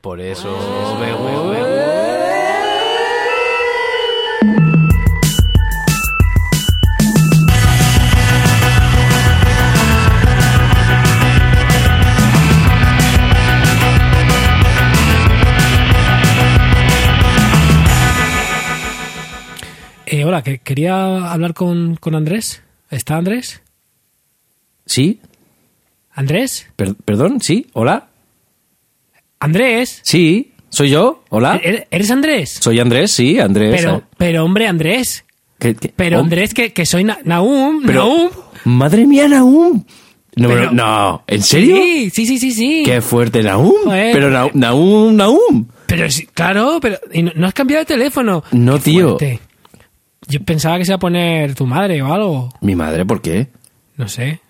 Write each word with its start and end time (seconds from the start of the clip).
Por 0.00 0.20
eso 0.20 0.48
me 1.00 1.12
gusta. 1.12 2.78
Eh, 20.06 20.24
hola, 20.24 20.42
que 20.42 20.58
quería 20.58 21.30
hablar 21.32 21.52
con, 21.54 21.96
con 21.96 22.14
Andrés. 22.14 22.62
¿Está 22.90 23.16
Andrés? 23.16 23.62
¿Sí? 24.86 25.20
¿Andrés? 26.12 26.66
Per- 26.76 26.94
¿Perdón? 26.94 27.40
¿Sí? 27.42 27.66
¿Hola? 27.74 28.08
¿Andrés? 29.40 30.00
¿Sí? 30.02 30.52
¿Soy 30.68 30.90
yo? 30.90 31.22
¿Hola? 31.30 31.60
¿Eres 31.62 31.84
eres 31.90 32.10
Andrés? 32.10 32.58
Soy 32.60 32.78
Andrés, 32.80 33.12
sí, 33.12 33.38
Andrés. 33.38 33.80
Pero, 33.80 34.02
pero 34.16 34.44
hombre, 34.44 34.66
Andrés. 34.66 35.24
¿Qué- 35.58 35.74
qué- 35.74 35.92
Pero 35.94 36.20
Andrés, 36.20 36.54
que, 36.54 36.72
que 36.72 36.86
soy 36.86 37.04
Na- 37.04 37.18
pero- 37.22 38.04
Nahum. 38.04 38.28
Madre 38.64 39.06
mía, 39.06 39.26
Naum. 39.28 39.84
No, 40.36 40.48
Pero- 40.48 40.70
no, 40.72 41.24
¿en 41.26 41.42
serio? 41.42 41.76
Sí, 41.76 42.10
sí, 42.10 42.26
sí, 42.26 42.38
sí, 42.38 42.52
sí. 42.52 42.82
Qué 42.84 43.00
fuerte, 43.00 43.42
Naum. 43.42 43.72
Joder. 43.84 44.12
Pero 44.12 44.30
Naum, 44.30 44.50
Naum, 44.54 45.16
Naum. 45.16 45.66
Pero 45.86 46.08
sí, 46.10 46.26
claro, 46.32 46.78
pero 46.80 46.98
y 47.12 47.22
no, 47.22 47.32
no 47.34 47.46
has 47.48 47.54
cambiado 47.54 47.80
de 47.82 47.86
teléfono. 47.86 48.44
No, 48.52 48.74
Qué 48.74 48.80
tío. 48.80 49.08
fuerte. 49.18 49.40
Yo 50.28 50.40
pensaba 50.44 50.78
que 50.78 50.84
se 50.84 50.90
iba 50.92 50.96
a 50.96 51.00
poner 51.00 51.54
tu 51.54 51.66
madre 51.66 52.02
o 52.02 52.12
algo. 52.12 52.50
Mi 52.60 52.74
madre, 52.76 53.04
¿por 53.06 53.20
qué? 53.22 53.48
No 53.96 54.06
sé. 54.06 54.40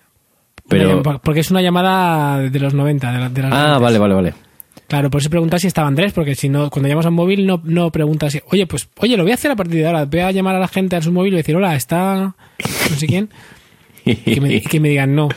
Pero- 0.68 1.02
Porque 1.22 1.40
es 1.40 1.50
una 1.50 1.62
llamada 1.62 2.38
de 2.40 2.60
los 2.60 2.74
90. 2.74 3.10
De 3.12 3.18
la- 3.18 3.28
de 3.30 3.42
las 3.42 3.52
Ah, 3.52 3.78
vale, 3.78 3.98
vale, 3.98 4.14
vale. 4.14 4.34
Claro, 4.88 5.10
por 5.10 5.20
eso 5.20 5.28
preguntas 5.30 5.60
si 5.60 5.66
estaba 5.68 5.86
Andrés, 5.86 6.12
porque 6.14 6.34
si 6.34 6.48
no, 6.48 6.70
cuando 6.70 6.88
llamas 6.88 7.06
a 7.06 7.10
un 7.10 7.14
móvil 7.14 7.46
no, 7.46 7.60
no 7.64 7.90
preguntas 7.92 8.32
si, 8.32 8.40
oye, 8.50 8.66
pues, 8.66 8.88
oye, 8.96 9.16
lo 9.16 9.22
voy 9.22 9.32
a 9.32 9.34
hacer 9.34 9.50
a 9.50 9.56
partir 9.56 9.76
de 9.80 9.86
ahora, 9.86 10.06
voy 10.06 10.20
a 10.20 10.30
llamar 10.32 10.56
a 10.56 10.58
la 10.60 10.68
gente 10.68 10.96
a 10.96 11.02
su 11.02 11.12
móvil 11.12 11.34
y 11.34 11.36
decir, 11.36 11.54
hola, 11.54 11.76
está 11.76 12.34
no 12.90 12.96
sé 12.96 13.06
quién, 13.06 13.28
y 14.04 14.14
que 14.16 14.40
me, 14.40 14.54
y 14.54 14.60
que 14.62 14.80
me 14.80 14.88
digan 14.88 15.14
no. 15.14 15.28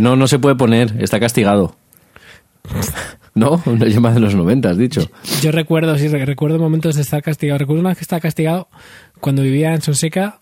No, 0.00 0.16
no 0.16 0.26
se 0.28 0.38
puede 0.38 0.54
poner, 0.56 0.94
está 1.00 1.18
castigado. 1.18 1.76
No, 3.36 3.60
una 3.66 3.86
llamada 3.88 4.14
de 4.14 4.20
los 4.20 4.36
90, 4.36 4.70
has 4.70 4.78
dicho. 4.78 5.10
Yo 5.42 5.50
recuerdo, 5.50 5.98
sí, 5.98 6.06
re- 6.06 6.24
recuerdo 6.24 6.56
momentos 6.60 6.94
de 6.94 7.02
estar 7.02 7.20
castigado. 7.20 7.58
Recuerdo 7.58 7.80
una 7.80 7.88
vez 7.88 7.98
que 7.98 8.04
estaba 8.04 8.20
castigado 8.20 8.68
cuando 9.18 9.42
vivía 9.42 9.74
en 9.74 9.82
Sonseca, 9.82 10.38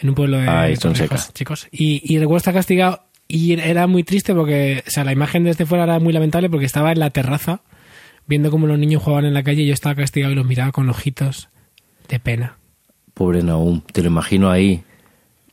en 0.00 0.08
un 0.08 0.14
pueblo 0.16 0.38
de 0.38 0.48
Ay, 0.48 0.74
Sonseca. 0.74 1.10
Torrijos, 1.10 1.32
chicos. 1.32 1.68
Y, 1.70 2.02
y 2.12 2.18
recuerdo 2.18 2.38
estar 2.38 2.54
castigado 2.54 3.04
y 3.28 3.52
era 3.52 3.86
muy 3.86 4.02
triste 4.02 4.34
porque, 4.34 4.82
o 4.84 4.90
sea, 4.90 5.04
la 5.04 5.12
imagen 5.12 5.44
desde 5.44 5.64
fuera 5.64 5.84
era 5.84 6.00
muy 6.00 6.12
lamentable 6.12 6.50
porque 6.50 6.66
estaba 6.66 6.90
en 6.90 6.98
la 6.98 7.10
terraza 7.10 7.60
viendo 8.26 8.50
cómo 8.50 8.66
los 8.66 8.78
niños 8.78 9.02
jugaban 9.02 9.24
en 9.24 9.34
la 9.34 9.42
calle 9.42 9.62
y 9.62 9.66
yo 9.66 9.74
estaba 9.74 9.94
castigado 9.94 10.32
y 10.32 10.36
los 10.36 10.46
miraba 10.46 10.72
con 10.72 10.88
ojitos 10.88 11.48
de 12.08 12.20
pena. 12.20 12.58
Pobre 13.14 13.42
Naum, 13.42 13.80
te 13.80 14.02
lo 14.02 14.08
imagino 14.08 14.50
ahí, 14.50 14.82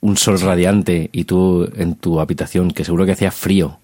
un 0.02 0.18
sol 0.18 0.40
radiante 0.40 1.10
y 1.12 1.26
tú 1.26 1.70
en 1.76 1.96
tu 1.96 2.20
habitación, 2.20 2.72
que 2.72 2.84
seguro 2.84 3.06
que 3.06 3.12
hacía 3.14 3.32
frío. 3.32 3.80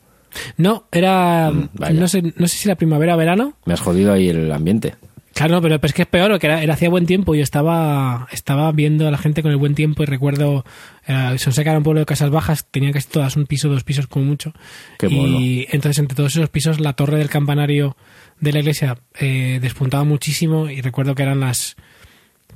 No, 0.58 0.86
era. 0.92 1.52
Mm, 1.52 1.70
no, 1.94 2.08
sé, 2.08 2.22
no 2.36 2.48
sé 2.48 2.58
si 2.58 2.68
era 2.68 2.76
primavera 2.76 3.16
o 3.16 3.18
verano. 3.18 3.54
Me 3.66 3.74
has 3.74 3.82
jodido 3.82 4.14
ahí 4.14 4.30
el 4.30 4.52
ambiente. 4.52 4.96
Claro, 5.34 5.54
no, 5.54 5.62
pero, 5.62 5.80
es 5.80 5.94
que 5.94 6.02
es 6.02 6.08
peor, 6.08 6.32
porque 6.32 6.48
era, 6.48 6.64
era 6.64 6.74
hacía 6.74 6.90
buen 6.90 7.06
tiempo 7.06 7.36
y 7.36 7.42
estaba, 7.42 8.28
estaba 8.32 8.72
viendo 8.72 9.08
a 9.08 9.12
la 9.12 9.20
gente 9.20 9.44
con 9.44 9.52
el 9.52 9.58
buen 9.58 9.76
tiempo 9.76 10.02
y 10.02 10.08
recuerdo. 10.08 10.66
Eh, 11.08 11.36
Sonseca 11.38 11.70
era 11.70 11.78
un 11.78 11.84
pueblo 11.84 12.00
de 12.00 12.08
casas 12.08 12.32
bajas, 12.32 12.66
tenían 12.72 12.92
casi 12.92 13.08
todas 13.08 13.36
un 13.36 13.46
piso, 13.46 13.70
dos 13.70 13.84
pisos 13.84 14.08
como 14.08 14.26
mucho. 14.26 14.54
Qué 14.98 15.06
y 15.06 15.16
mono. 15.16 15.38
entonces, 15.72 16.00
entre 16.00 16.16
todos 16.16 16.36
esos 16.36 16.50
pisos, 16.50 16.80
la 16.80 16.94
torre 16.94 17.20
del 17.20 17.30
campanario 17.30 17.96
de 18.40 18.52
la 18.54 18.60
iglesia 18.60 18.98
eh, 19.20 19.60
despuntaba 19.62 20.04
muchísimo 20.04 20.70
y 20.70 20.82
recuerdo 20.82 21.16
que 21.16 21.24
eran 21.24 21.40
las. 21.40 21.76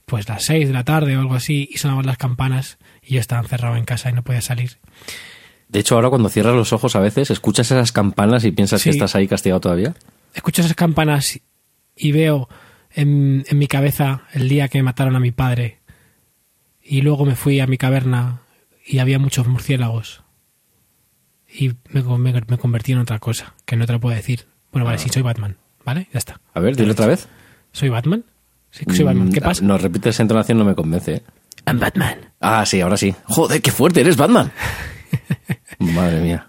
Pues 0.05 0.27
las 0.27 0.43
seis 0.43 0.67
de 0.67 0.73
la 0.73 0.83
tarde 0.83 1.15
o 1.15 1.21
algo 1.21 1.35
así 1.35 1.69
y 1.71 1.77
sonaban 1.77 2.05
las 2.05 2.17
campanas 2.17 2.77
y 3.01 3.13
yo 3.13 3.19
estaba 3.21 3.41
encerrado 3.41 3.77
en 3.77 3.85
casa 3.85 4.09
y 4.09 4.13
no 4.13 4.23
podía 4.23 4.41
salir. 4.41 4.77
De 5.69 5.79
hecho, 5.79 5.95
ahora 5.95 6.09
cuando 6.09 6.27
cierras 6.27 6.53
los 6.55 6.73
ojos 6.73 6.97
a 6.97 6.99
veces, 6.99 7.31
escuchas 7.31 7.71
esas 7.71 7.93
campanas 7.93 8.43
y 8.43 8.51
piensas 8.51 8.83
que 8.83 8.89
estás 8.89 9.15
ahí 9.15 9.27
castigado 9.27 9.61
todavía. 9.61 9.95
escucho 10.33 10.61
esas 10.63 10.73
campanas 10.75 11.39
y 11.95 12.11
veo 12.11 12.49
en, 12.93 13.45
en 13.47 13.57
mi 13.57 13.67
cabeza 13.67 14.23
el 14.33 14.49
día 14.49 14.67
que 14.67 14.83
mataron 14.83 15.15
a 15.15 15.21
mi 15.21 15.31
padre. 15.31 15.79
Y 16.83 17.01
luego 17.03 17.25
me 17.25 17.35
fui 17.37 17.61
a 17.61 17.67
mi 17.67 17.77
caverna 17.77 18.41
y 18.85 18.99
había 18.99 19.17
muchos 19.19 19.47
murciélagos. 19.47 20.23
Y 21.47 21.69
me, 21.89 22.01
me- 22.03 22.41
me 22.47 22.57
convertí 22.57 22.91
en 22.91 22.97
otra 22.99 23.19
cosa, 23.19 23.53
que 23.65 23.77
no 23.77 23.85
te 23.85 23.93
lo 23.93 23.99
puedo 24.01 24.15
decir. 24.15 24.45
Bueno, 24.73 24.85
vale, 24.85 24.97
sí, 24.97 25.07
soy 25.09 25.21
Batman. 25.21 25.57
¿Vale? 25.85 26.07
Ya 26.13 26.17
está. 26.19 26.39
A 26.53 26.59
ver, 26.59 26.75
dile 26.75 26.91
otra 26.91 27.07
vez. 27.07 27.27
¿Soy 27.71 27.89
Batman? 27.89 28.23
Sí, 28.69 28.85
que 28.85 28.93
soy 28.95 29.05
Batman. 29.05 29.31
¿Qué 29.31 29.41
Mm, 29.41 29.43
pasa? 29.43 29.63
No, 29.63 29.77
repites 29.77 30.15
esa 30.15 30.23
entonación, 30.23 30.57
no 30.57 30.65
me 30.65 30.75
convence. 30.75 31.15
¿eh? 31.15 31.23
I'm 31.65 31.79
Batman. 31.79 32.31
Ah, 32.39 32.65
sí, 32.65 32.81
ahora 32.81 32.97
sí. 32.97 33.13
Joder, 33.25 33.61
qué 33.61 33.71
fuerte, 33.71 34.01
eres 34.01 34.17
Batman. 34.17 34.51
Madre 35.79 36.21
mía. 36.21 36.47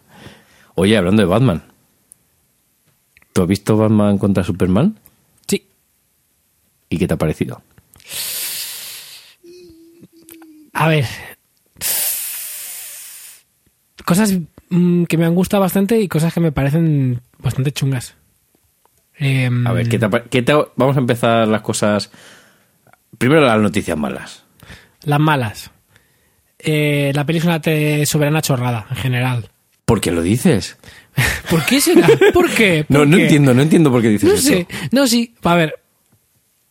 Oye, 0.75 0.97
hablando 0.97 1.22
de 1.22 1.26
Batman. 1.26 1.62
¿Tú 3.32 3.43
has 3.43 3.48
visto 3.48 3.76
Batman 3.76 4.19
contra 4.19 4.44
Superman? 4.44 4.98
Sí. 5.49 5.66
¿Y 6.91 6.99
qué 6.99 7.06
te 7.09 7.14
ha 7.14 7.19
parecido? 7.19 7.62
A 10.75 10.88
ver. 10.88 11.06
Cosas 14.04 14.34
mm, 14.70 15.04
que 15.04 15.16
me 15.16 15.25
han 15.26 15.34
gustado 15.34 15.60
bastante 15.62 16.00
y 16.00 16.09
cosas 16.09 16.32
que 16.34 16.41
me 16.41 16.53
parecen 16.53 17.20
bastante 17.38 17.72
chungas. 17.72 18.14
A 19.20 19.72
ver, 19.72 19.88
¿qué 19.88 19.98
te, 19.98 20.04
ha 20.06 20.10
pa- 20.10 20.24
qué 20.24 20.42
te 20.42 20.52
ha- 20.52 20.64
vamos 20.76 20.96
a 20.96 21.00
empezar 21.00 21.46
las 21.48 21.60
cosas. 21.62 22.10
Primero 23.18 23.42
las 23.42 23.60
noticias 23.60 23.96
malas. 23.96 24.44
Las 25.04 25.20
malas. 25.20 25.70
Eh, 26.58 27.12
la 27.14 27.24
peli 27.26 27.38
es 27.38 27.44
una 27.44 27.60
soberana 28.06 28.42
chorrada, 28.42 28.86
en 28.90 28.96
general. 28.96 29.48
¿Por 29.84 30.00
qué 30.00 30.10
lo 30.12 30.22
dices? 30.22 30.78
¿Por 31.50 31.64
qué 31.66 31.80
será? 31.80 32.08
¿Por 32.32 32.50
qué? 32.50 32.86
No, 32.88 33.00
¿Por 33.00 33.08
no 33.08 33.16
qué? 33.16 33.22
entiendo, 33.24 33.54
no 33.54 33.62
entiendo 33.62 33.90
por 33.90 34.00
qué 34.02 34.08
dices 34.08 34.28
No 34.28 34.34
eso. 34.34 34.48
sé. 34.48 34.66
No, 34.90 35.06
sí. 35.06 35.34
A 35.42 35.54
ver. 35.54 35.74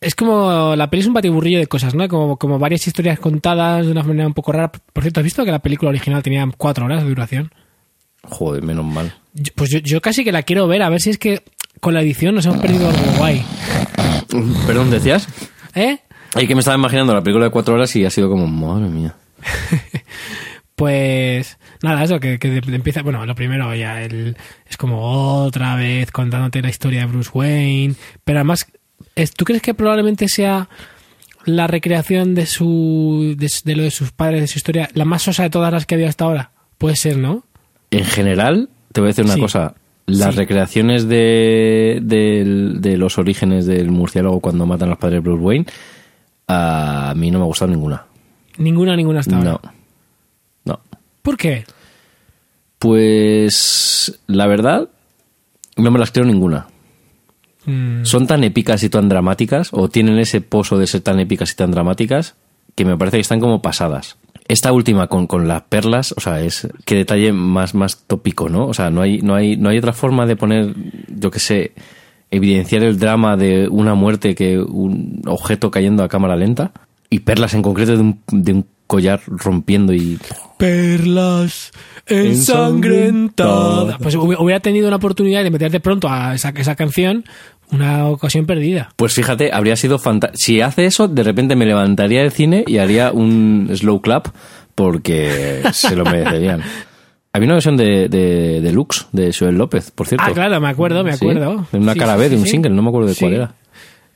Es 0.00 0.14
como. 0.16 0.74
La 0.76 0.90
peli 0.90 1.02
es 1.02 1.06
un 1.06 1.14
batiburrillo 1.14 1.58
de 1.58 1.66
cosas, 1.68 1.94
¿no? 1.94 2.08
Como, 2.08 2.36
como 2.36 2.58
varias 2.58 2.86
historias 2.86 3.20
contadas 3.20 3.86
de 3.86 3.92
una 3.92 4.02
manera 4.02 4.26
un 4.26 4.34
poco 4.34 4.50
rara. 4.52 4.72
Por 4.72 5.02
cierto, 5.04 5.20
¿has 5.20 5.24
visto 5.24 5.44
que 5.44 5.52
la 5.52 5.60
película 5.60 5.90
original 5.90 6.22
tenía 6.22 6.46
cuatro 6.56 6.84
horas 6.86 7.02
de 7.02 7.08
duración? 7.08 7.52
Joder, 8.24 8.62
menos 8.62 8.84
mal. 8.84 9.14
Yo- 9.34 9.52
Pues 9.54 9.70
yo, 9.70 9.78
yo 9.78 10.00
casi 10.00 10.24
que 10.24 10.32
la 10.32 10.42
quiero 10.42 10.66
ver, 10.66 10.82
a 10.82 10.88
ver 10.88 11.00
si 11.00 11.10
es 11.10 11.18
que 11.18 11.42
con 11.82 11.94
la 11.94 12.00
edición 12.00 12.36
nos 12.36 12.46
hemos 12.46 12.58
perdido 12.60 12.88
algo 12.88 13.02
guay. 13.18 13.44
Perdón, 14.68 14.92
¿decías? 14.92 15.26
¿Eh? 15.74 15.98
Ay, 16.32 16.46
que 16.46 16.54
me 16.54 16.60
estaba 16.60 16.76
imaginando 16.76 17.12
la 17.12 17.22
película 17.22 17.46
de 17.46 17.50
cuatro 17.50 17.74
horas 17.74 17.94
y 17.96 18.04
ha 18.04 18.10
sido 18.10 18.30
como, 18.30 18.46
madre 18.46 18.88
mía. 18.88 19.14
Pues 20.74 21.58
nada, 21.82 22.02
eso, 22.02 22.18
que, 22.18 22.38
que 22.38 22.48
empieza, 22.56 23.02
bueno, 23.02 23.24
lo 23.26 23.34
primero 23.34 23.72
ya 23.74 24.02
el, 24.02 24.36
es 24.68 24.76
como 24.76 25.42
otra 25.44 25.76
vez 25.76 26.10
contándote 26.10 26.62
la 26.62 26.70
historia 26.70 27.00
de 27.00 27.06
Bruce 27.06 27.30
Wayne, 27.34 27.94
pero 28.24 28.38
además, 28.38 28.66
es- 29.14 29.32
¿tú 29.32 29.44
crees 29.44 29.60
que 29.62 29.74
probablemente 29.74 30.28
sea 30.28 30.68
la 31.44 31.66
recreación 31.66 32.34
de 32.34 32.46
su 32.46 33.34
de, 33.36 33.50
de 33.64 33.76
lo 33.76 33.82
de 33.82 33.90
sus 33.90 34.12
padres, 34.12 34.40
de 34.40 34.46
su 34.48 34.58
historia, 34.58 34.88
la 34.94 35.04
más 35.04 35.22
sosa 35.22 35.42
de 35.44 35.50
todas 35.50 35.72
las 35.72 35.84
que 35.86 35.94
había 35.94 36.08
hasta 36.08 36.24
ahora? 36.24 36.52
Puede 36.78 36.96
ser, 36.96 37.18
¿no? 37.18 37.44
En 37.90 38.04
general, 38.04 38.70
te 38.92 39.00
voy 39.02 39.08
a 39.08 39.10
decir 39.10 39.24
una 39.26 39.34
Sí. 39.34 39.40
cosa. 39.40 39.74
Las 40.06 40.34
Sí. 40.34 40.40
recreaciones 40.40 41.06
de, 41.08 42.00
del- 42.02 42.80
de 42.80 42.96
los 42.96 43.18
orígenes 43.18 43.66
del 43.66 43.90
murciélago 43.90 44.40
cuando 44.40 44.66
matan 44.66 44.88
a 44.88 44.90
los 44.92 44.98
padres 44.98 45.16
de 45.22 45.28
Bruce 45.28 45.42
Wayne, 45.42 45.66
a 46.48 47.14
mí 47.16 47.30
no 47.30 47.38
me 47.38 47.44
ha 47.44 47.46
gustado 47.46 47.70
ninguna. 47.70 48.04
Ninguna, 48.58 48.96
ninguna 48.96 49.20
hasta 49.20 49.36
ahora. 49.36 49.52
No. 49.52 49.60
No. 50.64 50.80
¿Por 51.22 51.36
qué? 51.36 51.64
Pues 52.78 54.20
la 54.26 54.46
verdad, 54.48 54.88
no 55.76 55.90
me 55.90 55.98
las 55.98 56.10
creo 56.10 56.24
ninguna. 56.26 56.66
Mm, 57.64 58.04
Son 58.04 58.26
tan 58.26 58.42
épicas 58.42 58.82
y 58.82 58.88
tan 58.88 59.08
dramáticas, 59.08 59.68
o 59.72 59.88
tienen 59.88 60.18
ese 60.18 60.40
pozo 60.40 60.78
de 60.78 60.88
ser 60.88 61.00
tan 61.02 61.20
épicas 61.20 61.52
y 61.52 61.54
tan 61.56 61.70
dramáticas, 61.70 62.34
que 62.74 62.84
me 62.84 62.96
parece 62.96 63.18
que 63.18 63.20
están 63.22 63.38
como 63.40 63.62
pasadas. 63.62 64.16
Esta 64.52 64.70
última 64.72 65.06
con, 65.06 65.26
con 65.26 65.48
las 65.48 65.62
perlas, 65.62 66.12
o 66.14 66.20
sea, 66.20 66.42
es 66.42 66.68
qué 66.84 66.94
detalle 66.96 67.32
más, 67.32 67.74
más 67.74 68.04
tópico, 68.06 68.50
¿no? 68.50 68.66
O 68.66 68.74
sea, 68.74 68.90
no 68.90 69.00
hay, 69.00 69.22
no 69.22 69.34
hay, 69.34 69.56
no 69.56 69.70
hay 69.70 69.78
otra 69.78 69.94
forma 69.94 70.26
de 70.26 70.36
poner, 70.36 70.74
yo 71.08 71.30
qué 71.30 71.38
sé, 71.38 71.72
evidenciar 72.30 72.82
el 72.82 72.98
drama 72.98 73.36
de 73.38 73.68
una 73.68 73.94
muerte 73.94 74.34
que 74.34 74.58
un 74.58 75.22
objeto 75.26 75.70
cayendo 75.70 76.04
a 76.04 76.08
cámara 76.08 76.36
lenta. 76.36 76.72
Y 77.08 77.20
perlas 77.20 77.54
en 77.54 77.62
concreto 77.62 77.92
de 77.92 78.00
un, 78.00 78.20
de 78.30 78.52
un 78.52 78.66
collar 78.86 79.20
rompiendo 79.26 79.92
y. 79.94 80.18
Perlas 80.58 81.72
ensangrentadas. 82.06 83.96
Pues 84.02 84.16
hubi- 84.16 84.36
hubiera 84.38 84.60
tenido 84.60 84.86
una 84.88 84.96
oportunidad 84.96 85.42
de 85.44 85.50
meterte 85.50 85.80
pronto 85.80 86.08
a 86.08 86.34
esa, 86.34 86.50
esa 86.50 86.74
canción, 86.74 87.24
una 87.72 88.06
ocasión 88.06 88.46
perdida. 88.46 88.90
Pues 88.96 89.12
fíjate, 89.14 89.50
habría 89.52 89.76
sido 89.76 89.98
fantástico. 89.98 90.38
Si 90.40 90.60
hace 90.60 90.84
eso, 90.86 91.08
de 91.08 91.22
repente 91.22 91.56
me 91.56 91.66
levantaría 91.66 92.20
del 92.22 92.30
cine 92.32 92.64
y 92.66 92.78
haría 92.78 93.10
un 93.12 93.68
slow 93.74 94.00
clap 94.00 94.28
porque 94.74 95.62
se 95.72 95.96
lo 95.96 96.04
merecerían. 96.04 96.62
Había 97.32 97.46
una 97.46 97.54
versión 97.54 97.76
de, 97.78 98.08
de, 98.08 98.60
de 98.60 98.72
Lux, 98.72 99.08
de 99.12 99.32
Joel 99.32 99.56
López, 99.56 99.90
por 99.90 100.06
cierto. 100.06 100.24
Ah, 100.28 100.32
claro, 100.32 100.60
me 100.60 100.68
acuerdo, 100.68 101.02
me 101.02 101.12
Sí, 101.16 101.24
acuerdo. 101.24 101.66
de 101.72 101.78
una 101.78 101.94
Sí, 101.94 101.98
cara 101.98 102.14
sí, 102.14 102.18
B, 102.20 102.24
de 102.28 102.36
sí, 102.36 102.40
un 102.40 102.44
sí. 102.44 102.50
single, 102.52 102.70
no 102.72 102.82
me 102.82 102.88
acuerdo 102.88 103.08
de 103.08 103.14
Sí. 103.14 103.20
cuál 103.20 103.34
era. 103.34 103.54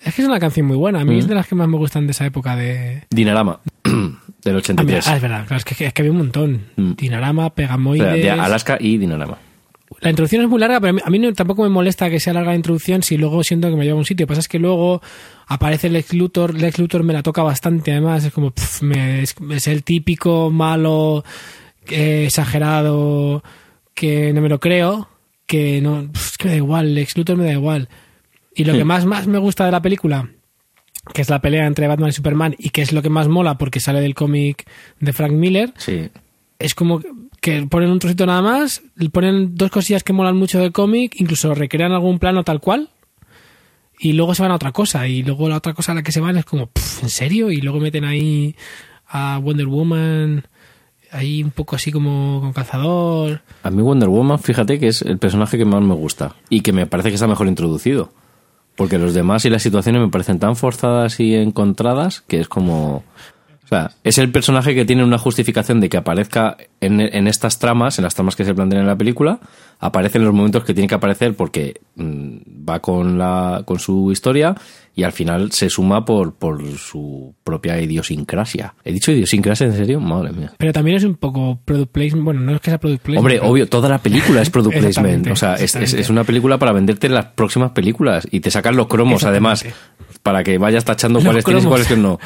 Es 0.05 0.15
que 0.15 0.23
es 0.23 0.29
una 0.29 0.39
canción 0.39 0.67
muy 0.67 0.77
buena. 0.77 1.01
A 1.01 1.05
mí 1.05 1.19
es 1.19 1.25
Mm. 1.25 1.29
de 1.31 1.35
las 1.35 1.47
que 1.47 1.55
más 1.55 1.67
me 1.67 1.79
gustan 1.79 2.07
de 2.07 2.11
esa 2.13 2.27
época 2.27 2.55
de... 2.55 3.05
Dinarama, 3.11 3.61
del 3.85 4.55
Ah, 4.55 4.59
83. 4.59 4.87
mira, 4.87 5.01
ah, 5.07 5.17
es 5.17 5.23
verdad, 5.23 5.47
claro, 5.47 5.57
es 5.57 5.65
que, 5.65 5.87
es 5.87 5.93
que 5.95 6.03
había 6.03 6.13
un 6.13 6.19
montón. 6.19 6.61
Mm. 6.77 6.93
Dinarama, 6.93 7.47
O 7.47 7.55
Pegamoides... 7.55 8.07
sea, 8.23 8.35
de 8.35 8.41
Alaska 8.41 8.77
y 8.79 8.99
Dinarama. 8.99 9.39
La 10.01 10.11
introducción 10.11 10.43
es 10.43 10.49
muy 10.49 10.59
larga, 10.61 10.81
pero 10.81 10.99
a 11.05 11.11
mí, 11.11 11.19
no- 11.19 11.33
tampoco 11.33 11.63
me 11.63 11.69
molesta 11.69 12.11
que 12.11 12.19
sea 12.21 12.33
larga 12.33 12.51
la 12.51 12.57
introducción 12.57 13.03
si 13.03 13.17
luego 13.17 13.43
siento 13.45 13.71
que 13.71 13.77
me 13.77 13.85
lleva 13.85 13.95
a 13.97 13.99
un 13.99 14.05
sitio. 14.05 14.25
Lo 14.25 14.27
que 14.27 14.31
pasa 14.33 14.41
es 14.41 14.49
que 14.49 14.59
luego 14.59 15.01
aparece 15.47 15.89
Lex 15.89 16.13
Luthor, 16.13 16.55
Lex 16.55 16.79
Luthor 16.79 17.03
me 17.05 17.13
la 17.13 17.23
toca 17.23 17.43
bastante, 17.43 17.93
además 17.93 18.25
es 18.25 18.33
como, 18.33 18.53
me- 18.83 19.23
es, 19.23 19.35
es 19.51 19.67
el 19.69 19.85
típico 19.85 20.51
malo, 20.51 21.25
eh, 21.89 22.25
exagerado, 22.27 23.43
que 23.95 24.33
no 24.33 24.41
me 24.41 24.49
lo 24.49 24.59
creo, 24.61 25.09
que 25.47 25.81
no, 25.81 26.11
que 26.39 26.45
me 26.47 26.51
da 26.51 26.57
igual, 26.57 26.95
Lex 26.95 27.17
Luthor 27.17 27.37
me 27.37 27.45
da 27.45 27.53
igual. 27.53 27.89
Y 28.55 28.65
lo 28.65 28.73
Sí. 28.73 28.79
que 28.79 28.85
más, 28.85 29.05
más 29.07 29.27
me 29.27 29.39
gusta 29.39 29.65
de 29.67 29.71
la 29.73 29.83
película, 29.83 30.31
que 31.15 31.23
es 31.23 31.31
la 31.31 31.41
pelea 31.41 31.67
entre 31.67 31.87
Batman 31.87 32.09
y 32.09 32.13
Superman, 32.13 32.57
y 32.59 32.71
que 32.71 32.83
es 32.83 32.93
lo 32.93 33.03
que 33.03 33.11
más 33.11 33.29
mola 33.29 33.57
porque 33.57 33.79
sale 33.81 34.01
del 34.01 34.15
cómic 34.15 34.67
de 34.99 35.13
Frank 35.13 35.33
Miller, 35.33 35.73
Sí. 35.77 36.09
es 36.59 36.75
como 36.75 37.01
que 37.47 37.65
ponen 37.69 37.91
un 37.91 38.01
trocito 38.01 38.27
nada 38.27 38.43
más, 38.43 38.83
ponen 39.13 39.55
dos 39.55 39.71
cosillas 39.71 40.03
que 40.03 40.13
molan 40.13 40.37
mucho 40.37 40.59
del 40.59 40.73
cómic, 40.73 41.15
incluso 41.21 41.55
recrean 41.55 41.93
algún 41.93 42.19
plano 42.19 42.43
tal 42.43 42.61
cual, 42.61 42.91
y 44.01 44.15
luego 44.15 44.35
se 44.35 44.43
van 44.43 44.51
a 44.51 44.57
otra 44.57 44.73
cosa, 44.73 45.07
y 45.07 45.23
luego 45.23 45.49
la 45.49 45.59
otra 45.59 45.73
cosa 45.73 45.93
a 45.93 45.95
la 45.95 46.03
que 46.03 46.11
se 46.11 46.19
van 46.19 46.37
es 46.37 46.45
como, 46.45 46.67
"Pff, 46.67 47.05
¿en 47.05 47.09
serio? 47.09 47.53
Y 47.53 47.61
luego 47.61 47.79
meten 47.79 48.05
ahí 48.05 48.57
a 49.07 49.39
Wonder 49.39 49.69
Woman, 49.69 50.45
ahí 51.13 51.41
un 51.41 51.53
poco 51.53 51.77
así 51.77 51.93
como 51.93 52.41
con 52.41 52.53
calzador. 52.53 53.43
A 53.63 53.71
mí 53.71 53.81
Wonder 53.81 54.09
Woman, 54.09 54.41
fíjate 54.41 54.81
que 54.81 54.89
es 54.89 55.03
el 55.03 55.19
personaje 55.19 55.57
que 55.57 55.65
más 55.65 55.83
me 55.83 55.95
gusta 55.95 56.35
y 56.49 56.63
que 56.63 56.73
me 56.73 56.89
parece 56.89 57.11
que 57.11 57.15
está 57.15 57.29
mejor 57.29 57.47
introducido. 57.47 58.11
Porque 58.75 58.99
los 58.99 59.15
demás 59.15 59.45
y 59.45 59.51
las 59.51 59.63
situaciones 59.63 60.03
me 60.03 60.09
parecen 60.09 60.41
tan 60.41 60.57
forzadas 60.57 61.21
y 61.21 61.37
encontradas 61.37 62.23
que 62.23 62.41
es 62.41 62.49
como... 62.49 63.05
O 63.67 63.69
sea, 63.69 63.91
es 64.05 64.17
el 64.19 64.31
personaje 64.31 64.75
que 64.75 64.85
tiene 64.85 65.03
una 65.05 65.19
justificación 65.19 65.81
de 65.81 65.89
que 65.89 65.97
aparezca 65.97 66.57
en, 66.81 67.01
en 67.01 67.27
estas 67.27 67.59
tramas, 67.59 67.99
en 67.99 68.05
las 68.05 68.15
tramas 68.15 68.37
que 68.37 68.45
se 68.45 68.55
plantean 68.55 68.83
en 68.83 68.87
la 68.87 68.97
película, 68.97 69.41
aparece 69.81 70.19
en 70.19 70.25
los 70.25 70.33
momentos 70.33 70.65
que 70.65 70.73
tiene 70.73 70.87
que 70.89 70.95
aparecer 70.95 71.35
porque 71.35 71.81
mm, 71.97 72.37
va 72.69 72.79
con, 72.81 73.19
la, 73.19 73.63
con 73.67 73.79
su 73.81 74.13
historia 74.13 74.55
y 74.95 75.03
al 75.03 75.13
final 75.13 75.51
se 75.53 75.69
suma 75.69 76.05
por, 76.05 76.35
por 76.37 76.63
su 76.79 77.35
propia 77.45 77.79
idiosincrasia. 77.81 78.75
¿He 78.85 78.93
dicho 78.93 79.11
idiosincrasia 79.13 79.67
en 79.67 79.73
serio? 79.77 80.01
Madre 80.01 80.33
mía. 80.33 80.53
Pero 80.57 80.73
también 80.73 80.97
es 80.97 81.05
un 81.05 81.17
poco 81.17 81.59
product 81.65 81.91
placement, 81.93 82.25
bueno, 82.25 82.41
no 82.41 82.55
es 82.55 82.61
que 82.61 82.71
sea 82.71 82.79
product 82.79 83.03
placement. 83.03 83.19
Hombre, 83.19 83.39
pero- 83.41 83.51
obvio, 83.51 83.69
toda 83.69 83.89
la 83.89 83.99
película 83.99 84.43
es 84.43 84.49
product 84.51 84.79
placement. 84.79 85.27
O 85.27 85.37
sea, 85.37 85.55
es, 85.55 85.61
es- 85.61 85.65
exactamente. 85.75 86.01
es 86.03 86.11
una 86.11 86.25
película 86.25 86.57
para 86.59 86.73
venderte 86.73 87.09
las 87.09 87.27
próximas 87.27 87.73
películas 87.73 88.27
y 88.31 88.41
te 88.41 88.51
sacan 88.51 88.77
los 88.77 88.87
cromos, 88.87 89.25
además, 89.25 89.65
para 90.23 90.43
que 90.45 90.57
vayas 90.57 90.85
tachando 90.85 91.21
cuáles 91.21 91.45
tienes 91.45 91.65
y 91.65 91.67
cuáles 91.69 91.87
que 91.89 91.97
no. 91.97 92.19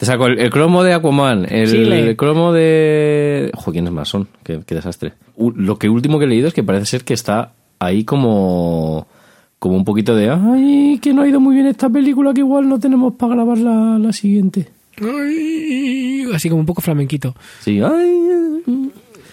Te 0.00 0.06
saco 0.06 0.26
el, 0.26 0.38
el 0.40 0.48
cromo 0.50 0.82
de 0.82 0.94
Aquaman, 0.94 1.46
el, 1.48 2.16
cromo 2.16 2.52
de... 2.54 3.50
Joder, 3.54 3.72
¿quiénes 3.74 3.92
más 3.92 4.08
son? 4.08 4.26
Qué, 4.42 4.58
qué 4.66 4.74
desastre. 4.74 5.12
U- 5.36 5.50
lo 5.52 5.78
que 5.78 5.90
último 5.90 6.18
que 6.18 6.24
he 6.24 6.28
leído 6.28 6.48
es 6.48 6.54
que 6.54 6.62
parece 6.62 6.86
ser 6.86 7.04
que 7.04 7.12
está 7.14 7.52
ahí 7.78 8.02
como... 8.04 9.06
Como 9.58 9.76
un 9.76 9.84
poquito 9.84 10.16
de... 10.16 10.30
Ay, 10.30 10.98
que 11.02 11.12
no 11.12 11.20
ha 11.20 11.28
ido 11.28 11.38
muy 11.38 11.54
bien 11.54 11.66
esta 11.66 11.90
película, 11.90 12.32
que 12.32 12.40
igual 12.40 12.66
no 12.66 12.80
tenemos 12.80 13.12
para 13.16 13.34
grabar 13.34 13.58
la, 13.58 13.98
la 13.98 14.10
siguiente. 14.14 14.68
Ay, 15.02 16.24
así 16.34 16.48
como 16.48 16.60
un 16.60 16.66
poco 16.66 16.80
flamenquito. 16.80 17.34
Sí, 17.60 17.78
ay, 17.82 18.62
ay. 18.66 18.90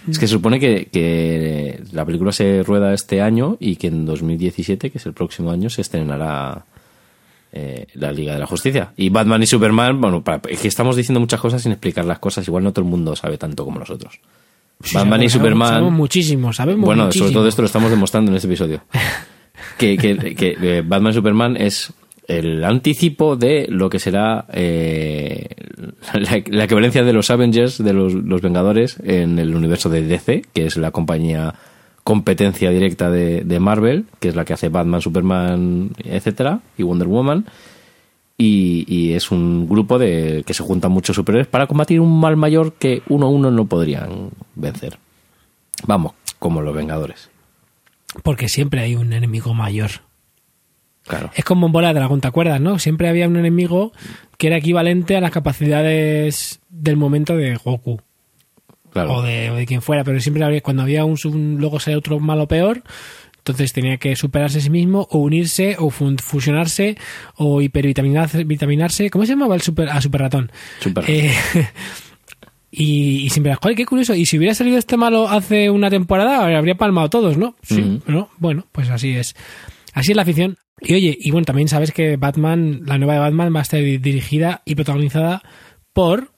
Es 0.10 0.20
que 0.20 0.28
se 0.28 0.34
supone 0.34 0.60
que, 0.60 0.90
que 0.92 1.82
la 1.94 2.04
película 2.06 2.34
se 2.34 2.62
rueda 2.64 2.94
este 2.94 3.22
año 3.22 3.56
y 3.62 3.78
que 3.78 3.88
en 3.88 4.06
2017, 4.06 4.90
que 4.90 4.98
es 4.98 5.06
el 5.06 5.14
próximo 5.14 5.50
año, 5.52 5.70
se 5.70 5.80
estrenará 5.82 6.66
eh, 7.52 7.88
la 7.94 8.12
Liga 8.12 8.34
de 8.34 8.40
la 8.40 8.46
Justicia. 8.46 8.92
Y 8.98 9.10
Batman 9.10 9.42
y 9.44 9.48
Superman, 9.48 10.00
bueno, 10.02 10.24
para- 10.24 10.42
es 10.50 10.60
que 10.60 10.68
estamos 10.68 10.96
diciendo 10.96 11.20
muchas 11.20 11.40
cosas 11.40 11.62
sin 11.62 11.72
explicar 11.72 12.06
las 12.06 12.20
cosas, 12.20 12.48
igual 12.48 12.64
no 12.64 12.72
todo 12.74 12.86
el 12.86 12.92
mundo 12.92 13.16
sabe 13.16 13.38
tanto 13.38 13.64
como 13.66 13.80
nosotros. 13.80 14.20
Sí, 14.84 14.96
Batman 14.96 15.24
y 15.24 15.30
Superman... 15.30 15.70
Sabemos 15.70 15.94
muchísimo, 15.94 16.54
sabemos 16.54 16.86
Bueno, 16.86 17.06
muchísimo. 17.06 17.26
sobre 17.28 17.34
todo 17.34 17.48
esto 17.48 17.62
lo 17.64 17.66
estamos 17.66 17.90
demostrando 17.90 18.30
en 18.32 18.36
este 18.38 18.48
episodio. 18.48 18.84
que, 19.78 19.98
que- 19.98 20.36
que, 20.36 20.58
eh, 20.62 20.84
Batman 20.86 21.12
y 21.12 21.16
Superman 21.16 21.58
es 21.58 21.94
el 22.28 22.64
anticipo 22.66 23.38
de 23.38 23.68
lo 23.70 23.90
que 23.90 24.00
será 24.00 24.46
eh, 24.52 25.48
la, 26.14 26.44
la 26.48 26.64
equivalencia 26.66 27.04
de 27.04 27.14
los 27.14 27.30
Avengers, 27.32 27.82
de 27.84 27.94
los, 27.94 28.14
los 28.14 28.42
Vengadores, 28.42 28.98
en 29.04 29.40
el 29.40 29.56
universo 29.56 29.90
de 29.90 30.04
DC, 30.04 30.44
que 30.54 30.66
es 30.66 30.78
la 30.78 30.92
compañía 30.92 31.56
competencia 32.08 32.70
directa 32.70 33.12
de, 33.12 33.42
de 33.42 33.60
Marvel, 33.60 34.06
que 34.22 34.30
es 34.30 34.36
la 34.38 34.46
que 34.46 34.54
hace 34.54 34.70
Batman, 34.70 35.02
Superman, 35.02 35.92
etcétera, 35.98 36.62
y 36.78 36.84
Wonder 36.84 37.06
Woman. 37.06 37.46
Y, 38.38 38.86
y 38.88 39.12
es 39.12 39.30
un 39.30 39.68
grupo 39.68 40.00
de 40.00 40.46
que 40.48 40.54
se 40.54 40.64
juntan 40.64 40.94
muchos 40.94 41.18
superhéroes 41.18 41.50
para 41.50 41.68
combatir 41.68 42.00
un 42.00 42.18
mal 42.18 42.38
mayor 42.38 42.76
que 42.76 43.02
uno 43.10 43.26
a 43.26 43.30
uno 43.30 43.52
no 43.52 43.66
podrían 43.66 44.30
vencer. 44.56 45.00
Vamos, 45.86 46.14
como 46.40 46.62
los 46.62 46.74
Vengadores. 46.74 47.30
Porque 48.24 48.48
siempre 48.48 48.80
hay 48.80 48.96
un 48.96 49.12
enemigo 49.12 49.54
mayor. 49.54 49.92
Claro. 51.06 51.30
Es 51.36 51.44
como 51.44 51.66
en 51.66 51.74
Bola 51.74 51.90
de 51.90 51.96
Dragón, 51.96 52.22
¿te 52.22 52.30
acuerdas, 52.30 52.62
no? 52.62 52.80
Siempre 52.80 53.10
había 53.10 53.28
un 53.28 53.36
enemigo 53.36 53.92
que 54.38 54.48
era 54.48 54.56
equivalente 54.56 55.18
a 55.18 55.22
las 55.22 55.32
capacidades 55.32 56.62
del 56.70 56.96
momento 56.96 57.36
de 57.36 57.58
Goku. 57.58 58.00
Claro. 58.92 59.16
O, 59.16 59.22
de, 59.22 59.52
o 59.52 59.56
de 59.56 59.66
quien 59.66 59.82
fuera, 59.82 60.04
pero 60.04 60.20
siempre 60.20 60.44
había, 60.44 60.62
cuando 60.62 60.84
había 60.84 61.06
un, 61.06 61.18
un 61.26 61.58
luego 61.60 61.80
salía 61.80 61.98
otro 61.98 62.20
malo 62.20 62.48
peor, 62.48 62.84
entonces 63.38 63.72
tenía 63.74 63.98
que 63.98 64.16
superarse 64.16 64.58
a 64.58 64.62
sí 64.62 64.70
mismo, 64.70 65.08
o 65.12 65.20
unirse, 65.20 65.76
o 65.80 65.90
fun- 65.90 66.18
fusionarse, 66.18 66.98
o 67.36 67.62
hipervitaminarse, 67.62 68.44
vitaminarse. 68.44 69.10
¿Cómo 69.10 69.26
se 69.26 69.34
llamaba 69.34 69.56
el 69.56 69.62
super, 69.62 69.90
a 69.90 70.02
super 70.02 70.22
ratón? 70.22 70.52
Super 70.80 71.06
Eh, 71.08 71.32
y, 72.72 73.26
y 73.26 73.30
siempre, 73.30 73.56
joder, 73.56 73.76
qué 73.78 73.86
curioso. 73.86 74.14
Y 74.16 74.26
si 74.26 74.38
hubiera 74.38 74.54
salido 74.54 74.78
este 74.78 74.98
malo 74.98 75.30
hace 75.30 75.70
una 75.70 75.90
temporada, 75.90 76.46
habría 76.58 76.76
palmado 76.76 77.10
todos, 77.10 77.38
¿no? 77.38 77.56
Sí, 77.64 78.02
pero 78.06 78.30
bueno, 78.38 78.68
pues 78.72 78.90
así 78.90 79.12
es. 79.16 79.36
Así 79.94 80.12
es 80.12 80.16
la 80.16 80.24
afición. 80.24 80.58
Y 80.82 80.94
oye, 80.94 81.18
y 81.20 81.32
bueno, 81.32 81.46
también 81.46 81.70
sabes 81.70 81.92
que 81.92 82.18
Batman, 82.18 82.82
la 82.86 82.98
nueva 82.98 83.14
de 83.14 83.20
Batman, 83.20 83.56
va 83.56 83.60
a 83.60 83.64
estar 83.64 83.80
di- 83.80 83.98
dirigida 83.98 84.62
y 84.66 84.76
protagonizada 84.76 85.42
por. 85.94 86.32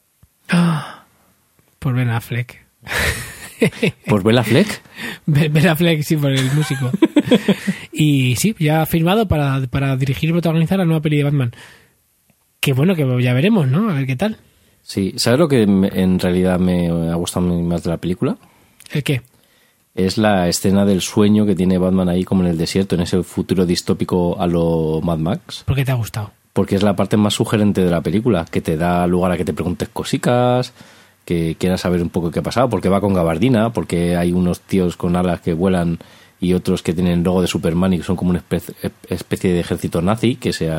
Por 1.80 1.96
Ben 1.96 2.10
Affleck. 2.10 2.66
¿Por 4.08 4.24
Bella 4.24 4.44
Fleck? 4.44 4.82
Ben 5.26 5.68
Affleck, 5.68 6.02
sí, 6.04 6.18
por 6.18 6.32
el 6.32 6.52
músico. 6.54 6.90
y 7.92 8.36
sí, 8.36 8.56
ya 8.60 8.82
ha 8.82 8.86
firmado 8.86 9.28
para, 9.28 9.62
para 9.68 9.96
dirigir 9.98 10.30
y 10.30 10.34
protagonizar 10.34 10.78
la 10.78 10.86
nueva 10.86 11.02
peli 11.02 11.18
de 11.18 11.24
Batman. 11.24 11.52
Que 12.60 12.74
bueno, 12.74 12.96
que 12.96 13.06
ya 13.22 13.34
veremos, 13.34 13.68
¿no? 13.68 13.90
A 13.90 13.94
ver 13.94 14.06
qué 14.06 14.16
tal. 14.16 14.38
Sí. 14.82 15.14
¿Sabes 15.18 15.40
lo 15.40 15.48
que 15.48 15.64
en 15.64 16.20
realidad 16.20 16.60
me 16.60 16.88
ha 16.88 17.16
gustado 17.16 17.46
más 17.48 17.84
de 17.84 17.90
la 17.90 17.98
película? 17.98 18.38
¿El 18.92 19.04
qué? 19.04 19.22
Es 19.96 20.18
la 20.18 20.48
escena 20.48 20.86
del 20.86 21.02
sueño 21.02 21.46
que 21.46 21.56
tiene 21.56 21.78
Batman 21.78 22.10
ahí 22.10 22.24
como 22.24 22.44
en 22.44 22.50
el 22.50 22.58
desierto, 22.58 22.96
en 22.96 23.02
ese 23.02 23.22
futuro 23.24 23.66
distópico 23.66 24.40
a 24.40 24.48
lo 24.48 25.02
Mad 25.02 25.18
Max. 25.18 25.64
¿Por 25.66 25.76
qué 25.76 25.86
te 25.86 25.92
ha 25.92 25.96
gustado? 25.96 26.32
Porque 26.54 26.76
es 26.76 26.84
la 26.84 26.96
parte 26.96 27.18
más 27.18 27.34
sugerente 27.34 27.84
de 27.84 27.92
la 27.92 28.02
película, 28.02 28.46
que 28.50 28.62
te 28.62 28.78
da 28.78 29.06
lugar 29.08 29.32
a 29.32 29.38
que 29.38 29.46
te 29.46 29.54
preguntes 29.54 29.90
cosicas, 29.90 30.74
que 31.30 31.56
quieras 31.60 31.82
saber 31.82 32.02
un 32.02 32.10
poco 32.10 32.32
qué 32.32 32.40
ha 32.40 32.42
pasado, 32.42 32.72
porque 32.72 32.90
va 32.90 33.02
con 33.02 33.14
gabardina, 33.14 33.72
porque 33.72 34.16
hay 34.16 34.32
unos 34.32 34.62
tíos 34.62 34.98
con 34.98 35.16
alas 35.16 35.42
que 35.42 35.54
vuelan 35.54 36.00
y 36.42 36.54
otros 36.54 36.82
que 36.82 36.92
tienen 36.92 37.20
el 37.20 37.24
logo 37.24 37.44
de 37.44 37.48
Superman 37.48 37.94
y 37.94 37.98
que 38.00 38.04
son 38.04 38.16
como 38.16 38.32
una 38.32 38.40
especie, 38.40 39.54
de 39.54 39.60
ejército 39.60 40.02
nazi 40.02 40.38
que 40.38 40.54
se, 40.54 40.72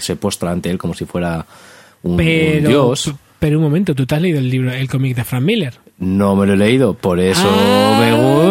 se 0.00 0.16
postra 0.16 0.50
ante 0.50 0.68
él 0.68 0.78
como 0.78 0.94
si 0.94 1.04
fuera 1.04 1.46
un, 2.02 2.16
dios. 2.16 3.14
pero 3.38 3.58
un 3.58 3.62
momento, 3.62 3.94
tú 3.94 4.04
te 4.04 4.16
has 4.16 4.22
leído 4.22 4.40
el 4.40 4.50
libro, 4.50 4.72
el 4.72 4.88
cómic 4.88 5.14
de 5.14 5.22
Frank 5.22 5.44
Miller. 5.44 5.74
No 5.98 6.34
me 6.34 6.44
lo 6.44 6.54
he 6.54 6.56
leído, 6.56 6.94
por 6.94 7.20
eso 7.20 7.48
Ah, 7.48 7.98
me 8.00 8.12
gusta. 8.16 8.43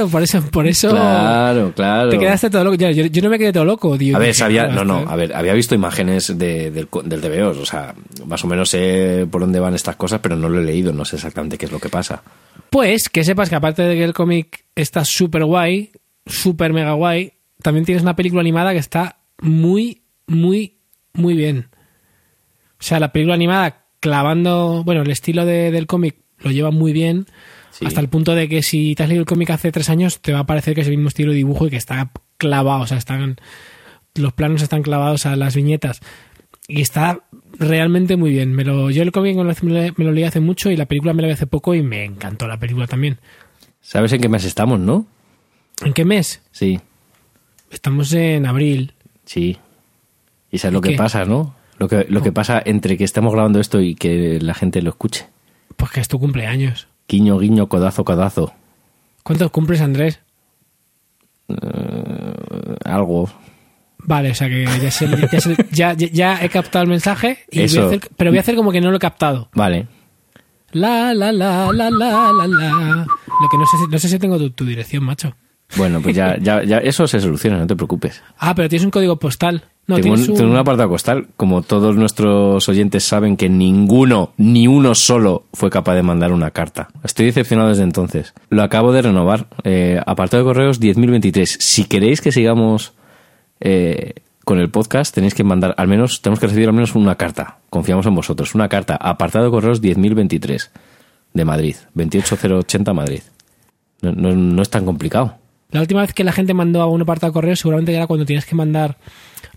Claro, 0.00 0.10
por 0.10 0.22
eso, 0.22 0.42
por 0.50 0.66
eso 0.66 0.90
Claro, 0.90 1.72
claro. 1.74 2.10
te 2.10 2.18
quedaste 2.18 2.50
todo 2.50 2.64
loco. 2.64 2.76
Yo, 2.76 2.90
yo 2.90 3.22
no 3.22 3.28
me 3.30 3.38
quedé 3.38 3.52
todo 3.52 3.64
loco. 3.64 3.96
Digo, 3.98 4.16
A 4.16 4.20
ver, 4.20 4.28
dije, 4.28 4.38
sabía, 4.38 4.64
"Ah, 4.64 4.68
no, 4.68 4.84
no, 4.84 4.98
a 5.08 5.16
ver, 5.16 5.34
había 5.34 5.52
visto 5.54 5.74
imágenes 5.74 6.36
de- 6.38 6.70
del, 6.70 6.88
del 7.04 7.20
TVO, 7.20 7.50
o 7.60 7.66
sea, 7.66 7.94
más 8.26 8.44
o 8.44 8.48
menos 8.48 8.70
sé 8.70 9.26
por 9.30 9.40
dónde 9.42 9.60
van 9.60 9.74
estas 9.74 9.96
cosas, 9.96 10.20
pero 10.20 10.36
no 10.36 10.48
lo 10.48 10.60
he 10.60 10.64
leído, 10.64 10.92
no 10.92 11.04
sé 11.04 11.16
exactamente 11.16 11.58
qué 11.58 11.66
es 11.66 11.72
lo 11.72 11.78
que 11.80 11.88
pasa. 11.88 12.22
Pues 12.70 13.08
que 13.08 13.24
sepas 13.24 13.48
que 13.48 13.56
aparte 13.56 13.82
de 13.82 13.96
que 13.96 14.04
el 14.04 14.12
cómic 14.14 14.64
está 14.74 15.04
súper 15.04 15.44
guay, 15.44 15.90
súper 16.26 16.72
mega 16.72 16.92
guay, 16.92 17.32
también 17.62 17.84
tienes 17.84 18.02
una 18.02 18.16
película 18.16 18.40
animada 18.40 18.72
que 18.72 18.78
está 18.78 19.18
muy, 19.42 20.02
muy, 20.26 20.78
muy 21.12 21.34
bien. 21.34 21.68
O 22.78 22.82
sea, 22.82 23.00
la 23.00 23.12
película 23.12 23.34
animada 23.34 23.84
clavando, 24.00 24.82
bueno, 24.84 25.02
el 25.02 25.10
estilo 25.10 25.44
de- 25.44 25.70
del 25.70 25.86
cómic 25.86 26.16
lo 26.38 26.50
lleva 26.50 26.70
muy 26.70 26.92
bien, 26.92 27.26
Sí. 27.70 27.86
hasta 27.86 28.00
el 28.00 28.08
punto 28.08 28.34
de 28.34 28.48
que 28.48 28.62
si 28.62 28.94
te 28.94 29.02
has 29.04 29.08
leído 29.08 29.22
el 29.22 29.26
cómic 29.26 29.50
hace 29.50 29.70
tres 29.72 29.88
años, 29.90 30.20
te 30.20 30.32
va 30.32 30.40
a 30.40 30.46
parecer 30.46 30.74
que 30.74 30.80
es 30.80 30.86
el 30.88 30.96
mismo 30.96 31.08
estilo 31.08 31.30
de 31.30 31.36
dibujo 31.38 31.66
y 31.66 31.70
que 31.70 31.76
está 31.76 32.10
clavado, 32.36 32.82
o 32.82 32.86
sea, 32.86 32.98
están 32.98 33.36
los 34.14 34.32
planos 34.32 34.62
están 34.62 34.82
clavados 34.82 35.26
a 35.26 35.36
las 35.36 35.54
viñetas. 35.54 36.00
Y 36.66 36.80
está 36.82 37.20
realmente 37.58 38.16
muy 38.16 38.30
bien. 38.30 38.52
Me 38.52 38.64
lo, 38.64 38.90
yo 38.90 39.02
el 39.02 39.12
cómic 39.12 39.36
me 39.36 39.92
lo, 40.04 40.12
leí 40.12 40.24
hace 40.24 40.40
mucho 40.40 40.70
y 40.70 40.76
la 40.76 40.86
película 40.86 41.12
me 41.12 41.22
la 41.22 41.28
vi 41.28 41.34
hace 41.34 41.46
poco 41.46 41.74
y 41.74 41.82
me 41.82 42.04
encantó 42.04 42.46
la 42.46 42.58
película 42.58 42.86
también. 42.86 43.18
¿Sabes 43.80 44.12
en 44.12 44.20
qué 44.20 44.28
mes 44.28 44.44
estamos, 44.44 44.78
no? 44.78 45.06
¿En 45.84 45.92
qué 45.92 46.04
mes? 46.04 46.42
Sí, 46.52 46.80
Estamos 47.70 48.12
en 48.12 48.46
abril. 48.46 48.94
sí. 49.24 49.58
Y 50.52 50.58
sabes 50.58 50.72
lo 50.72 50.78
¿Y 50.80 50.90
que 50.90 50.96
pasa, 50.96 51.24
¿no? 51.24 51.54
Lo 51.78 51.88
que, 51.88 52.06
lo 52.08 52.22
que 52.22 52.32
pasa 52.32 52.60
entre 52.64 52.98
que 52.98 53.04
estamos 53.04 53.32
grabando 53.32 53.60
esto 53.60 53.80
y 53.80 53.94
que 53.94 54.40
la 54.40 54.52
gente 54.52 54.82
lo 54.82 54.90
escuche. 54.90 55.28
Pues 55.76 55.92
que 55.92 56.00
es 56.00 56.08
tu 56.08 56.18
cumpleaños. 56.18 56.88
Guiño, 57.10 57.38
guiño, 57.40 57.68
codazo, 57.68 58.04
codazo. 58.04 58.52
¿Cuántos 59.24 59.50
cumples, 59.50 59.80
Andrés? 59.80 60.20
Algo. 62.84 63.28
Vale, 63.98 64.30
o 64.30 64.34
sea 64.34 64.48
que 64.48 64.64
ya, 65.72 66.42
he 66.42 66.48
captado 66.48 66.84
el 66.84 66.88
mensaje, 66.88 67.38
y 67.50 67.56
voy 67.56 67.62
a 67.62 67.66
Eso. 67.66 67.86
hacer- 67.88 68.08
pero 68.16 68.30
voy 68.30 68.38
a 68.38 68.40
hacer 68.40 68.54
como 68.56 68.72
que 68.72 68.80
no 68.80 68.90
lo 68.90 68.96
he 68.96 69.00
captado. 69.00 69.48
Vale. 69.54 69.88
La, 70.72 71.12
la, 71.12 71.32
la, 71.32 71.72
la, 71.72 71.90
la, 71.90 72.32
la, 72.32 72.46
la. 72.46 73.06
Lo 73.06 73.48
que 73.50 73.58
no 73.58 73.66
sé, 73.66 73.76
si- 73.76 73.90
no 73.90 73.98
sé 73.98 74.08
si 74.08 74.18
tengo 74.18 74.38
tu, 74.38 74.50
tu 74.50 74.64
dirección, 74.64 75.04
macho. 75.04 75.34
Bueno, 75.76 76.00
pues 76.00 76.16
ya, 76.16 76.36
ya, 76.38 76.62
ya 76.64 76.78
eso 76.78 77.06
se 77.06 77.20
soluciona, 77.20 77.58
no 77.58 77.66
te 77.66 77.76
preocupes. 77.76 78.22
Ah, 78.38 78.54
pero 78.54 78.68
tienes 78.68 78.84
un 78.84 78.90
código 78.90 79.18
postal. 79.18 79.64
No, 79.90 80.00
tengo, 80.00 80.14
un, 80.14 80.20
un... 80.20 80.34
tengo 80.36 80.50
un 80.50 80.56
apartado 80.56 80.88
postal. 80.88 81.28
Como 81.36 81.62
todos 81.62 81.96
nuestros 81.96 82.68
oyentes 82.68 83.04
saben 83.04 83.36
que 83.36 83.48
ninguno, 83.48 84.32
ni 84.38 84.66
uno 84.66 84.94
solo, 84.94 85.44
fue 85.52 85.68
capaz 85.70 85.94
de 85.94 86.02
mandar 86.02 86.32
una 86.32 86.50
carta. 86.50 86.88
Estoy 87.04 87.26
decepcionado 87.26 87.68
desde 87.68 87.82
entonces. 87.82 88.32
Lo 88.48 88.62
acabo 88.62 88.92
de 88.92 89.02
renovar. 89.02 89.46
Eh, 89.64 90.00
apartado 90.06 90.42
de 90.42 90.48
correos 90.48 90.80
10.023. 90.80 91.44
Si 91.60 91.84
queréis 91.84 92.20
que 92.20 92.32
sigamos 92.32 92.92
eh, 93.60 94.14
con 94.44 94.58
el 94.58 94.70
podcast, 94.70 95.14
tenéis 95.14 95.34
que 95.34 95.44
mandar 95.44 95.74
al 95.76 95.86
menos, 95.88 96.22
tenemos 96.22 96.40
que 96.40 96.46
recibir 96.46 96.68
al 96.68 96.74
menos 96.74 96.94
una 96.94 97.16
carta. 97.16 97.58
Confiamos 97.68 98.06
en 98.06 98.14
vosotros. 98.14 98.54
Una 98.54 98.68
carta. 98.68 98.96
Apartado 98.96 99.44
de 99.44 99.50
correos 99.50 99.82
10.023 99.82 100.70
de 101.34 101.44
Madrid. 101.44 101.76
28080 101.94 102.92
Madrid. 102.94 103.20
No, 104.02 104.12
no- 104.12 104.34
no 104.34 104.62
es 104.62 104.70
tan 104.70 104.84
complicado. 104.84 105.36
La 105.70 105.80
última 105.82 106.00
vez 106.00 106.12
que 106.12 106.24
la 106.24 106.32
gente 106.32 106.52
mandó 106.52 106.82
a 106.82 106.86
un 106.86 107.02
apartado 107.02 107.30
de 107.30 107.34
correo 107.34 107.54
seguramente 107.54 107.94
era 107.94 108.08
cuando 108.08 108.26
tienes 108.26 108.44
que 108.44 108.56
mandar 108.56 108.96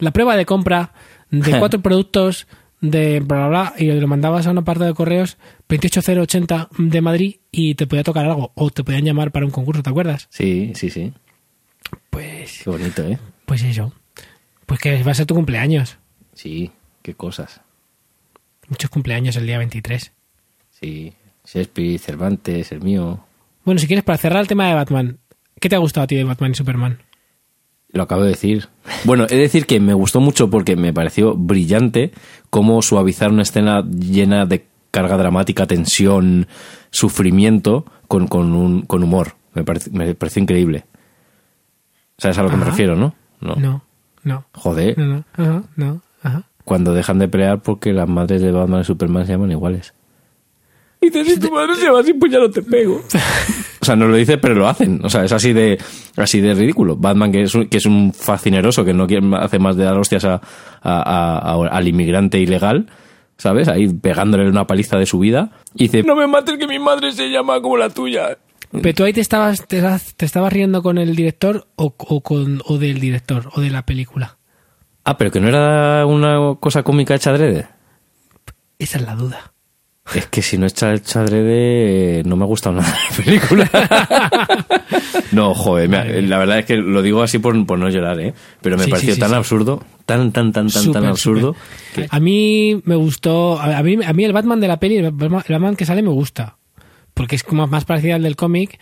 la 0.03 0.12
prueba 0.12 0.36
de 0.36 0.45
compra 0.45 0.93
de 1.31 1.51
cuatro 1.60 1.81
productos 1.81 2.48
de 2.81 3.22
bla 3.22 3.48
bla 3.48 3.48
bla 3.48 3.74
y 3.77 3.91
lo 3.91 4.07
mandabas 4.07 4.45
a 4.45 4.51
un 4.51 4.57
apartado 4.57 4.88
de 4.89 4.93
correos 4.93 5.38
28080 5.67 6.69
de 6.77 7.01
Madrid 7.01 7.36
y 7.51 7.75
te 7.75 7.88
podía 7.88 8.03
tocar 8.03 8.25
algo 8.25 8.51
o 8.55 8.69
te 8.69 8.83
podían 8.83 9.05
llamar 9.05 9.31
para 9.31 9.45
un 9.45 9.51
concurso, 9.51 9.81
¿te 9.81 9.89
acuerdas? 9.89 10.27
Sí, 10.29 10.74
sí, 10.75 10.89
sí. 10.89 11.13
Pues 12.10 12.62
Qué 12.63 12.69
bonito, 12.69 13.07
¿eh? 13.07 13.17
pues 13.45 13.63
eso. 13.63 13.93
Pues 14.65 14.79
que 14.79 15.03
va 15.03 15.12
a 15.12 15.15
ser 15.15 15.25
tu 15.25 15.36
cumpleaños. 15.36 15.98
Sí, 16.33 16.72
qué 17.01 17.13
cosas. 17.13 17.62
Muchos 18.67 18.89
cumpleaños 18.89 19.36
el 19.36 19.45
día 19.45 19.57
23. 19.57 20.12
Sí, 20.72 21.13
Shakespeare, 21.45 22.00
Cervantes, 22.00 22.72
el 22.72 22.81
mío. 22.81 23.25
Bueno, 23.65 23.79
si 23.79 23.88
quieres 23.88 24.03
para 24.03 24.17
cerrar 24.17 24.41
el 24.41 24.48
tema 24.48 24.67
de 24.67 24.74
Batman, 24.74 25.19
¿qué 25.60 25.69
te 25.69 25.75
ha 25.75 25.79
gustado 25.79 26.03
a 26.05 26.07
ti 26.07 26.15
de 26.15 26.24
Batman 26.24 26.51
y 26.51 26.55
Superman? 26.55 27.00
Lo 27.94 28.04
acabo 28.04 28.24
de 28.24 28.30
decir. 28.30 28.68
Bueno, 29.06 29.26
he 29.26 29.36
de 29.36 29.42
decir 29.42 29.66
que 29.66 29.80
me 29.80 29.94
gustó 29.94 30.20
mucho 30.20 30.50
porque 30.50 30.76
me 30.76 30.92
pareció 30.94 31.36
brillante 31.36 32.12
cómo 32.50 32.82
suavizar 32.82 33.32
una 33.32 33.44
escena 33.44 33.84
llena 33.88 34.46
de 34.46 34.66
carga 34.92 35.16
dramática, 35.18 35.66
tensión, 35.68 36.48
sufrimiento 36.90 37.86
con, 38.08 38.28
con, 38.28 38.54
un, 38.56 38.82
con 38.82 39.04
humor. 39.04 39.36
Me, 39.54 39.64
parece- 39.64 39.92
me 39.92 40.14
pareció 40.16 40.42
increíble. 40.42 40.86
¿Sabes 42.18 42.38
a 42.40 42.44
lo 42.44 42.50
que 42.50 42.58
me 42.58 42.66
refiero, 42.66 42.96
no? 42.96 43.16
No. 43.42 43.56
No, 43.56 43.84
no, 44.24 44.46
Joder, 44.54 44.98
no, 44.98 45.06
no, 45.08 45.26
ajá, 45.38 45.64
no, 45.76 46.02
ajá. 46.22 46.44
cuando 46.64 46.94
dejan 46.94 47.20
de 47.20 47.28
pelear 47.28 47.62
porque 47.62 47.92
las 47.92 48.08
madres 48.08 48.42
de 48.42 48.52
Batman 48.52 48.82
y 48.82 48.86
Superman 48.86 49.26
se 49.26 49.34
llaman 49.34 49.52
iguales. 49.52 49.94
Y 51.02 51.10
dice, 51.10 51.26
si 51.26 51.40
tu 51.40 51.52
madre 51.52 51.76
se 51.76 51.90
va 51.90 52.02
sin 52.04 52.18
puñal, 52.20 52.42
no 52.44 52.50
te 52.50 52.62
pego. 52.62 53.02
O 53.84 53.86
sea, 53.86 53.98
no 53.98 54.08
lo 54.08 54.16
dice, 54.16 54.38
pero 54.38 54.56
lo 54.56 54.66
hacen. 54.70 55.02
O 55.04 55.10
sea, 55.10 55.25
es 55.25 55.32
así 55.34 55.52
de, 55.52 55.78
así 56.16 56.40
de 56.40 56.54
ridículo. 56.54 56.96
Batman, 56.96 57.34
que 57.34 57.42
es 57.42 57.54
un, 57.54 57.68
que 57.68 57.78
es 57.80 57.86
un 57.86 58.13
fascineroso, 58.13 58.86
que 58.86 58.94
no 58.94 59.06
quiere, 59.06 59.28
hace 59.36 59.60
más 59.60 59.75
de 59.75 59.84
dar 59.84 59.98
hostias 59.98 60.24
a, 60.24 60.36
a- 60.36 60.40
a- 60.82 61.38
a- 61.54 61.68
al 61.68 61.88
inmigrante 61.88 62.40
ilegal, 62.40 62.88
¿sabes? 63.38 63.68
Ahí 63.68 63.90
pegándole 63.90 64.48
una 64.48 64.66
paliza 64.66 64.98
de 64.98 65.06
su 65.06 65.20
vida. 65.20 65.52
Y 65.75 65.84
dice, 65.90 66.04
no 66.04 66.16
me 66.16 66.28
mates 66.28 66.58
que 66.58 66.66
mi 66.66 66.80
madre 66.80 67.12
se 67.12 67.30
llama 67.30 67.62
como 67.62 67.75
la 67.75 67.90
tuya. 67.90 68.38
Pero 68.72 68.94
tú 68.96 69.04
ahí 69.04 69.13
te 69.13 69.22
estabas, 69.22 69.68
te, 69.68 69.84
te 70.16 70.25
estabas 70.25 70.52
riendo 70.54 70.82
con 70.82 70.98
el 70.98 71.16
director 71.16 71.68
o, 71.75 71.94
o 71.98 72.22
con, 72.22 72.62
o 72.66 72.78
del 72.80 73.00
director 73.02 73.50
o 73.54 73.60
de 73.62 73.70
la 73.70 73.86
película. 73.86 74.38
Ah, 75.04 75.18
pero 75.18 75.30
que 75.30 75.40
no 75.42 75.50
era 75.50 76.06
una 76.08 76.56
cosa 76.60 76.82
cómica 76.84 77.13
hecha 77.13 77.32
adrede. 77.32 77.68
Esa 78.80 78.98
es 78.98 79.04
la 79.06 79.16
duda. 79.16 79.52
Es 80.13 80.27
que 80.27 80.41
si 80.41 80.57
no 80.57 80.65
está 80.65 80.93
hecha 80.93 81.22
adrede, 81.22 82.19
eh, 82.19 82.24
no 82.25 82.36
me 82.36 82.43
ha 82.43 82.48
gustado 82.48 82.75
nada 82.75 82.93
la 83.10 83.15
película. 83.24 83.69
no, 85.31 85.53
joder, 85.53 85.89
me- 85.89 86.22
la 86.24 86.38
verdad 86.38 86.60
es 86.60 86.65
que 86.65 86.75
lo 86.77 87.01
digo 87.01 87.24
así 87.24 87.39
por, 87.39 87.65
por 87.65 87.79
no 87.79 87.89
llorar, 87.89 88.19
¿eh? 88.19 88.33
Pero 88.62 88.77
me 88.77 88.83
Sí, 88.86 88.91
pareció 88.91 89.10
sí, 89.12 89.15
sí, 89.15 89.19
tan 89.22 89.29
sí. 89.29 89.36
absurdo, 89.36 89.81
tan, 90.05 90.31
tan, 90.31 90.51
tan, 90.51 90.67
tan, 90.69 90.91
tan 90.91 91.05
absurdo. 91.05 91.55
A 92.10 92.19
mí 92.19 92.81
me 92.86 92.95
gustó, 92.95 93.60
a 93.60 93.81
mí, 93.81 93.98
a 94.05 94.13
mí 94.13 94.25
el 94.25 94.33
Batman 94.33 94.60
de 94.60 94.67
la 94.67 94.77
peli, 94.79 94.98
el 94.98 95.12
Batman 95.12 95.75
que 95.75 95.86
sale 95.86 96.01
me 96.01 96.10
gusta, 96.10 96.57
porque 97.13 97.36
es 97.36 97.43
como 97.43 97.65
más 97.67 97.86
parecido 97.86 98.15
al 98.15 98.24
del 98.24 98.36
cómic, 98.36 98.79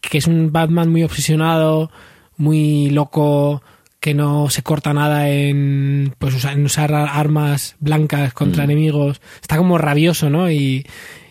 que 0.00 0.18
es 0.18 0.26
un 0.26 0.52
Batman 0.52 0.90
muy 0.90 1.04
obsesionado, 1.04 1.90
muy 2.36 2.90
loco, 2.90 3.62
que 4.00 4.14
no 4.14 4.50
se 4.50 4.62
corta 4.62 4.92
nada 4.92 5.28
en 5.30 6.14
pues 6.18 6.34
usar, 6.34 6.54
en 6.54 6.64
usar 6.64 6.92
armas 6.94 7.76
blancas 7.80 8.32
contra 8.34 8.62
Mm. 8.64 8.70
enemigos, 8.70 9.20
está 9.40 9.56
como 9.56 9.78
rabioso, 9.78 10.30
¿no? 10.30 10.50
Y, 10.50 10.86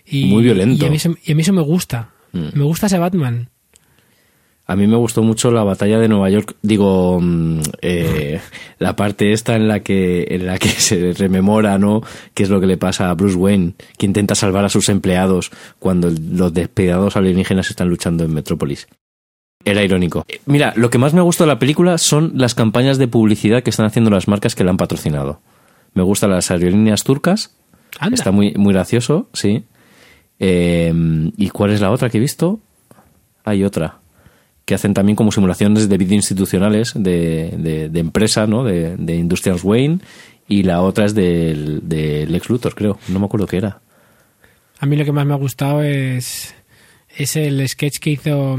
y- 0.05 0.25
Muy 0.25 0.43
violento. 0.43 0.84
Y 0.84 0.88
a 0.88 0.89
mí, 0.89 0.98
eso- 0.98 1.15
y 1.24 1.31
a 1.31 1.36
mí 1.36 1.41
eso 1.41 1.53
me 1.53 1.62
gusta, 1.62 2.10
Mm. 2.34 2.48
me 2.53 2.63
gusta 2.63 2.88
ese 2.88 2.98
Batman. 3.00 3.50
A 4.67 4.75
mí 4.75 4.88
me 4.88 4.98
gustó 4.98 5.22
mucho 5.22 5.51
la 5.51 5.63
batalla 5.63 6.00
de 6.00 6.07
Nueva 6.07 6.27
York, 6.31 6.55
digo, 6.63 7.19
mm, 7.22 7.60
eh, 7.84 8.41
la 8.79 8.95
parte 8.95 9.31
esta 9.31 9.55
en 9.55 9.67
la 9.67 9.81
que 9.81 10.25
en 10.31 10.48
la 10.48 10.57
que 10.57 10.69
se 10.69 11.13
rememora, 11.13 11.77
¿no? 11.77 12.01
Qué 12.34 12.41
es 12.43 12.50
lo 12.50 12.60
que 12.60 12.65
le 12.65 12.75
pasa 12.77 13.12
a 13.12 13.13
Bruce 13.13 13.36
Wayne, 13.38 13.74
que 14.00 14.07
intenta 14.07 14.34
salvar 14.34 14.65
a 14.65 14.69
sus 14.69 14.89
empleados 14.89 15.51
cuando 15.77 16.10
los 16.10 16.51
despiadados 16.51 17.15
alienígenas 17.15 17.69
están 17.69 17.89
luchando 17.89 18.24
en 18.24 18.34
Metrópolis. 18.34 18.88
Era 19.65 19.84
irónico. 19.84 20.24
Eh, 20.27 20.39
Mira, 20.45 20.74
lo 20.75 20.89
que 20.89 20.98
más 20.98 21.13
me 21.13 21.22
gustó 21.22 21.43
de 21.43 21.48
la 21.50 21.60
película 21.60 21.98
son 21.98 22.34
las 22.36 22.53
campañas 22.55 22.98
de 22.98 23.07
publicidad 23.07 23.63
que 23.63 23.72
están 23.72 23.86
haciendo 23.88 24.12
las 24.12 24.27
marcas 24.27 24.55
que 24.55 24.63
la 24.63 24.69
han 24.69 24.77
patrocinado. 24.77 25.41
Me 25.93 26.03
gustan 26.03 26.29
las 26.31 26.51
aerolíneas 26.51 27.03
turcas, 27.03 27.55
Anda. 28.00 28.15
está 28.15 28.31
muy, 28.31 28.53
muy 28.55 28.74
gracioso, 28.74 29.27
sí. 29.34 29.63
Eh, 30.39 30.93
¿Y 31.38 31.50
cuál 31.50 31.72
es 31.72 31.81
la 31.81 31.91
otra 31.91 32.10
que 32.10 32.17
he 32.17 32.22
visto? 32.22 32.60
Hay 33.43 33.63
otra. 33.63 34.00
Que 34.65 34.75
hacen 34.75 34.93
también 34.93 35.15
como 35.15 35.31
simulaciones 35.31 35.89
de 35.89 35.98
vídeo 35.98 36.15
institucionales 36.15 36.93
de, 36.95 37.53
de, 37.57 37.89
de 37.89 38.00
empresa, 38.00 38.48
¿no? 38.48 38.63
De, 38.63 38.95
de 38.98 39.15
Industrials 39.15 39.63
Wayne. 39.63 40.00
Y 40.48 40.63
la 40.63 40.81
otra 40.81 41.05
es 41.05 41.15
del, 41.15 41.88
del 41.88 42.31
Lex 42.31 42.50
Luthor, 42.50 42.75
creo. 42.75 43.00
No 43.07 43.19
me 43.19 43.25
acuerdo 43.25 43.48
qué 43.48 43.57
era. 43.57 43.79
A 44.79 44.86
mí 44.86 44.95
lo 44.95 45.05
que 45.05 45.12
más 45.12 45.25
me 45.25 45.34
ha 45.34 45.38
gustado 45.38 45.81
es, 45.81 46.53
es 47.15 47.36
el 47.36 47.67
sketch 47.67 47.98
que 48.00 48.12
hizo. 48.12 48.57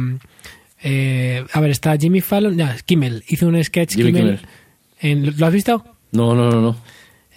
Eh, 0.89 1.45
a 1.53 1.61
ver, 1.61 1.71
está 1.73 1.97
Jimmy 1.97 2.21
Fallon. 2.21 2.57
Ya, 2.57 2.77
Kimmel. 2.87 3.25
Hizo 3.29 3.49
un 3.49 3.63
sketch 3.63 3.97
Jimmy 3.97 4.13
Kimmel. 4.13 4.41
en- 5.01 5.37
¿Lo 5.39 5.47
has 5.47 5.53
visto? 5.53 5.85
No, 6.13 6.35
no, 6.35 6.49
no, 6.51 6.61
no. 6.61 6.77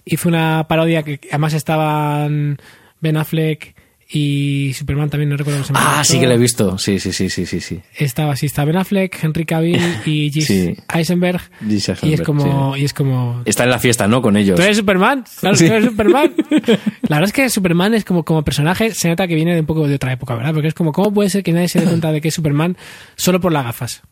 Hizo 0.04 0.28
una 0.28 0.66
parodia 0.68 1.02
que 1.02 1.18
además 1.30 1.54
estaban 1.54 2.58
Ben 3.00 3.16
Affleck 3.16 3.74
y 4.12 4.72
Superman 4.74 5.08
también, 5.08 5.28
no 5.30 5.36
recuerdo 5.36 5.62
cómo. 5.66 5.78
Ah, 5.80 6.02
sí 6.04 6.18
que 6.18 6.26
la 6.26 6.34
he 6.34 6.38
visto. 6.38 6.76
Sí, 6.78 6.98
sí, 6.98 7.12
sí, 7.12 7.30
sí, 7.30 7.46
sí, 7.46 7.60
sí. 7.60 7.80
Estaba 7.96 8.32
así, 8.32 8.46
está 8.46 8.64
Ben 8.64 8.76
Affleck, 8.76 9.22
Henry 9.22 9.44
Cavill 9.44 9.80
y 10.06 10.30
Sí. 10.32 10.74
Eisenberg. 10.92 11.40
Y 11.68 12.12
es 12.12 12.20
como, 12.22 12.76
y 12.76 12.84
es 12.84 12.92
como 12.92 13.42
Está 13.44 13.64
en 13.64 13.70
la 13.70 13.78
fiesta, 13.78 14.08
¿no? 14.08 14.20
Con 14.22 14.36
ellos. 14.36 14.56
¿Tú 14.56 14.62
eres 14.62 14.76
Superman? 14.78 15.24
Claro, 15.40 15.56
tú 15.56 15.64
eres 15.64 15.84
Superman. 15.84 16.32
La 17.08 17.16
verdad 17.16 17.24
es 17.24 17.32
que 17.32 17.48
Superman 17.50 17.94
es 17.94 18.04
como, 18.04 18.24
como 18.24 18.42
personaje, 18.42 18.92
se 18.94 19.08
nota 19.08 19.28
que 19.28 19.34
viene 19.34 19.54
de 19.54 19.60
un 19.60 19.66
poco 19.66 19.86
de 19.86 19.94
otra 19.94 20.12
época, 20.12 20.34
¿verdad? 20.34 20.52
Porque 20.54 20.68
es 20.68 20.74
como, 20.74 20.92
¿cómo 20.92 21.12
puede 21.12 21.30
ser 21.30 21.42
que 21.42 21.52
nadie 21.52 21.68
se 21.68 21.80
dé 21.80 21.86
cuenta 21.86 22.10
de 22.12 22.20
que 22.20 22.28
es 22.28 22.34
Superman 22.34 22.76
solo 23.16 23.40
por 23.40 23.52
las 23.52 23.64
gafas? 23.64 24.02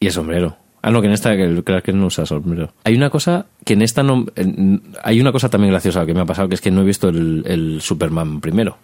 Y 0.00 0.06
el 0.06 0.12
sombrero. 0.12 0.56
Ah, 0.82 0.90
no, 0.90 1.00
que 1.02 1.08
en 1.08 1.12
esta 1.12 1.36
que 1.36 1.62
Kent 1.84 1.98
no 1.98 2.06
usa 2.06 2.24
sombrero. 2.24 2.72
Hay 2.84 2.94
una 2.94 3.10
cosa 3.10 3.46
que 3.66 3.74
en 3.74 3.82
esta 3.82 4.02
no... 4.02 4.24
en- 4.34 4.82
hay 5.04 5.20
una 5.20 5.30
cosa 5.30 5.50
también 5.50 5.70
graciosa 5.72 6.06
que 6.06 6.14
me 6.14 6.20
ha 6.20 6.24
pasado, 6.24 6.48
que 6.48 6.54
es 6.54 6.60
que 6.62 6.70
no 6.70 6.80
he 6.80 6.84
visto 6.84 7.10
el, 7.10 7.44
el 7.46 7.80
Superman 7.82 8.40
primero. 8.40 8.78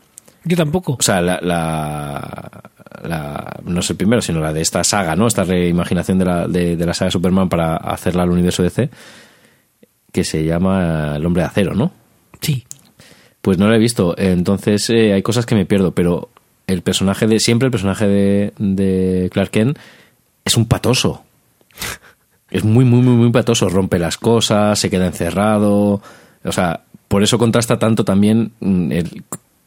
Yo 0.49 0.57
tampoco. 0.57 0.97
O 0.99 1.03
sea, 1.03 1.21
la, 1.21 1.39
la, 1.43 2.63
la- 3.03 3.61
No 3.65 3.81
es 3.81 3.91
el 3.91 3.97
primero, 3.97 4.23
sino 4.23 4.41
la 4.41 4.53
de 4.53 4.61
esta 4.61 4.85
saga, 4.85 5.17
¿no? 5.17 5.27
Esta 5.27 5.43
reimaginación 5.45 6.19
de 6.19 6.25
la, 6.25 6.47
de, 6.47 6.77
de 6.77 6.87
la 6.87 6.95
saga 6.95 7.11
Superman 7.11 7.49
para 7.49 7.77
hacerla 7.77 8.23
al 8.23 8.31
universo 8.31 8.63
DC, 8.63 8.89
que 10.13 10.25
se 10.25 10.45
llama 10.45 11.15
El 11.17 11.27
Hombre 11.27 11.43
de 11.43 11.49
Acero, 11.49 11.75
¿no? 11.75 11.91
Sí. 12.41 12.65
Pues 13.43 13.59
no 13.59 13.69
la 13.69 13.77
he 13.77 13.81
visto. 13.81 14.15
Entonces 14.17 14.89
eh, 14.91 15.13
hay 15.13 15.23
cosas 15.23 15.47
que 15.47 15.55
me 15.57 15.67
pierdo, 15.67 15.93
pero 15.93 16.31
el 16.67 16.83
personaje 16.83 17.27
de. 17.27 17.41
Siempre 17.41 17.67
el 17.67 17.73
personaje 17.73 18.07
de, 18.07 18.53
de 18.59 19.29
Clark 19.33 19.51
Kent 19.51 19.79
es 20.45 20.57
un 20.57 20.67
patoso. 20.67 21.23
Es 22.51 22.65
muy, 22.65 22.85
muy, 22.85 23.01
muy, 23.03 23.15
muy 23.17 23.31
patoso. 23.33 23.69
Rompe 23.69 23.99
las 23.99 24.17
cosas, 24.17 24.79
se 24.79 24.91
queda 24.91 25.07
encerrado. 25.07 26.01
O 26.45 26.53
sea, 26.53 26.81
por 27.09 27.23
eso 27.23 27.39
contrasta 27.39 27.79
tanto 27.79 28.05
también 28.05 28.53
mm, 28.61 28.93
el- 28.93 29.23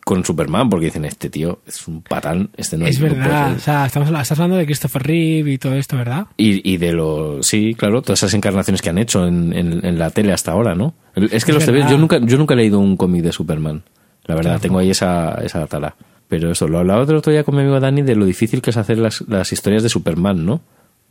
con 0.10 0.26
Superman, 0.26 0.70
porque 0.72 0.88
dicen, 0.88 1.06
este 1.06 1.30
tío 1.30 1.60
es 1.68 1.88
un 1.88 2.02
patán, 2.02 2.50
este 2.58 2.78
no 2.78 2.88
es 2.88 2.98
puede 3.00 3.14
verdad. 3.14 3.50
ser". 3.50 3.58
O 3.58 3.60
sea, 3.60 3.86
estamos, 3.86 4.10
estás 4.10 4.32
hablando 4.32 4.58
de 4.58 4.66
Christopher 4.66 5.04
Reeve 5.04 5.52
y 5.54 5.58
todo 5.60 5.74
esto, 5.76 5.98
¿verdad? 5.98 6.26
Y, 6.36 6.68
y 6.68 6.78
de 6.78 6.94
lo 6.94 7.44
sí, 7.44 7.76
claro, 7.78 8.02
todas 8.02 8.20
esas 8.24 8.34
encarnaciones 8.34 8.82
que 8.82 8.90
han 8.90 8.98
hecho 8.98 9.28
en, 9.28 9.54
en- 9.54 9.86
en 9.86 10.00
la 10.00 10.10
tele 10.10 10.34
hasta 10.34 10.52
ahora, 10.52 10.74
¿no? 10.74 10.96
Es 11.16 11.46
que 11.46 11.52
Es 11.52 11.58
los 11.58 11.66
verdad. 11.68 11.92
yo 11.92 11.98
nunca, 12.00 12.18
yo 12.20 12.38
nunca 12.38 12.56
he 12.56 12.58
leído 12.58 12.80
un 12.80 12.98
cómic 12.98 13.22
de 13.24 13.32
Superman. 13.32 13.84
La 14.26 14.36
verdad, 14.36 14.52
Claro. 14.54 14.62
tengo 14.62 14.80
ahí 14.80 14.90
esa, 14.90 15.36
esa 15.44 15.66
tala. 15.68 15.96
Pero 16.28 16.52
eso, 16.52 16.68
lo 16.68 16.80
hablaba 16.80 17.02
otro 17.04 17.32
día 17.32 17.44
con 17.44 17.56
mi 17.56 17.62
amigo 17.62 17.80
Dani 17.80 18.02
de 18.02 18.16
lo 18.16 18.26
difícil 18.26 18.62
que 18.62 18.70
es 18.72 18.78
hacer 18.78 18.98
las, 18.98 19.22
las 19.28 19.52
historias 19.54 19.84
de 19.84 19.90
Superman, 19.90 20.46
¿no? 20.46 20.62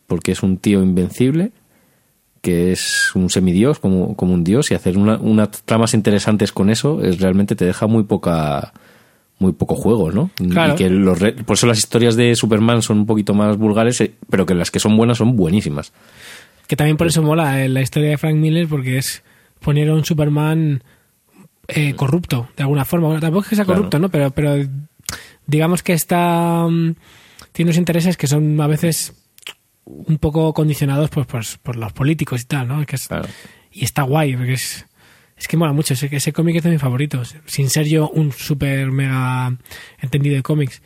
Porque 0.07 0.33
es 0.33 0.43
un 0.43 0.59
tío 0.59 0.83
invencible, 0.83 1.51
que 2.41 2.71
es 2.73 3.15
un 3.17 3.29
semidios, 3.31 3.79
como, 3.81 4.15
como 4.17 4.33
un 4.35 4.45
dios, 4.45 4.71
y 4.71 4.75
hacer 4.75 4.97
una, 4.97 5.17
unas 5.19 5.51
tramas 5.65 5.93
interesantes 5.95 6.53
con 6.53 6.71
eso 6.71 7.03
es 7.03 7.21
realmente 7.21 7.57
te 7.57 7.65
deja 7.65 7.87
muy 7.89 8.05
poca 8.05 8.73
muy 9.39 9.53
poco 9.53 9.77
juego, 9.77 10.11
¿no? 10.11 10.31
Claro. 10.51 10.75
Y 10.75 10.77
que 10.77 10.91
los 10.91 11.19
re- 11.19 11.33
por 11.33 11.55
eso 11.55 11.67
las 11.67 11.79
historias 11.79 12.17
de 12.17 12.35
Superman 12.35 12.83
son 12.83 12.99
un 12.99 13.07
poquito 13.07 13.35
más 13.35 13.57
vulgares, 13.57 14.01
eh, 14.01 14.15
pero 14.31 14.47
que 14.47 14.55
las 14.55 14.71
que 14.71 14.81
son 14.81 14.97
buenas 14.97 15.19
son 15.19 15.37
buenísimas. 15.37 15.93
Que 16.67 16.77
también 16.77 16.97
por 16.97 17.07
eso 17.07 17.23
mola 17.23 17.65
eh, 17.65 17.69
la 17.69 17.81
historia 17.81 18.11
de 18.11 18.19
Frank 18.19 18.37
Miller, 18.37 18.67
porque 18.69 18.99
es 18.99 19.23
poner 19.61 19.89
a 19.91 19.95
un 19.95 20.05
Superman 20.05 20.83
eh, 21.69 21.95
corrupto, 21.95 22.49
de 22.57 22.63
alguna 22.65 22.85
forma. 22.85 23.07
Bueno, 23.09 23.21
tampoco 23.21 23.43
es 23.45 23.49
que 23.51 23.57
sea 23.57 23.65
Claro. 23.65 23.79
corrupto, 23.81 23.99
¿no? 23.99 24.09
Pero, 24.11 24.31
pero 24.33 24.57
digamos 25.47 25.83
que 25.83 25.93
está. 25.93 26.67
mm, 26.69 26.95
tiene 27.53 27.71
unos 27.71 27.79
intereses 27.79 28.17
que 28.17 28.27
son 28.27 28.61
a 28.61 28.67
veces 28.67 29.15
un 29.85 30.19
poco 30.19 30.53
condicionados 30.53 31.09
pues, 31.11 31.59
por 31.63 31.77
los 31.77 31.93
políticos 31.93 32.43
y 32.43 32.45
tal, 32.45 32.69
¿no? 32.69 32.85
Que 32.87 32.97
es- 32.97 33.09
Claro. 33.09 33.29
Y 33.71 33.85
está 33.85 34.03
guay, 34.03 34.37
porque 34.37 34.55
es. 34.55 34.85
Es 35.39 35.47
que 35.47 35.57
mola 35.57 35.73
mucho, 35.73 35.95
ese, 35.95 36.09
ese 36.11 36.33
cómic 36.33 36.57
es 36.57 36.65
de 36.65 36.71
mis 36.71 36.81
favoritos. 36.81 37.37
Sin 37.47 37.71
ser 37.71 37.87
yo 37.87 38.11
un 38.11 38.33
super 38.33 38.91
mega 38.91 39.57
entendido 40.01 40.35
de 40.35 40.43
cómics. 40.43 40.83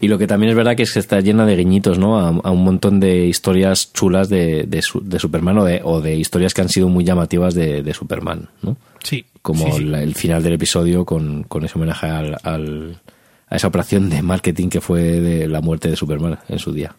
Y 0.00 0.06
lo 0.08 0.16
que 0.16 0.26
también 0.28 0.50
es 0.50 0.56
verdad 0.56 0.76
que 0.76 0.84
es 0.84 0.92
que 0.92 1.00
está 1.00 1.20
llena 1.20 1.44
de 1.44 1.56
guiñitos, 1.56 1.98
¿no? 1.98 2.18
A, 2.20 2.28
a 2.28 2.50
un 2.52 2.62
montón 2.62 3.00
de 3.00 3.26
historias 3.26 3.92
chulas 3.92 4.28
de, 4.28 4.62
de, 4.68 4.80
su- 4.80 5.00
de 5.02 5.18
Superman 5.18 5.58
o 5.58 5.64
de, 5.64 5.80
o 5.82 6.00
de 6.00 6.14
historias 6.14 6.54
que 6.54 6.60
han 6.60 6.68
sido 6.68 6.88
muy 6.88 7.02
llamativas 7.04 7.54
de, 7.54 7.82
de 7.82 7.94
Superman, 7.94 8.48
¿no? 8.62 8.76
Sí. 9.02 9.24
Como 9.42 9.66
sí, 9.66 9.78
sí. 9.78 9.84
la- 9.84 10.02
el 10.02 10.14
final 10.14 10.42
del 10.44 10.52
episodio 10.52 11.04
con, 11.04 11.42
con 11.42 11.64
ese 11.64 11.76
homenaje 11.76 12.06
al, 12.06 12.36
al- 12.44 13.00
a 13.48 13.56
esa 13.56 13.66
operación 13.66 14.08
de 14.08 14.22
marketing 14.22 14.68
que 14.68 14.80
fue 14.80 15.02
de 15.02 15.48
la 15.48 15.60
muerte 15.60 15.90
de 15.90 15.96
Superman 15.96 16.38
en 16.48 16.58
su 16.60 16.72
día. 16.72 16.94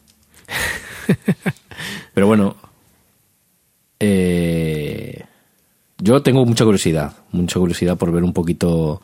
Pero 2.14 2.28
bueno, 2.28 2.56
eh, 4.00 4.55
yo 6.06 6.22
tengo 6.22 6.46
mucha 6.46 6.64
curiosidad, 6.66 7.14
mucha 7.32 7.60
curiosidad 7.60 7.98
por 7.98 8.12
ver 8.12 8.24
un 8.24 8.34
poquito 8.34 9.02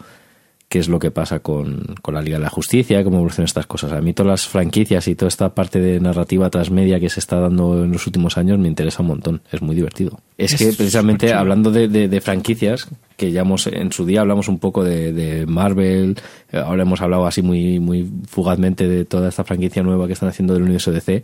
qué 0.69 0.79
es 0.79 0.87
lo 0.87 0.99
que 0.99 1.11
pasa 1.11 1.39
con, 1.39 1.95
con 2.01 2.13
la 2.13 2.21
Liga 2.21 2.37
de 2.37 2.43
la 2.43 2.49
Justicia, 2.49 3.03
cómo 3.03 3.17
evolucionan 3.17 3.43
estas 3.45 3.67
cosas. 3.67 3.91
A 3.91 3.99
mí 3.99 4.13
todas 4.13 4.29
las 4.29 4.47
franquicias 4.47 5.05
y 5.09 5.15
toda 5.15 5.27
esta 5.27 5.53
parte 5.53 5.81
de 5.81 5.99
narrativa 5.99 6.49
transmedia 6.49 6.97
que 6.97 7.09
se 7.09 7.19
está 7.19 7.41
dando 7.41 7.83
en 7.83 7.91
los 7.91 8.05
últimos 8.07 8.37
años 8.37 8.57
me 8.57 8.69
interesa 8.69 9.01
un 9.01 9.09
montón, 9.09 9.41
es 9.51 9.61
muy 9.61 9.75
divertido. 9.75 10.21
Es, 10.37 10.53
Es 10.53 10.59
que 10.59 10.65
precisamente 10.71 11.33
hablando 11.33 11.71
de, 11.71 11.89
de- 11.89 12.07
de 12.07 12.21
franquicias, 12.21 12.87
que 13.17 13.33
ya 13.33 13.41
hemos, 13.41 13.67
en 13.67 13.91
su 13.91 14.05
día 14.05 14.21
hablamos 14.21 14.47
un 14.47 14.59
poco 14.59 14.85
de, 14.85 15.11
de 15.11 15.45
Marvel, 15.45 16.15
eh, 16.53 16.57
ahora 16.57 16.83
hemos 16.83 17.01
hablado 17.01 17.27
así 17.27 17.41
muy, 17.41 17.79
muy 17.81 18.09
fugazmente 18.29 18.87
de 18.87 19.03
toda 19.03 19.27
esta 19.27 19.43
franquicia 19.43 19.83
nueva 19.83 20.07
que 20.07 20.13
están 20.13 20.29
haciendo 20.29 20.53
del 20.53 20.63
universo 20.63 20.93
DC, 20.93 21.21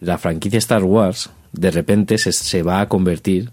la 0.00 0.18
franquicia 0.18 0.58
Star 0.58 0.84
Wars 0.84 1.30
de 1.52 1.70
repente 1.70 2.18
se, 2.18 2.32
se 2.32 2.62
va 2.62 2.80
a 2.82 2.88
convertir 2.90 3.50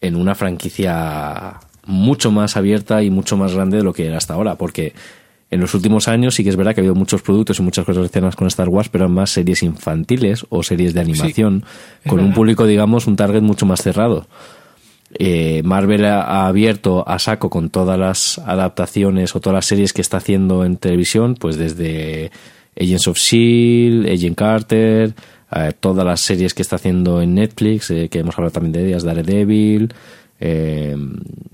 en 0.00 0.16
una 0.16 0.34
franquicia 0.34 1.60
mucho 1.86 2.30
más 2.30 2.56
abierta 2.56 3.02
y 3.02 3.10
mucho 3.10 3.36
más 3.36 3.54
grande 3.54 3.78
de 3.78 3.84
lo 3.84 3.92
que 3.92 4.06
era 4.06 4.18
hasta 4.18 4.34
ahora, 4.34 4.56
porque 4.56 4.92
en 5.50 5.60
los 5.60 5.74
últimos 5.74 6.08
años 6.08 6.34
sí 6.34 6.42
que 6.42 6.50
es 6.50 6.56
verdad 6.56 6.74
que 6.74 6.80
ha 6.80 6.82
habido 6.82 6.96
muchos 6.96 7.22
productos 7.22 7.58
y 7.58 7.62
muchas 7.62 7.84
cosas 7.84 7.98
relacionadas 7.98 8.34
con 8.34 8.48
Star 8.48 8.68
Wars, 8.68 8.88
pero 8.88 9.08
más 9.08 9.30
series 9.30 9.62
infantiles 9.62 10.44
o 10.48 10.62
series 10.62 10.92
de 10.92 11.00
animación, 11.00 11.64
con 12.06 12.20
un 12.20 12.32
público, 12.32 12.66
digamos, 12.66 13.06
un 13.06 13.16
target 13.16 13.42
mucho 13.42 13.66
más 13.66 13.80
cerrado. 13.80 14.26
Eh, 15.18 15.62
Marvel 15.64 16.04
ha, 16.04 16.22
ha 16.22 16.48
abierto 16.48 17.08
a 17.08 17.20
saco 17.20 17.48
con 17.48 17.70
todas 17.70 17.96
las 17.96 18.38
adaptaciones 18.40 19.36
o 19.36 19.40
todas 19.40 19.54
las 19.54 19.66
series 19.66 19.92
que 19.92 20.02
está 20.02 20.16
haciendo 20.16 20.64
en 20.64 20.76
televisión, 20.76 21.36
pues 21.36 21.56
desde 21.56 22.32
Agents 22.78 23.08
of 23.08 23.16
Shield, 23.18 24.06
Agent 24.06 24.36
Carter, 24.36 25.14
eh, 25.52 25.72
todas 25.78 26.04
las 26.04 26.20
series 26.20 26.54
que 26.54 26.62
está 26.62 26.76
haciendo 26.76 27.22
en 27.22 27.34
Netflix, 27.34 27.90
eh, 27.90 28.08
que 28.08 28.18
hemos 28.20 28.36
hablado 28.36 28.52
también 28.52 28.72
de 28.72 28.88
ellas, 28.88 29.02
Daredevil, 29.04 29.94
eh, 30.40 30.96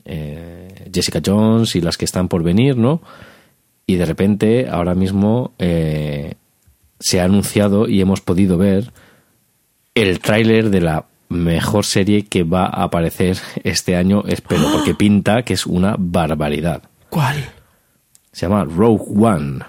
eh, 0.05 0.91
Jessica 0.93 1.21
Jones 1.25 1.77
y 1.77 1.81
las 1.81 1.97
que 1.97 2.05
están 2.05 2.29
por 2.29 2.43
venir, 2.43 2.77
¿no? 2.77 3.01
Y 3.87 3.97
de 3.97 4.07
repente, 4.07 4.69
ahora 4.69 4.95
mismo, 4.95 5.53
eh, 5.59 6.35
se 6.99 7.21
ha 7.21 7.25
anunciado 7.25 7.89
y 7.89 8.01
hemos 8.01 8.21
podido 8.21 8.57
ver 8.59 8.93
el 9.95 10.21
tráiler 10.21 10.71
de 10.71 10.81
la 10.81 11.05
mejor 11.29 11.85
serie 11.85 12.27
que 12.27 12.43
va 12.45 12.65
a 12.65 12.85
aparecer 12.85 13.39
este 13.65 13.97
año, 13.97 14.23
espero, 14.27 14.63
porque 14.73 14.95
pinta 14.95 15.43
que 15.43 15.55
es 15.55 15.67
una 15.67 15.97
barbaridad. 15.99 16.83
¿Cuál? 17.11 17.37
Se 18.33 18.47
llama 18.47 18.65
Rogue 18.65 19.05
One, 19.17 19.61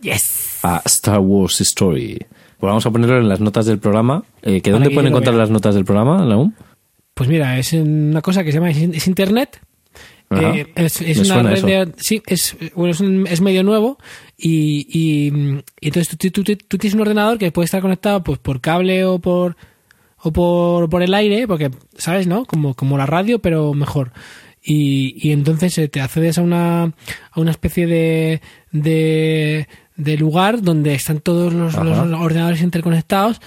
Yes. 0.00 0.43
A 0.64 0.82
Star 0.86 1.20
Wars 1.20 1.60
Story. 1.60 2.18
Pues 2.58 2.68
vamos 2.70 2.86
a 2.86 2.90
ponerlo 2.90 3.18
en 3.18 3.28
las 3.28 3.40
notas 3.40 3.66
del 3.66 3.78
programa. 3.78 4.24
Eh, 4.42 4.60
¿que 4.62 4.70
¿Dónde 4.70 4.88
que 4.88 4.94
pueden 4.94 5.10
encontrar 5.10 5.34
vea. 5.34 5.42
las 5.42 5.50
notas 5.50 5.74
del 5.74 5.84
programa, 5.84 6.24
Naum? 6.24 6.52
Pues 7.14 7.28
mira, 7.28 7.58
es 7.58 7.72
una 7.74 8.22
cosa 8.22 8.42
que 8.42 8.50
se 8.50 8.58
llama 8.58 8.70
es, 8.70 9.06
internet. 9.06 9.60
Eh, 10.30 10.66
es 10.74 11.00
una 11.30 11.42
red 11.42 11.62
de, 11.64 11.92
sí, 11.98 12.20
es, 12.26 12.56
bueno, 12.74 12.90
es, 12.92 13.00
un- 13.00 13.26
es 13.28 13.40
medio 13.40 13.62
nuevo 13.62 13.98
y, 14.36 14.86
y, 14.88 15.28
y 15.80 15.86
entonces 15.88 16.08
tú, 16.16 16.30
tú- 16.30 16.42
tú- 16.42 16.56
tú 16.56 16.78
tienes 16.78 16.94
un 16.94 17.02
ordenador 17.02 17.38
que 17.38 17.52
puede 17.52 17.66
estar 17.66 17.80
conectado 17.82 18.24
pues 18.24 18.38
por 18.40 18.60
cable 18.60 19.04
o 19.04 19.18
por 19.20 19.56
o 20.26 20.32
por, 20.32 20.88
por 20.88 21.02
el 21.02 21.12
aire, 21.14 21.46
porque 21.46 21.70
sabes, 21.98 22.26
¿no? 22.26 22.46
Como, 22.46 22.74
como 22.74 22.96
la 22.98 23.04
radio, 23.06 23.38
pero 23.40 23.74
mejor. 23.74 24.12
Y, 24.62 25.14
y 25.18 25.32
entonces 25.32 25.76
eh, 25.76 25.88
te 25.88 26.00
accedes 26.00 26.38
a 26.38 26.42
una, 26.42 26.84
a 26.84 27.40
una 27.40 27.50
especie 27.50 27.86
de, 27.86 28.40
de, 28.72 29.68
de 29.96 30.16
lugar 30.16 30.62
donde 30.62 30.94
están 30.94 31.20
todos 31.20 31.52
los, 31.52 31.74
ordenadores 31.76 32.60
interconectados 32.62 33.40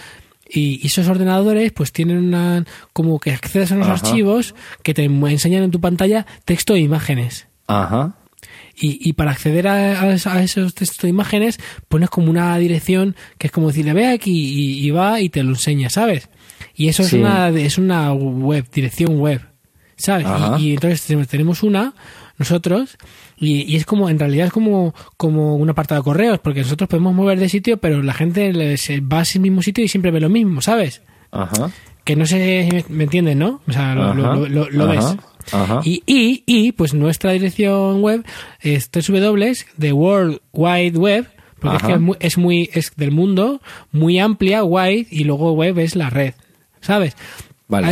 y, 0.49 0.85
esos 0.87 1.07
ordenadores 1.07 1.73
pues 1.73 1.91
tienen 1.91 2.17
una 2.19 2.63
como 2.93 3.19
que 3.19 3.31
accedes 3.31 3.71
a 3.71 3.75
unos 3.75 3.87
Ajá. 3.87 3.95
archivos 3.95 4.55
que 4.83 4.93
te 4.93 5.03
enseñan 5.05 5.63
en 5.63 5.71
tu 5.71 5.81
pantalla 5.81 6.25
texto 6.45 6.73
e 6.75 6.79
imágenes. 6.79 7.47
Ajá. 7.67 8.15
y, 8.79 9.09
y 9.09 9.13
para 9.13 9.31
acceder 9.31 9.67
a, 9.67 10.01
a 10.01 10.13
es- 10.13 10.25
a 10.27 10.41
esos 10.41 10.73
textos 10.73 11.03
e 11.03 11.09
imágenes 11.09 11.59
pones 11.89 12.09
como 12.09 12.29
una 12.29 12.57
dirección 12.57 13.15
que 13.37 13.47
es 13.47 13.51
como 13.51 13.67
decirle 13.67 13.91
ve 13.93 14.07
aquí 14.07 14.31
y, 14.31 14.85
y 14.87 14.91
va 14.91 15.19
y 15.19 15.27
te 15.29 15.43
lo 15.43 15.49
enseña 15.49 15.89
sabes 15.89 16.29
y 16.75 16.87
eso 16.87 17.01
es 17.03 17.11
una 17.11 17.49
es 17.49 17.77
una 17.77 18.13
web 18.13 18.65
dirección 18.71 19.19
web 19.19 19.41
sabes 19.97 20.27
y, 20.59 20.63
y 20.69 20.73
entonces 20.75 21.27
tenemos 21.27 21.61
una 21.63 21.93
nosotros 22.37 22.97
y, 23.37 23.61
y 23.63 23.75
es 23.77 23.85
como 23.85 24.09
en 24.09 24.19
realidad 24.19 24.47
es 24.47 24.53
como 24.53 24.93
como 25.17 25.55
un 25.55 25.69
apartado 25.69 26.01
de 26.01 26.05
correos 26.05 26.39
porque 26.39 26.61
nosotros 26.61 26.89
podemos 26.89 27.13
mover 27.13 27.39
de 27.39 27.49
sitio 27.49 27.77
pero 27.77 28.01
la 28.03 28.13
gente 28.13 28.53
le- 28.53 28.77
se 28.77 28.99
va 29.01 29.19
a 29.19 29.23
ese 29.23 29.39
mismo 29.39 29.61
sitio 29.61 29.83
y 29.83 29.87
siempre 29.87 30.11
ve 30.11 30.19
lo 30.19 30.29
mismo 30.29 30.61
sabes 30.61 31.01
Ajá. 31.31 31.71
que 32.03 32.15
no 32.15 32.25
sé 32.25 32.67
si 32.69 32.93
me, 32.93 33.03
entienden 33.05 33.39
no 33.39 33.61
o 33.67 33.71
sea 33.71 33.95
lo, 33.95 34.03
Ajá. 34.03 34.13
lo- 34.13 34.47
lo- 34.47 34.69
lo 34.69 34.83
Ajá. 34.85 34.93
ves 34.93 35.17
Ajá. 35.53 35.79
y, 35.85 36.03
y, 36.05 36.43
y, 36.45 36.73
pues 36.73 36.93
nuestra 36.93 37.31
dirección 37.31 38.01
web 38.01 38.25
es 38.59 38.89
www 38.91 39.53
de 39.77 39.93
World 39.93 40.39
Wide 40.51 40.97
Web, 40.97 41.27
porque 41.61 41.77
es 41.77 41.83
que 41.83 41.93
es 41.93 41.99
muy, 42.01 42.17
es 42.19 42.37
muy, 42.37 42.69
es 42.73 42.91
del 42.97 43.11
mundo, 43.11 43.61
muy 43.93 44.19
amplia, 44.19 44.65
wide, 44.65 45.07
y 45.09 45.23
luego 45.23 45.53
web 45.53 45.79
es 45.79 45.95
la 45.95 46.09
red. 46.09 46.33
¿Sabes? 46.81 47.15
Vale, 47.69 47.87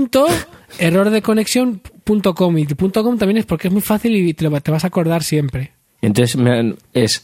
Este 0.80 0.88
es 0.88 0.94
www.errordeconexión.com 0.94 2.58
y 2.58 2.65
punto 2.65 3.04
.com 3.04 3.18
también 3.18 3.38
es 3.38 3.46
porque 3.46 3.68
es 3.68 3.74
muy 3.74 3.82
fácil 3.82 4.15
y 4.15 4.34
te, 4.34 4.50
lo- 4.50 4.62
te 4.62 4.72
vas 4.72 4.84
a 4.84 4.88
acordar 4.88 5.24
siempre. 5.24 5.74
Entonces 6.02 6.38
es 6.94 7.24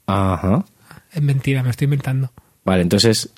Ajá. 0.08 0.66
Es 1.14 1.22
mentira, 1.22 1.64
me 1.64 1.70
estoy 1.70 1.86
inventando. 1.86 2.32
Vale, 2.66 2.82
entonces 2.82 3.30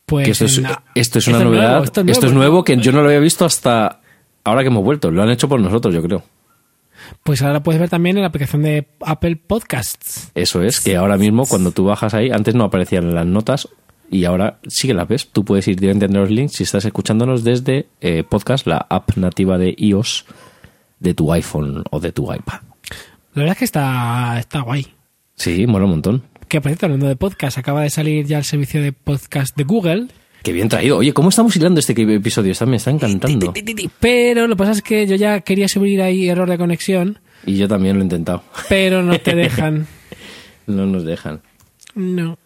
Pues 0.07 0.25
Que 0.25 0.31
esto 0.33 0.45
es, 0.47 0.59
en- 0.59 0.67
esto 0.95 1.19
es 1.19 1.29
una 1.29 1.45
novedad. 1.45 1.85
esto 1.85 2.01
esto, 2.01 2.27
es 2.27 2.33
es 2.33 2.33
nuevo, 2.33 2.65
que 2.65 2.77
yo 2.79 2.91
no 2.93 3.01
lo 3.03 3.07
había 3.09 3.21
visto 3.21 3.45
hasta 3.45 4.01
ahora 4.45 4.63
que 4.63 4.69
hemos 4.69 4.83
vuelto. 4.83 5.11
Lo 5.11 5.23
han 5.23 5.31
hecho 5.31 5.49
por 5.49 5.61
nosotros, 5.61 5.95
yo 5.95 6.03
creo. 6.03 6.23
pues 7.23 7.43
ahora 7.43 7.63
puedes 7.63 7.81
ver 7.81 7.89
también 7.91 8.17
en 8.17 8.23
la 8.23 8.29
aplicación 8.29 8.63
de 8.63 8.89
Apple 9.01 9.37
Podcasts. 9.37 10.31
Eso 10.35 10.63
es, 10.63 10.81
que 10.81 10.97
ahora 10.97 11.17
mismo 11.17 11.47
cuando 11.47 11.71
tú 11.71 11.85
bajas 11.85 12.15
ahí, 12.15 12.31
antes 12.31 12.55
no 12.55 12.65
aparecían 12.65 13.15
las 13.15 13.27
notas 13.27 13.69
y 14.11 14.25
ahora 14.25 14.59
sí 14.67 14.89
que 14.89 14.95
las 14.95 15.07
ves. 15.07 15.29
Tú 15.31 15.45
puedes 15.45 15.69
ir 15.69 15.79
directamente 15.79 16.19
a 16.19 16.21
los 16.23 16.31
links 16.31 16.55
si 16.55 16.65
estás 16.65 16.85
escuchándonos 16.85 17.45
desde 17.45 17.87
eh, 18.01 18.25
podcast, 18.29 18.67
la 18.67 18.79
app 18.89 19.17
nativa 19.17 19.59
de 19.59 19.75
iOS 19.79 20.25
de 20.99 21.15
tu 21.15 21.33
iPhone 21.33 21.85
o 21.91 22.01
de 22.01 22.11
tu 22.13 22.33
iPad. 22.33 22.61
La 23.35 23.43
verdad 23.43 23.53
es 23.53 23.59
que 23.59 23.65
está, 23.65 24.37
está 24.39 24.61
guay. 24.61 24.87
Sí, 25.37 25.67
mola 25.67 25.85
un 25.85 25.93
montón. 25.93 26.23
Que 26.49 26.61
por 26.61 26.71
cierto, 26.71 26.87
hablando 26.87 27.07
de 27.07 27.15
podcast, 27.15 27.59
acaba 27.59 27.83
de 27.83 27.91
salir 27.91 28.27
ya 28.27 28.39
el 28.39 28.45
servicio 28.45 28.83
de 28.83 28.93
podcast 28.93 29.57
de 29.57 29.63
Google. 29.63 30.09
Qué 30.43 30.53
bien 30.53 30.69
traído. 30.69 30.97
Oye, 30.97 31.13
¿cómo 31.13 31.29
estamos 31.29 31.55
hilando 31.55 31.79
este 31.79 31.93
episodio? 31.93 32.51
Está, 32.51 32.67
me 32.67 32.77
está 32.77 32.91
encantando. 32.91 33.55
Pero 34.01 34.49
lo 34.49 34.57
que 34.57 34.59
pasa 34.59 34.73
es 34.73 34.83
que 34.83 35.07
yo 35.07 35.15
ya 35.15 35.41
quería 35.43 35.69
subir 35.69 36.03
ahí 36.03 36.29
error 36.29 36.49
de 36.49 36.59
conexión. 36.59 37.21
Y 37.47 37.57
yo 37.57 37.69
también 37.69 37.97
lo 37.97 38.03
he 38.03 38.05
intentado. 38.05 38.43
Pero 38.69 39.03
no 39.03 39.19
te 39.19 39.35
dejan. 39.37 39.87
no 40.67 40.87
nos 40.87 41.05
dejan. 41.05 41.41
No. 41.95 42.37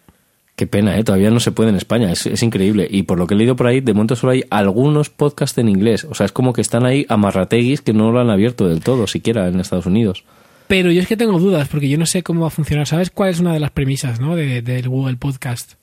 Qué 0.55 0.67
pena, 0.67 0.97
¿eh? 0.97 1.03
Todavía 1.03 1.31
no 1.31 1.39
se 1.39 1.51
puede 1.51 1.69
en 1.71 1.77
España. 1.77 2.11
Es, 2.11 2.27
es, 2.27 2.43
increíble. 2.43 2.87
Y 2.89 3.03
por 3.03 3.17
lo 3.17 3.27
que 3.27 3.33
he 3.33 3.37
leído 3.37 3.55
por 3.55 3.67
ahí, 3.67 3.81
de 3.81 3.93
momento 3.93 4.15
solo 4.15 4.33
hay 4.33 4.43
algunos 4.51 5.09
podcasts 5.09 5.57
en 5.57 5.67
inglés. 5.67 6.05
O 6.05 6.13
sea, 6.13 6.27
es 6.27 6.31
como 6.31 6.53
que 6.53 6.61
están 6.61 6.85
ahí 6.85 7.05
amarrateguis 7.09 7.81
que 7.81 7.93
no 7.93 8.11
lo 8.11 8.19
han 8.19 8.29
abierto 8.29 8.67
del 8.67 8.81
todo, 8.81 9.07
siquiera 9.07 9.47
en 9.47 9.59
Estados 9.59 9.85
Unidos. 9.87 10.25
Pero 10.67 10.91
yo 10.91 11.01
es 11.01 11.07
que 11.07 11.17
tengo 11.17 11.39
dudas, 11.39 11.67
porque 11.67 11.89
yo 11.89 11.97
no 11.97 12.05
sé 12.05 12.23
cómo 12.23 12.41
va 12.41 12.47
a 12.47 12.51
funcionar. 12.51 12.87
¿Sabes 12.87 13.09
cuál 13.09 13.29
es 13.29 13.39
una 13.39 13.53
de 13.53 13.59
las 13.59 13.71
premisas 13.71 14.19
¿no? 14.19 14.35
de, 14.35 14.61
del 14.61 14.89
Google 14.89 15.17
Podcast? 15.17 15.73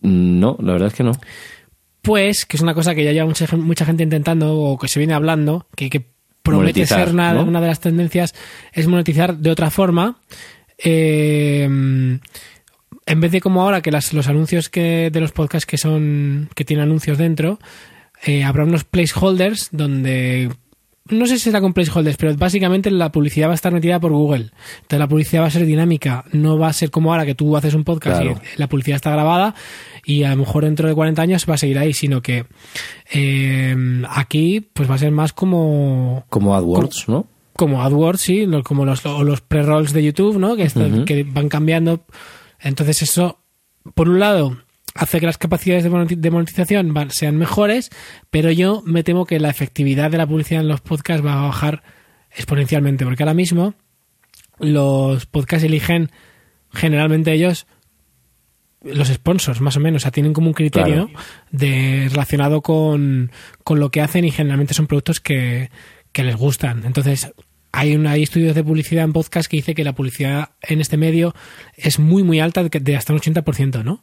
No, 0.00 0.56
la 0.60 0.72
verdad 0.72 0.88
es 0.88 0.94
que 0.94 1.04
no. 1.04 1.12
Pues, 2.02 2.44
que 2.44 2.56
es 2.56 2.62
una 2.62 2.74
cosa 2.74 2.94
que 2.94 3.04
ya 3.04 3.12
lleva 3.12 3.26
mucha, 3.26 3.46
mucha 3.56 3.84
gente 3.84 4.02
intentando 4.02 4.58
o 4.58 4.78
que 4.78 4.88
se 4.88 4.98
viene 4.98 5.14
hablando, 5.14 5.66
que, 5.76 5.88
que 5.88 6.00
promete 6.42 6.80
Monetizar, 6.80 7.04
ser 7.04 7.14
una, 7.14 7.34
¿no? 7.34 7.44
una 7.44 7.60
de 7.60 7.68
las 7.68 7.80
tendencias, 7.80 8.34
es 8.72 8.88
monetizar 8.88 9.36
de 9.36 9.50
otra 9.50 9.70
forma. 9.70 10.18
Eh, 10.78 11.62
en 13.06 13.20
vez 13.20 13.32
de 13.32 13.40
como 13.40 13.62
ahora 13.62 13.80
que 13.80 13.90
las, 13.90 14.12
los 14.12 14.28
anuncios 14.28 14.68
que 14.68 15.10
de 15.10 15.20
los 15.20 15.32
podcasts 15.32 15.66
que 15.66 15.78
son 15.78 16.48
que 16.54 16.64
tienen 16.64 16.84
anuncios 16.84 17.18
dentro, 17.18 17.58
eh, 18.24 18.44
habrá 18.44 18.64
unos 18.64 18.84
placeholders 18.84 19.68
donde 19.72 20.50
no 21.12 21.26
sé 21.26 21.38
si 21.38 21.44
será 21.44 21.60
con 21.60 21.72
placeholders, 21.72 22.16
pero 22.16 22.34
básicamente 22.36 22.90
la 22.90 23.12
publicidad 23.12 23.48
va 23.48 23.52
a 23.52 23.54
estar 23.54 23.72
metida 23.72 24.00
por 24.00 24.12
Google. 24.12 24.50
Entonces 24.76 24.98
la 24.98 25.08
publicidad 25.08 25.42
va 25.42 25.46
a 25.46 25.50
ser 25.50 25.64
dinámica, 25.66 26.24
no 26.32 26.58
va 26.58 26.68
a 26.68 26.72
ser 26.72 26.90
como 26.90 27.12
ahora 27.12 27.24
que 27.26 27.34
tú 27.34 27.56
haces 27.56 27.74
un 27.74 27.84
podcast 27.84 28.20
Claro. 28.22 28.40
y 28.54 28.58
la 28.60 28.68
publicidad 28.68 28.96
está 28.96 29.10
grabada 29.10 29.54
y 30.04 30.24
a 30.24 30.30
lo 30.30 30.36
mejor 30.38 30.64
dentro 30.64 30.88
de 30.88 30.94
40 30.94 31.22
años 31.22 31.46
va 31.48 31.54
a 31.54 31.58
seguir 31.58 31.78
ahí, 31.78 31.92
sino 31.92 32.22
que 32.22 32.46
eh, 33.12 34.02
aquí 34.10 34.60
pues 34.72 34.90
va 34.90 34.94
a 34.94 34.98
ser 34.98 35.10
más 35.12 35.32
como 35.32 36.24
Como 36.28 36.54
AdWords, 36.56 37.08
¿no? 37.08 37.26
como 37.54 37.82
AdWords, 37.82 38.20
sí, 38.20 38.46
como 38.64 38.84
los, 38.84 39.04
o 39.06 39.22
los 39.22 39.40
pre-rolls 39.42 39.92
de 39.92 40.02
YouTube, 40.02 40.38
¿no? 40.38 40.56
Que 40.56 41.24
van 41.30 41.48
cambiando. 41.48 42.04
Entonces 42.58 43.02
eso, 43.02 43.38
por 43.94 44.08
un 44.08 44.18
lado, 44.18 44.56
hace 44.94 45.20
que 45.20 45.26
las 45.26 45.38
capacidades 45.38 45.84
de 45.84 45.90
moneti- 45.90 46.16
de 46.16 46.30
monetización 46.30 46.94
sean 47.10 47.36
mejores, 47.36 47.90
pero 48.30 48.50
yo 48.50 48.82
me 48.84 49.02
temo 49.02 49.24
que 49.26 49.40
la 49.40 49.48
efectividad 49.50 50.10
de 50.10 50.18
la 50.18 50.26
publicidad 50.26 50.60
en 50.62 50.68
los 50.68 50.80
podcasts 50.80 51.24
va 51.24 51.34
a 51.38 51.46
bajar 51.46 51.82
exponencialmente, 52.34 53.04
porque 53.04 53.22
ahora 53.22 53.34
mismo 53.34 53.74
los 54.58 55.26
podcasts 55.26 55.64
eligen 55.64 56.10
generalmente 56.72 57.32
ellos 57.32 57.66
los 58.84 59.08
sponsors, 59.08 59.60
más 59.60 59.76
o 59.76 59.80
menos, 59.80 60.02
o 60.02 60.04
sea, 60.04 60.10
tienen 60.10 60.32
como 60.32 60.48
un 60.48 60.54
criterio 60.54 61.06
Claro. 61.08 61.24
de 61.52 62.08
relacionado 62.10 62.62
con, 62.62 63.30
con 63.62 63.78
lo 63.78 63.90
que 63.90 64.00
hacen 64.00 64.24
y 64.24 64.32
generalmente 64.32 64.74
son 64.74 64.88
productos 64.88 65.20
que, 65.20 65.70
que 66.10 66.24
les 66.24 66.34
gustan. 66.34 66.84
Entonces, 66.84 67.30
hay, 67.70 67.94
un, 67.94 68.08
hay 68.08 68.24
estudios 68.24 68.56
de 68.56 68.64
publicidad 68.64 69.04
en 69.04 69.12
podcast 69.12 69.48
que 69.48 69.56
dice 69.58 69.74
que 69.76 69.84
la 69.84 69.94
publicidad 69.94 70.50
en 70.62 70.80
este 70.80 70.96
medio 70.96 71.32
es 71.76 72.00
muy, 72.00 72.24
muy 72.24 72.40
alta, 72.40 72.64
de, 72.64 72.80
de 72.80 72.96
hasta 72.96 73.12
un 73.12 73.20
80%, 73.20 73.84
¿no? 73.84 74.02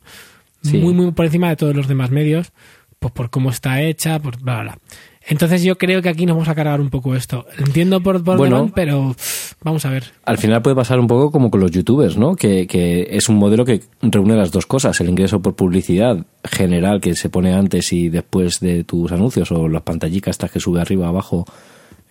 Sí. 0.62 0.78
Muy, 0.78 0.94
muy 0.94 1.12
por 1.12 1.26
encima 1.26 1.50
de 1.50 1.56
todos 1.56 1.76
los 1.76 1.88
demás 1.88 2.12
medios, 2.12 2.52
pues 3.00 3.14
por 3.14 3.30
cómo 3.30 3.50
está 3.50 3.82
hecha, 3.82 4.20
por 4.20 4.40
bla, 4.42 4.56
bla, 4.56 4.64
bla. 4.64 4.80
Entonces 5.28 5.62
yo 5.62 5.78
creo 5.78 6.02
que 6.02 6.10
aquí 6.10 6.26
nos 6.26 6.36
vamos 6.36 6.50
a 6.50 6.56
cargar 6.56 6.82
un 6.82 6.90
poco 6.90 7.16
esto. 7.16 7.46
Entiendo 7.60 8.02
por, 8.02 8.24
por 8.24 8.38
Bueno. 8.38 8.72
pero 8.74 9.16
vamos 9.64 9.86
a 9.86 9.92
ver. 9.92 10.06
Al 10.26 10.40
final 10.40 10.62
puede 10.64 10.76
pasar 10.76 11.00
un 11.00 11.06
poco 11.06 11.32
como 11.32 11.52
con 11.52 11.60
los 11.60 11.70
youtubers, 11.70 12.18
¿no? 12.18 12.36
Que, 12.36 12.66
que 12.66 13.08
es 13.12 13.30
un 13.30 13.36
modelo 13.36 13.64
que 13.64 13.82
reúne 14.02 14.36
las 14.36 14.52
dos 14.52 14.66
cosas, 14.66 15.00
el 15.02 15.10
ingreso 15.10 15.40
por 15.40 15.56
publicidad 15.56 16.26
general 16.44 17.00
que 17.00 17.16
se 17.16 17.30
pone 17.30 17.54
antes 17.54 17.94
y 17.94 18.10
después 18.10 18.60
de 18.60 18.84
tus 18.84 19.12
anuncios 19.12 19.52
o 19.52 19.68
las 19.68 19.84
pantallicas 19.84 20.32
estas 20.32 20.50
que 20.52 20.60
sube 20.60 20.82
arriba 20.82 21.08
abajo, 21.08 21.46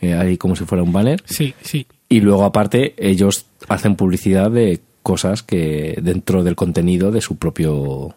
eh, 0.01 0.15
ahí 0.15 0.37
como 0.37 0.55
si 0.55 0.65
fuera 0.65 0.85
un 0.85 0.93
banner. 0.93 1.21
Sí, 1.25 1.55
sí. 1.61 1.87
Y 2.09 2.21
luego 2.21 2.45
aparte 2.45 2.95
ellos 2.99 3.47
hacen 3.69 3.97
publicidad 3.97 4.51
de 4.51 4.81
cosas 5.03 5.43
que 5.43 5.99
dentro 6.03 6.45
del 6.45 6.55
contenido 6.55 7.11
de 7.11 7.21
su 7.21 7.37
propio 7.37 8.15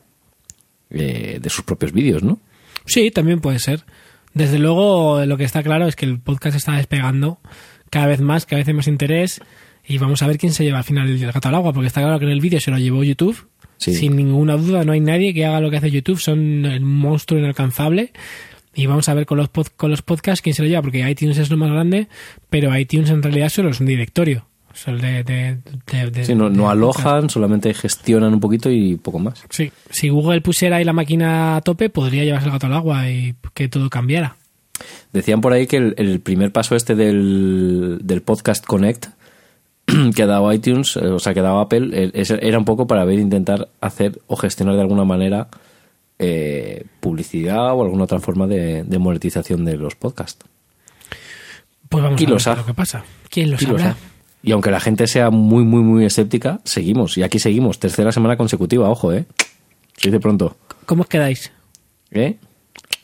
eh, 0.92 1.40
de 1.42 1.50
sus 1.50 1.64
propios 1.64 1.92
vídeos, 1.92 2.24
¿no? 2.24 2.40
Sí, 2.86 3.12
también 3.12 3.40
puede 3.42 3.60
ser. 3.60 3.84
Desde 4.34 4.60
luego, 4.60 5.26
lo 5.26 5.38
que 5.38 5.44
está 5.44 5.62
claro 5.64 5.88
es 5.88 5.96
que 5.96 6.06
el 6.06 6.20
podcast 6.20 6.56
está 6.56 6.74
despegando 6.78 7.40
cada 7.90 8.08
vez 8.08 8.22
más, 8.22 8.46
cada 8.46 8.60
vez 8.60 8.68
hay 8.68 8.74
más 8.74 8.88
interés. 8.88 9.42
Y 9.88 9.98
vamos 9.98 10.22
a 10.22 10.28
ver 10.28 10.38
quién 10.38 10.54
se 10.54 10.64
lleva 10.64 10.78
al 10.78 10.84
final 10.84 11.10
el 11.10 11.32
gato 11.32 11.50
al 11.50 11.56
agua, 11.56 11.74
porque 11.74 11.88
está 11.88 12.02
claro 12.02 12.20
que 12.20 12.26
en 12.26 12.32
el 12.32 12.40
vídeo 12.40 12.60
se 12.62 12.72
lo 12.72 12.78
llevó 12.78 13.04
YouTube. 13.04 13.48
Sí. 13.78 13.96
Sin 13.96 14.16
ninguna 14.16 14.56
duda, 14.56 14.84
no 14.86 14.92
hay 14.92 15.00
nadie 15.00 15.34
que 15.34 15.44
haga 15.46 15.60
lo 15.60 15.72
que 15.72 15.78
hace 15.78 15.90
YouTube, 15.90 16.20
son 16.20 16.66
el 16.66 16.82
monstruo 16.82 17.40
inalcanzable. 17.40 18.12
Y 18.76 18.86
vamos 18.86 19.10
a 19.10 19.14
ver 19.16 19.26
con 19.26 19.38
los, 19.38 19.52
pod- 19.52 19.72
con 19.76 19.90
los 19.92 20.02
podcasts 20.04 20.42
quién 20.42 20.54
se 20.56 20.62
lo 20.62 20.68
lleva, 20.70 20.82
porque 20.84 21.10
iTunes 21.10 21.38
es 21.40 21.50
lo 21.50 21.58
más 21.58 21.72
grande, 21.72 22.08
pero 22.50 22.78
iTunes 22.78 23.10
en 23.10 23.22
realidad 23.24 23.50
solo 23.50 23.70
es 23.72 23.80
un 23.80 23.88
directorio. 23.88 24.46
Solo 24.74 25.00
de, 25.00 25.24
de, 25.24 25.58
de- 25.92 26.12
de- 26.12 26.26
Sí, 26.26 26.36
no, 26.36 26.70
alojan, 26.70 27.30
solamente 27.30 27.74
gestionan 27.74 28.34
un 28.34 28.40
poquito 28.40 28.70
y 28.72 28.96
poco 28.98 29.20
más. 29.20 29.44
Sí, 29.50 29.72
si 29.90 30.10
Google 30.10 30.42
pusiera 30.42 30.78
ahí 30.78 30.84
la 30.86 30.94
máquina 30.94 31.58
a 31.58 31.62
tope, 31.62 31.90
podría 31.90 32.24
llevarse 32.24 32.48
el 32.48 32.54
gato 32.54 32.68
al 32.68 32.74
agua 32.74 33.10
y 33.10 33.36
que 33.54 33.68
todo 33.68 33.90
cambiara. 33.90 34.36
Decían 35.14 35.42
por 35.42 35.54
ahí 35.54 35.68
que 35.68 35.78
el, 35.78 35.94
el 35.98 36.20
primer 36.22 36.52
paso 36.52 36.76
este 36.76 36.96
del, 36.96 38.00
del 38.04 38.22
podcast 38.22 38.66
Connect 38.66 39.08
que 40.16 40.24
ha 40.24 40.28
dado 40.28 40.52
iTunes, 40.54 40.96
eh, 40.98 41.08
o 41.08 41.20
sea, 41.20 41.34
que 41.34 41.42
ha 41.42 41.44
dado 41.44 41.60
Apple, 41.60 41.90
eh, 42.14 42.24
era 42.42 42.58
un 42.58 42.66
poco 42.66 42.88
para 42.88 43.04
ver, 43.06 43.20
intentar 43.20 43.70
hacer 43.82 44.20
o 44.28 44.36
gestionar 44.38 44.76
de 44.76 44.82
alguna 44.82 45.04
manera 45.04 45.50
eh, 46.18 46.86
publicidad 47.00 47.74
o 47.74 47.84
alguna 47.84 48.06
otra 48.06 48.20
forma 48.20 48.48
de, 48.48 48.84
de 48.84 49.00
monetización 49.00 49.66
de 49.66 49.76
los 49.78 49.96
podcasts. 49.96 50.46
Pues 51.90 52.04
vamos 52.04 52.18
¿Quién 52.18 52.32
a 52.32 52.36
ver 52.36 52.58
lo 52.58 52.66
que 52.66 52.74
pasa. 52.74 53.04
¿Quién 53.30 53.52
lo 53.52 53.58
¿Quién 53.58 53.72
lo 53.74 53.78
sabrá? 53.80 53.98
Y 54.44 54.52
aunque 54.52 54.72
la 54.72 54.80
gente 54.80 55.08
sea 55.08 55.30
muy, 55.30 55.64
muy, 55.64 55.82
muy 55.82 56.06
escéptica, 56.06 56.62
seguimos. 56.64 57.18
Y 57.18 57.24
aquí 57.24 57.40
seguimos. 57.40 57.80
Tercera 57.80 58.12
semana 58.12 58.38
consecutiva, 58.38 58.90
ojo, 58.90 59.14
¿eh? 59.14 59.26
Se 59.98 60.10
dice 60.10 60.20
pronto. 60.20 60.58
¿Cómo 60.86 61.04
os 61.04 61.08
quedáis? 61.08 61.52
¿Eh? 62.10 62.38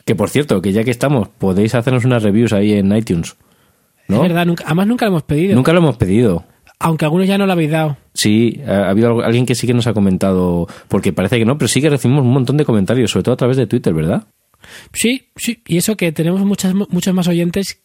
Que 0.04 0.14
por 0.14 0.30
cierto, 0.30 0.60
que 0.60 0.72
ya 0.72 0.84
que 0.84 0.90
estamos, 0.90 1.28
podéis 1.28 1.74
hacernos 1.74 2.04
unas 2.04 2.22
reviews 2.22 2.52
ahí 2.52 2.72
en 2.72 2.94
iTunes. 2.96 3.36
¿No? 4.08 4.16
Es 4.16 4.22
verdad, 4.22 4.46
nunca, 4.46 4.64
además 4.66 4.86
nunca 4.86 5.04
lo 5.04 5.10
hemos 5.12 5.22
pedido. 5.22 5.54
Nunca 5.54 5.72
lo 5.72 5.78
hemos 5.78 5.96
pedido. 5.96 6.44
Aunque 6.80 7.04
algunos 7.04 7.26
ya 7.26 7.38
no 7.38 7.46
lo 7.46 7.52
habéis 7.52 7.70
dado. 7.70 7.96
Sí, 8.14 8.60
ha 8.66 8.86
ha 8.86 8.90
habido 8.90 9.22
alguien 9.22 9.46
que 9.46 9.54
sí 9.54 9.66
que 9.66 9.74
nos 9.74 9.86
ha 9.86 9.92
comentado, 9.92 10.66
porque 10.88 11.12
parece 11.12 11.38
que 11.38 11.44
no, 11.44 11.58
pero 11.58 11.68
sí 11.68 11.80
que 11.80 11.90
recibimos 11.90 12.24
un 12.24 12.32
montón 12.32 12.56
de 12.56 12.64
comentarios, 12.64 13.10
sobre 13.10 13.24
todo 13.24 13.34
a 13.34 13.36
través 13.36 13.56
de 13.56 13.66
Twitter, 13.66 13.92
¿verdad? 13.92 14.26
Sí, 14.92 15.28
sí. 15.36 15.62
Y 15.66 15.76
eso 15.76 15.96
que 15.96 16.10
tenemos 16.12 16.40
muchas, 16.40 16.74
muchos 16.74 17.14
más 17.14 17.28
oyentes 17.28 17.82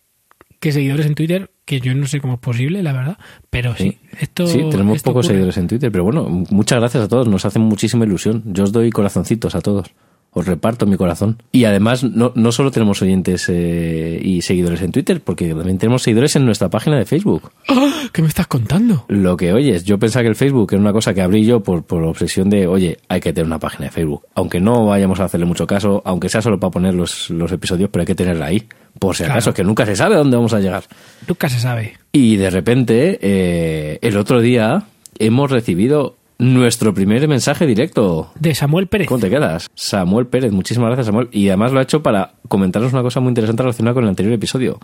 que 0.60 0.72
seguidores 0.72 1.06
en 1.06 1.16
Twitter, 1.16 1.52
que 1.66 1.80
yo 1.80 1.94
no 1.96 2.08
sé 2.08 2.20
cómo 2.20 2.36
es 2.36 2.40
posible, 2.40 2.84
la 2.84 2.94
verdad. 2.94 3.18
Pero 3.50 3.76
sí, 3.76 3.98
esto. 4.20 4.48
sí, 4.48 4.60
tenemos 4.70 4.98
esto 4.98 5.12
pocos 5.12 5.26
ocurre. 5.26 5.36
seguidores 5.36 5.58
en 5.58 5.68
Twitter, 5.68 5.92
pero 5.92 6.04
bueno, 6.04 6.28
muchas 6.50 6.80
gracias 6.80 7.04
a 7.04 7.08
todos, 7.08 7.28
nos 7.28 7.46
hacen 7.46 7.62
muchísima 7.62 8.06
ilusión. 8.06 8.44
Yo 8.46 8.64
os 8.64 8.72
doy 8.72 8.90
corazoncitos 8.90 9.56
a 9.56 9.62
todos. 9.62 9.92
Os 10.36 10.48
reparto 10.48 10.88
mi 10.88 10.98
corazón. 10.98 11.44
Y 11.52 11.66
además, 11.66 12.04
no, 12.04 12.32
no 12.34 12.52
solo 12.52 12.72
tenemos 12.72 13.00
oyentes 13.04 13.46
eh, 13.50 14.20
y 14.20 14.42
seguidores 14.42 14.82
en 14.82 14.92
Twitter, 14.92 15.22
porque 15.22 15.54
también 15.54 15.78
tenemos 15.78 16.02
seguidores 16.02 16.36
en 16.36 16.44
nuestra 16.46 16.72
página 16.72 16.98
de 16.98 17.06
Facebook. 17.06 17.52
¡Ah! 17.68 18.08
¿Qué 18.12 18.24
me 18.24 18.30
estás 18.30 18.48
contando? 18.48 19.06
Lo 19.10 19.38
que 19.38 19.54
oyes, 19.54 19.84
yo 19.84 20.00
pensaba 20.00 20.24
que 20.24 20.30
el 20.30 20.36
Facebook 20.36 20.70
era 20.74 20.82
una 20.82 20.92
cosa 20.92 21.14
que 21.14 21.22
abrí 21.22 21.46
yo 21.46 21.62
por, 21.62 21.84
por 21.84 22.02
obsesión 22.02 22.50
de, 22.50 22.66
oye, 22.66 22.98
hay 23.10 23.22
que 23.22 23.32
tener 23.32 23.46
una 23.46 23.60
página 23.60 23.86
de 23.86 23.92
Facebook. 23.92 24.24
Aunque 24.34 24.60
no 24.60 24.88
vayamos 24.88 25.20
a 25.20 25.26
hacerle 25.26 25.46
mucho 25.46 25.68
caso, 25.68 26.02
aunque 26.04 26.30
sea 26.30 26.42
solo 26.42 26.60
para 26.60 26.72
poner 26.72 26.96
los, 26.96 27.30
los 27.30 27.52
episodios, 27.52 27.92
pero 27.92 28.02
hay 28.02 28.08
que 28.08 28.16
tenerla 28.16 28.48
ahí. 28.48 28.68
Por 29.00 29.16
si 29.16 29.24
Claro. 29.24 29.34
acaso, 29.34 29.54
que 29.54 29.64
nunca 29.64 29.86
se 29.86 29.96
sabe 29.96 30.16
a 30.16 30.20
dónde 30.20 30.38
vamos 30.38 30.54
a 30.54 30.60
llegar. 30.60 30.84
Nunca 31.28 31.50
se 31.50 31.60
sabe. 31.60 31.94
Y 32.12 32.36
de 32.38 32.50
repente, 32.50 33.20
eh, 33.22 34.00
el 34.02 34.18
otro 34.18 34.40
día, 34.42 34.84
hemos 35.20 35.52
recibido 35.52 36.16
nuestro 36.40 36.94
primer 36.94 37.28
mensaje 37.28 37.66
directo. 37.66 38.32
De 38.40 38.54
Samuel 38.56 38.88
Pérez. 38.88 39.08
¿Cómo 39.08 39.20
te 39.22 39.30
quedas? 39.30 39.70
Samuel 39.76 40.28
Pérez, 40.28 40.52
muchísimas 40.52 40.88
gracias 40.88 41.08
Samuel. 41.08 41.30
Y 41.32 41.48
además 41.50 41.72
lo 41.72 41.80
ha 41.80 41.84
hecho 41.84 42.02
para 42.04 42.34
comentarnos 42.48 42.92
una 42.94 43.02
cosa 43.02 43.20
muy 43.20 43.30
interesante 43.30 43.64
relacionada 43.64 43.94
con 43.94 44.04
el 44.04 44.10
anterior 44.10 44.34
episodio. 44.34 44.80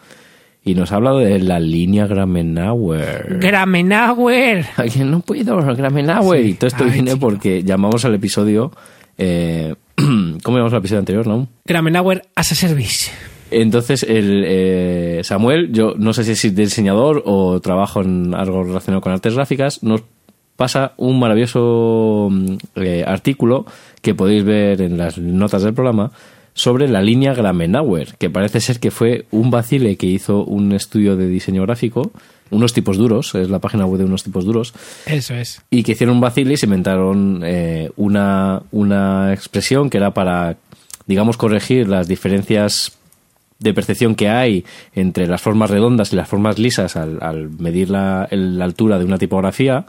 Y 0.63 0.73
nos 0.75 0.91
ha 0.91 0.95
hablado 0.95 1.19
de 1.19 1.39
la 1.39 1.59
línea 1.59 2.05
Gramenauer. 2.07 3.39
Gramenauer. 3.39 4.65
Alguien 4.77 5.11
no 5.11 5.21
puedo, 5.21 5.57
Gramenauer. 5.75 6.41
Sí. 6.43 6.49
Y 6.49 6.53
todo 6.55 6.67
esto 6.67 6.83
Ay, 6.83 6.91
viene 6.91 7.11
chico. 7.13 7.19
porque 7.21 7.63
llamamos 7.63 8.03
al 8.05 8.15
episodio. 8.15 8.71
Eh, 9.17 9.75
¿Cómo 9.95 10.57
llamamos 10.57 10.73
al 10.73 10.79
episodio 10.79 10.99
anterior, 10.99 11.27
no? 11.27 11.47
Gramenauer 11.65 12.23
as 12.35 12.51
a 12.51 12.55
service. 12.55 13.11
Entonces, 13.51 14.03
el, 14.03 14.43
eh, 14.45 15.21
Samuel, 15.23 15.71
yo 15.71 15.95
no 15.97 16.13
sé 16.13 16.23
si 16.23 16.47
es 16.47 16.55
diseñador 16.55 17.23
o 17.25 17.59
trabajo 17.59 18.01
en 18.01 18.33
algo 18.33 18.63
relacionado 18.63 19.01
con 19.01 19.11
artes 19.11 19.35
gráficas, 19.35 19.83
nos 19.83 20.03
pasa 20.55 20.93
un 20.97 21.19
maravilloso 21.19 22.27
mm, 22.29 22.55
eh, 22.75 23.03
artículo 23.07 23.65
que 24.01 24.13
podéis 24.13 24.43
ver 24.43 24.81
en 24.81 24.97
las 24.97 25.17
notas 25.17 25.63
del 25.63 25.73
programa 25.73 26.11
sobre 26.53 26.89
la 26.89 27.01
línea 27.01 27.33
Gramenauer, 27.33 28.15
que 28.17 28.29
parece 28.29 28.59
ser 28.59 28.81
que 28.81 28.91
fue 28.91 29.25
un 29.31 29.49
vacile 29.49 29.95
que 29.95 30.07
hizo 30.07 30.43
un 30.43 30.73
estudio 30.73 31.15
de 31.15 31.27
diseño 31.27 31.61
gráfico, 31.61 32.11
unos 32.51 32.73
tipos 32.73 32.97
duros, 32.97 33.33
es 33.35 33.49
la 33.49 33.59
página 33.59 33.85
web 33.85 33.99
de 33.99 34.05
unos 34.05 34.23
tipos 34.23 34.43
duros, 34.43 34.73
Eso 35.05 35.35
es. 35.35 35.61
y 35.69 35.83
que 35.83 35.93
hicieron 35.93 36.15
un 36.15 36.21
vacile 36.21 36.55
y 36.55 36.57
se 36.57 36.65
inventaron 36.65 37.41
eh, 37.45 37.91
una, 37.95 38.63
una 38.71 39.31
expresión 39.33 39.89
que 39.89 39.97
era 39.97 40.13
para, 40.13 40.57
digamos, 41.05 41.37
corregir 41.37 41.87
las 41.87 42.09
diferencias 42.09 42.98
de 43.59 43.73
percepción 43.73 44.15
que 44.15 44.29
hay 44.29 44.65
entre 44.95 45.27
las 45.27 45.41
formas 45.41 45.69
redondas 45.69 46.13
y 46.13 46.15
las 46.15 46.27
formas 46.29 46.57
lisas 46.57 46.95
al, 46.95 47.19
al 47.21 47.49
medir 47.49 47.89
la, 47.89 48.27
el- 48.31 48.57
la 48.57 48.65
altura 48.65 48.97
de 48.99 49.05
una 49.05 49.17
tipografía, 49.17 49.85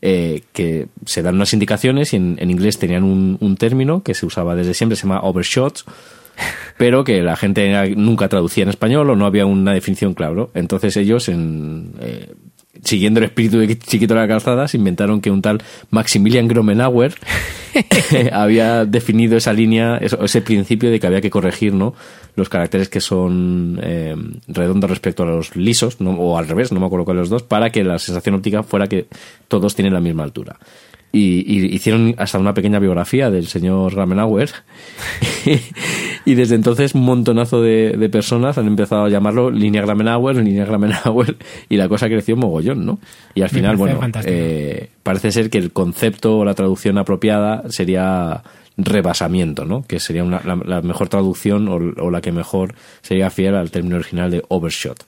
eh, 0.00 0.42
que 0.52 0.86
se 1.04 1.22
dan 1.22 1.34
unas 1.34 1.52
indicaciones 1.52 2.12
y 2.12 2.16
en, 2.16 2.36
en 2.38 2.50
inglés 2.50 2.78
tenían 2.78 3.02
un, 3.02 3.36
un 3.40 3.56
término 3.56 4.02
que 4.04 4.14
se 4.14 4.24
usaba 4.26 4.54
desde 4.54 4.74
siempre, 4.74 4.94
se 4.96 5.02
llama 5.02 5.20
overshot, 5.22 5.84
pero 6.78 7.02
que 7.02 7.20
la 7.22 7.34
gente 7.36 7.94
nunca 7.96 8.28
traducía 8.28 8.62
en 8.62 8.68
español 8.70 9.10
o 9.10 9.16
no 9.16 9.26
había 9.26 9.44
una 9.46 9.72
definición 9.72 10.14
claro. 10.14 10.50
Entonces 10.54 10.96
ellos, 10.96 11.28
en, 11.28 11.94
eh, 12.00 12.32
siguiendo 12.82 13.20
el 13.20 13.24
espíritu 13.24 13.58
de 13.58 13.78
Chiquito 13.78 14.14
de 14.14 14.20
la 14.20 14.28
Calzada, 14.28 14.68
se 14.68 14.76
inventaron 14.76 15.20
que 15.20 15.30
un 15.30 15.42
tal 15.42 15.62
Maximilian 15.90 16.48
Gromenauer 16.48 17.14
había 18.32 18.84
definido 18.84 19.36
esa 19.36 19.52
línea, 19.52 19.98
ese 19.98 20.42
principio 20.42 20.90
de 20.90 21.00
que 21.00 21.06
había 21.06 21.20
que 21.20 21.30
corregir 21.30 21.74
¿no? 21.74 21.94
los 22.36 22.48
caracteres 22.48 22.88
que 22.88 23.00
son 23.00 23.78
eh, 23.82 24.14
redondos 24.46 24.90
respecto 24.90 25.22
a 25.22 25.26
los 25.26 25.56
lisos, 25.56 26.00
¿no? 26.00 26.12
o 26.12 26.38
al 26.38 26.48
revés, 26.48 26.72
no 26.72 26.80
me 26.80 26.86
acuerdo 26.86 27.04
cuál 27.04 27.16
de 27.18 27.22
los 27.22 27.30
dos, 27.30 27.42
para 27.42 27.70
que 27.70 27.84
la 27.84 27.98
sensación 27.98 28.36
óptica 28.36 28.62
fuera 28.62 28.86
que 28.86 29.06
todos 29.48 29.74
tienen 29.74 29.92
la 29.92 30.00
misma 30.00 30.24
altura. 30.24 30.56
Y, 31.10 31.42
y 31.50 31.74
hicieron 31.74 32.14
hasta 32.18 32.38
una 32.38 32.52
pequeña 32.52 32.78
biografía 32.78 33.30
del 33.30 33.46
señor 33.46 33.94
Ramenauer. 33.94 34.50
y 36.24 36.34
desde 36.34 36.54
entonces 36.54 36.94
un 36.94 37.04
montonazo 37.04 37.62
de, 37.62 37.96
de 37.96 38.08
personas 38.08 38.58
han 38.58 38.66
empezado 38.66 39.04
a 39.04 39.08
llamarlo 39.08 39.50
línea 39.50 39.82
Gramenauer, 39.82 40.36
línea 40.36 40.64
Gramenauer, 40.66 41.36
y 41.68 41.76
la 41.76 41.88
cosa 41.88 42.06
creció 42.08 42.36
mogollón, 42.36 42.84
¿no? 42.84 42.98
Y 43.34 43.42
al 43.42 43.48
final, 43.48 43.76
bueno, 43.76 44.00
eh, 44.24 44.90
parece 45.02 45.32
ser 45.32 45.48
que 45.50 45.58
el 45.58 45.72
concepto 45.72 46.38
o 46.38 46.44
la 46.44 46.54
traducción 46.54 46.98
apropiada 46.98 47.64
sería 47.70 48.42
rebasamiento, 48.76 49.64
¿no? 49.64 49.82
Que 49.86 50.00
sería 50.00 50.24
una- 50.24 50.42
la, 50.44 50.56
la 50.56 50.82
mejor 50.82 51.08
traducción 51.08 51.68
o, 51.68 51.76
o 52.04 52.10
la 52.10 52.20
que 52.20 52.32
mejor 52.32 52.74
sería 53.00 53.30
fiel 53.30 53.54
al 53.54 53.70
término 53.70 53.96
original 53.96 54.30
de 54.30 54.42
overshot. 54.48 55.04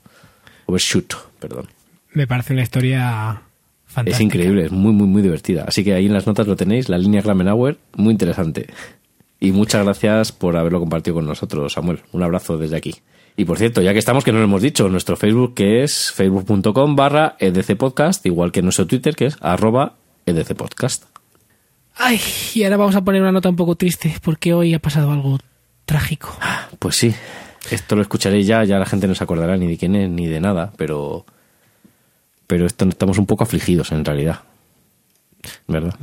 Overshoot, 0.67 1.15
perdón. 1.39 1.67
Me 2.13 2.27
parece 2.27 2.53
una 2.55 2.63
historia 2.63 3.43
fantástica. 3.91 4.17
Es 4.17 4.21
increíble, 4.21 4.65
es 4.67 4.73
muy, 4.73 4.93
muy, 4.93 5.07
muy 5.07 5.23
divertida. 5.23 5.65
Así 5.67 5.85
que 5.85 5.95
ahí 5.95 6.07
en 6.07 6.13
las 6.13 6.27
notas 6.27 6.47
lo 6.47 6.57
tenéis, 6.57 6.89
la 6.89 6.99
línea 6.99 7.23
Gramenauer, 7.23 7.79
muy 7.97 8.13
interesante. 8.13 8.69
Y 9.41 9.53
muchas 9.53 9.85
gracias 9.85 10.33
por 10.33 10.57
haberlo 10.57 10.81
compartido 10.81 11.17
con 11.17 11.27
nosotros, 11.27 11.73
Samuel. 11.73 12.01
Un 12.13 12.23
abrazo 12.23 12.59
desde 12.59 12.77
aquí. 12.77 12.95
Y 13.37 13.47
por 13.47 13.59
cierto, 13.59 13.81
ya 13.81 13.93
que 13.93 13.99
estamos, 13.99 14.23
que 14.23 14.33
no 14.33 14.39
lo 14.39 14.45
hemos 14.45 14.61
dicho, 14.61 14.89
nuestro 14.89 15.17
Facebook 15.17 15.55
que 15.55 15.83
es 15.83 16.13
facebook.com 16.13 16.95
barra 16.95 17.37
edcpodcast, 17.39 18.27
igual 18.27 18.53
que 18.53 18.61
nuestro 18.61 18.87
Twitter 18.87 19.17
que 19.17 19.27
es 19.27 19.39
arroba 19.41 19.97
edcpodcast. 20.27 21.05
Ay, 21.97 22.21
y 22.55 22.65
ahora 22.65 22.77
vamos 22.77 22.97
a 22.97 23.05
poner 23.05 23.23
una 23.23 23.33
nota 23.33 23.49
un 23.49 23.57
poco 23.57 23.77
triste 23.77 24.15
porque 24.23 24.53
hoy 24.53 24.75
ha 24.75 24.79
pasado 24.79 25.11
algo 25.11 25.39
trágico. 25.85 26.37
Pues 26.79 26.97
sí, 26.97 27.15
esto 27.71 27.97
lo 27.97 28.03
escucharéis 28.03 28.47
ya, 28.47 28.65
ya 28.65 28.79
la 28.79 28.87
gente 28.87 29.07
no 29.07 29.15
se 29.15 29.25
acordará 29.25 29.57
ni 29.57 29.67
de 29.67 29.77
quién 29.77 29.95
es 29.97 30.11
ni 30.11 30.27
de 30.27 30.41
nada, 30.41 30.73
pero 30.77 31.25
pero 32.51 32.67
estamos 32.67 33.17
un 33.19 33.27
poco 33.27 33.45
afligidos 33.45 33.93
en 33.93 34.05
realidad. 34.05 34.41
¿Verdad? 35.69 35.95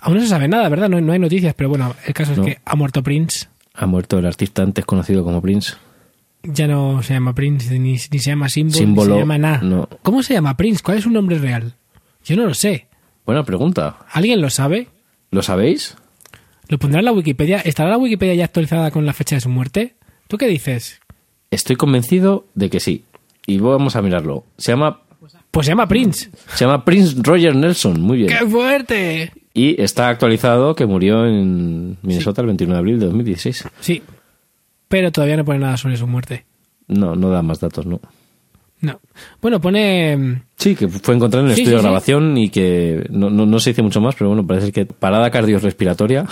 Aún 0.00 0.14
no 0.14 0.20
se 0.22 0.28
sabe 0.28 0.46
nada, 0.46 0.68
¿verdad? 0.68 0.88
No, 0.88 1.00
no 1.00 1.12
hay 1.12 1.18
noticias, 1.18 1.52
pero 1.54 1.68
bueno, 1.68 1.94
el 2.06 2.14
caso 2.14 2.34
No. 2.36 2.44
es 2.44 2.54
que 2.54 2.60
ha 2.64 2.76
muerto 2.76 3.02
Prince. 3.02 3.48
Ha 3.74 3.86
muerto 3.86 4.18
el 4.20 4.26
artista 4.26 4.62
antes 4.62 4.84
conocido 4.86 5.24
como 5.24 5.42
Prince. 5.42 5.74
Ya 6.44 6.68
no 6.68 7.02
se 7.02 7.14
llama 7.14 7.34
Prince, 7.34 7.76
ni, 7.78 7.90
ni 7.92 7.98
se 7.98 8.18
llama 8.20 8.48
Símbolo, 8.48 8.86
ni 9.08 9.12
se 9.14 9.18
llama 9.18 9.38
nada. 9.38 9.58
no. 9.62 9.88
¿Cómo 10.02 10.22
se 10.22 10.34
llama 10.34 10.56
Prince? 10.56 10.80
¿Cuál 10.82 10.98
es 10.98 11.04
su 11.04 11.10
nombre 11.10 11.38
real? 11.38 11.74
Yo 12.24 12.36
no 12.36 12.46
lo 12.46 12.54
sé. 12.54 12.86
Buena 13.26 13.42
pregunta. 13.44 13.98
¿Alguien 14.12 14.40
lo 14.40 14.48
sabe? 14.48 14.86
¿Lo 15.32 15.42
sabéis? 15.42 15.96
¿Lo 16.68 16.78
pondrá 16.78 17.00
en 17.00 17.06
la 17.06 17.12
Wikipedia? 17.12 17.58
¿Estará 17.58 17.90
la 17.90 17.98
Wikipedia 17.98 18.34
ya 18.36 18.44
actualizada 18.44 18.92
con 18.92 19.04
la 19.06 19.12
fecha 19.12 19.34
de 19.34 19.40
su 19.40 19.48
muerte? 19.48 19.96
¿Tú 20.28 20.38
qué 20.38 20.46
dices? 20.46 21.00
Estoy 21.50 21.74
convencido 21.74 22.46
de 22.54 22.70
que 22.70 22.78
sí. 22.78 23.04
Y 23.44 23.58
vamos 23.58 23.96
a 23.96 24.02
mirarlo. 24.02 24.44
Se 24.56 24.70
llama, 24.72 25.00
Pues 25.50 25.66
se 25.66 25.72
llama 25.72 25.88
Prince. 25.88 26.30
se 26.54 26.64
llama 26.64 26.84
Prince 26.84 27.16
Roger 27.22 27.54
Nelson. 27.56 28.00
Muy 28.00 28.18
bien. 28.18 28.28
¡Qué 28.28 28.46
fuerte! 28.46 29.32
Y 29.52 29.80
está 29.82 30.08
actualizado 30.08 30.74
que 30.76 30.86
murió 30.86 31.26
en 31.26 31.96
Minnesota 32.02 32.40
el 32.40 32.46
21 32.48 32.72
de 32.74 32.78
abril 32.78 33.00
de 33.00 33.06
2016. 33.06 33.64
Sí. 33.80 34.02
Pero 34.88 35.10
todavía 35.12 35.36
no 35.36 35.44
pone 35.44 35.58
nada 35.58 35.76
sobre 35.76 35.96
su 35.96 36.06
muerte. 36.06 36.44
No, 36.86 37.14
no 37.16 37.30
da 37.30 37.42
más 37.42 37.60
datos, 37.60 37.84
¿no? 37.86 38.00
No. 38.80 38.98
Bueno, 39.42 39.60
pone... 39.60 40.16
mm, 40.16 40.42
Sí, 40.56 40.74
que 40.74 40.88
fue 40.88 41.14
encontrado 41.14 41.44
en 41.44 41.50
el 41.50 41.56
Sí, 41.56 41.62
estudio 41.62 41.78
sí, 41.78 41.82
de 41.82 41.88
grabación 41.88 42.38
y 42.38 42.48
que 42.48 43.06
no, 43.10 43.28
no, 43.28 43.44
no 43.44 43.60
se 43.60 43.70
dice 43.70 43.82
mucho 43.82 44.00
más, 44.00 44.14
pero 44.14 44.28
bueno, 44.30 44.46
parece 44.46 44.72
que 44.72 44.86
parada 44.86 45.30
cardiorrespiratoria. 45.30 46.26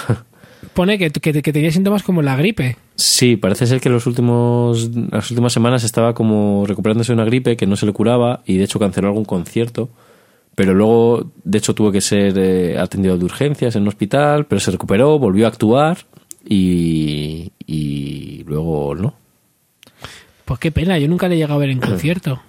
Pone 0.78 0.96
que, 0.96 1.10
que, 1.10 1.42
que 1.42 1.52
tenía 1.52 1.72
síntomas 1.72 2.04
como 2.04 2.22
la 2.22 2.36
gripe. 2.36 2.76
Sí, 2.94 3.34
parece 3.34 3.66
ser 3.66 3.80
que 3.80 3.88
los 3.88 4.06
últimos, 4.06 4.88
las 5.10 5.28
últimas 5.28 5.52
semanas 5.52 5.82
estaba 5.82 6.14
como 6.14 6.64
recuperándose 6.68 7.10
de 7.10 7.14
una 7.14 7.24
gripe 7.24 7.56
que 7.56 7.66
no 7.66 7.74
se 7.74 7.84
le 7.84 7.92
curaba 7.92 8.44
y 8.46 8.58
de 8.58 8.62
hecho 8.62 8.78
canceló 8.78 9.08
algún 9.08 9.24
concierto. 9.24 9.88
Pero 10.54 10.74
luego, 10.74 11.32
de 11.42 11.58
hecho, 11.58 11.74
tuvo 11.74 11.90
que 11.90 12.00
ser 12.00 12.38
eh, 12.38 12.78
atendido 12.78 13.18
de 13.18 13.24
urgencias 13.24 13.74
en 13.74 13.82
un 13.82 13.88
hospital, 13.88 14.46
pero 14.46 14.60
se 14.60 14.70
recuperó, 14.70 15.18
volvió 15.18 15.46
a 15.46 15.48
actuar 15.48 15.98
y, 16.48 17.50
y 17.66 18.44
luego 18.44 18.94
no. 18.94 19.16
Pues 20.44 20.60
qué 20.60 20.70
pena, 20.70 20.96
yo 20.96 21.08
nunca 21.08 21.26
le 21.26 21.34
he 21.34 21.38
llegado 21.38 21.54
a 21.54 21.58
ver 21.58 21.70
en 21.70 21.80
concierto. 21.80 22.40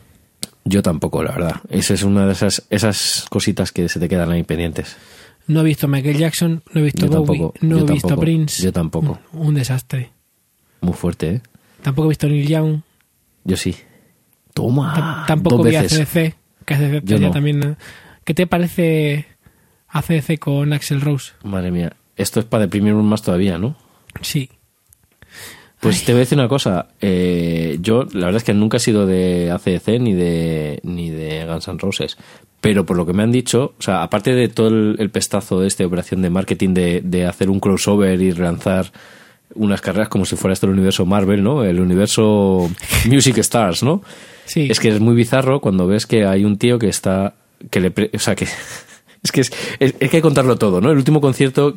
Yo 0.66 0.84
tampoco, 0.84 1.24
la 1.24 1.32
verdad. 1.32 1.56
Esa 1.72 1.96
es 1.96 2.04
una 2.04 2.28
de 2.28 2.34
esas, 2.34 2.68
esas 2.70 3.26
cositas 3.28 3.72
que 3.72 3.90
se 3.90 4.00
te 4.00 4.08
quedan 4.08 4.32
ahí 4.32 4.44
pendientes. 4.44 4.98
No 5.50 5.62
he 5.62 5.64
visto 5.64 5.88
a 5.88 5.90
Michael 5.90 6.18
Jackson, 6.18 6.64
no 6.74 6.80
he 6.80 6.84
visto 6.86 7.06
Yo 7.08 7.24
Bowie, 7.24 7.40
tampoco, 7.40 7.54
no 7.62 7.78
he 7.78 7.82
visto 7.82 8.08
tampoco, 8.08 8.22
Prince. 8.22 8.64
yo 8.64 8.72
tampoco. 8.72 9.20
Un, 9.34 9.48
un 9.48 9.56
desastre. 9.56 10.12
Muy 10.82 10.94
fuerte, 10.94 11.30
¿eh? 11.30 11.42
Tampoco 11.82 12.08
he 12.08 12.10
visto 12.10 12.28
a 12.28 12.30
Neil 12.30 12.48
Young. 12.48 12.80
Yo 13.44 13.58
sí. 13.58 13.76
Toma. 14.54 14.94
Tam- 14.96 15.26
tampoco 15.26 15.58
dos 15.58 15.68
vi 15.68 15.76
a 15.76 15.82
veces. 15.82 16.08
CDC. 16.08 16.36
Que 16.66 16.74
ACDC 16.76 17.04
Yo 17.04 17.18
ya 17.18 17.28
no. 17.28 17.32
también. 17.34 17.78
¿Qué 18.24 18.34
te 18.34 18.48
parece 18.48 19.26
ACDC 19.88 20.38
con 20.40 20.72
Axel 20.74 21.02
Rose? 21.02 21.34
Madre 21.44 21.72
mía. 21.72 21.94
Esto 22.16 22.40
es 22.40 22.46
para 22.46 22.62
deprimirme 22.66 23.02
más 23.04 23.22
todavía, 23.24 23.58
¿no? 23.58 23.76
Sí. 24.22 24.50
Pues 25.80 26.04
te 26.04 26.12
voy 26.12 26.20
a 26.20 26.22
decir 26.22 26.38
una 26.38 26.48
cosa. 26.50 26.88
eh, 27.02 27.78
yo, 27.82 28.04
la 28.14 28.26
verdad 28.26 28.38
es 28.38 28.44
que 28.44 28.54
nunca 28.54 28.78
he 28.78 28.80
sido 28.82 29.06
de 29.06 29.50
ACDC 29.52 30.00
ni 30.00 30.14
de, 30.14 30.80
ni 30.84 31.10
de 31.10 31.46
Guns 31.46 31.68
N' 31.68 31.78
Roses. 31.80 32.18
Pero 32.62 32.86
por 32.86 32.98
lo 32.98 33.06
que 33.06 33.14
me 33.14 33.24
han 33.24 33.32
dicho, 33.32 33.74
o 33.80 33.82
sea, 33.82 34.04
aparte 34.04 34.34
de 34.36 34.50
todo 34.50 34.68
el, 34.68 34.98
el 35.00 35.10
pestazo 35.10 35.62
de 35.62 35.68
esta 35.68 35.86
operación 35.86 36.22
de 36.22 36.30
marketing 36.30 36.74
de, 36.74 37.02
de 37.02 37.26
hacer 37.26 37.50
un 37.50 37.62
crossover 37.62 38.22
y 38.22 38.32
relanzar 38.32 38.92
unas 39.56 39.80
carreras 39.82 40.10
como 40.10 40.26
si 40.26 40.36
fuera 40.36 40.54
esto 40.54 40.66
el 40.68 40.74
universo 40.74 41.06
Marvel, 41.06 41.42
¿no? 41.42 41.64
El 41.64 41.80
universo 41.80 42.70
Music 43.06 43.38
Stars, 43.38 43.82
¿no? 43.82 44.02
Sí. 44.46 44.68
Es 44.70 44.80
que 44.82 44.90
es 44.90 45.00
muy 45.00 45.16
bizarro 45.16 45.62
cuando 45.62 45.88
ves 45.88 46.06
que 46.06 46.26
hay 46.26 46.44
un 46.44 46.58
tío 46.58 46.78
que 46.78 46.90
está. 46.90 47.36
que 47.70 47.80
le. 47.80 47.92
pre- 47.92 48.12
o 48.14 48.20
sea, 48.20 48.36
que. 48.36 48.48
Es 49.22 49.34
que 49.34 49.42
es, 49.42 49.52
es, 49.80 49.92
es 49.92 49.94
que 49.98 50.06
hay 50.06 50.10
que 50.10 50.22
contarlo 50.22 50.56
todo, 50.58 50.80
¿no? 50.80 50.92
El 50.92 50.98
último 50.98 51.20
concierto 51.20 51.76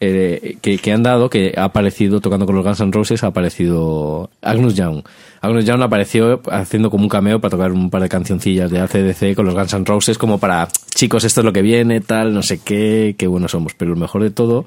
eh, 0.00 0.56
que, 0.62 0.78
que 0.78 0.92
han 0.92 1.02
dado, 1.02 1.28
que 1.28 1.52
ha 1.56 1.64
aparecido 1.64 2.20
tocando 2.20 2.46
con 2.46 2.54
los 2.54 2.64
Guns 2.64 2.80
N' 2.80 2.90
Roses, 2.92 3.22
ha 3.22 3.28
aparecido 3.28 4.30
Agnus 4.40 4.74
Young. 4.74 5.02
Agnus 5.42 5.64
Young 5.64 5.82
apareció 5.82 6.40
haciendo 6.50 6.90
como 6.90 7.04
un 7.04 7.08
cameo 7.08 7.40
para 7.40 7.50
tocar 7.50 7.72
un 7.72 7.90
par 7.90 8.02
de 8.02 8.08
cancioncillas 8.08 8.70
de 8.70 8.80
ACDC 8.80 9.34
con 9.36 9.46
los 9.46 9.54
Guns 9.54 9.74
N' 9.74 9.84
Roses, 9.84 10.18
como 10.18 10.38
para, 10.38 10.68
chicos, 10.94 11.24
esto 11.24 11.40
es 11.40 11.44
lo 11.44 11.52
que 11.52 11.62
viene, 11.62 12.00
tal, 12.00 12.32
no 12.32 12.42
sé 12.42 12.60
qué, 12.64 13.14
qué 13.18 13.26
buenos 13.26 13.50
somos. 13.50 13.74
Pero 13.74 13.90
lo 13.92 13.96
mejor 13.96 14.22
de 14.22 14.30
todo 14.30 14.64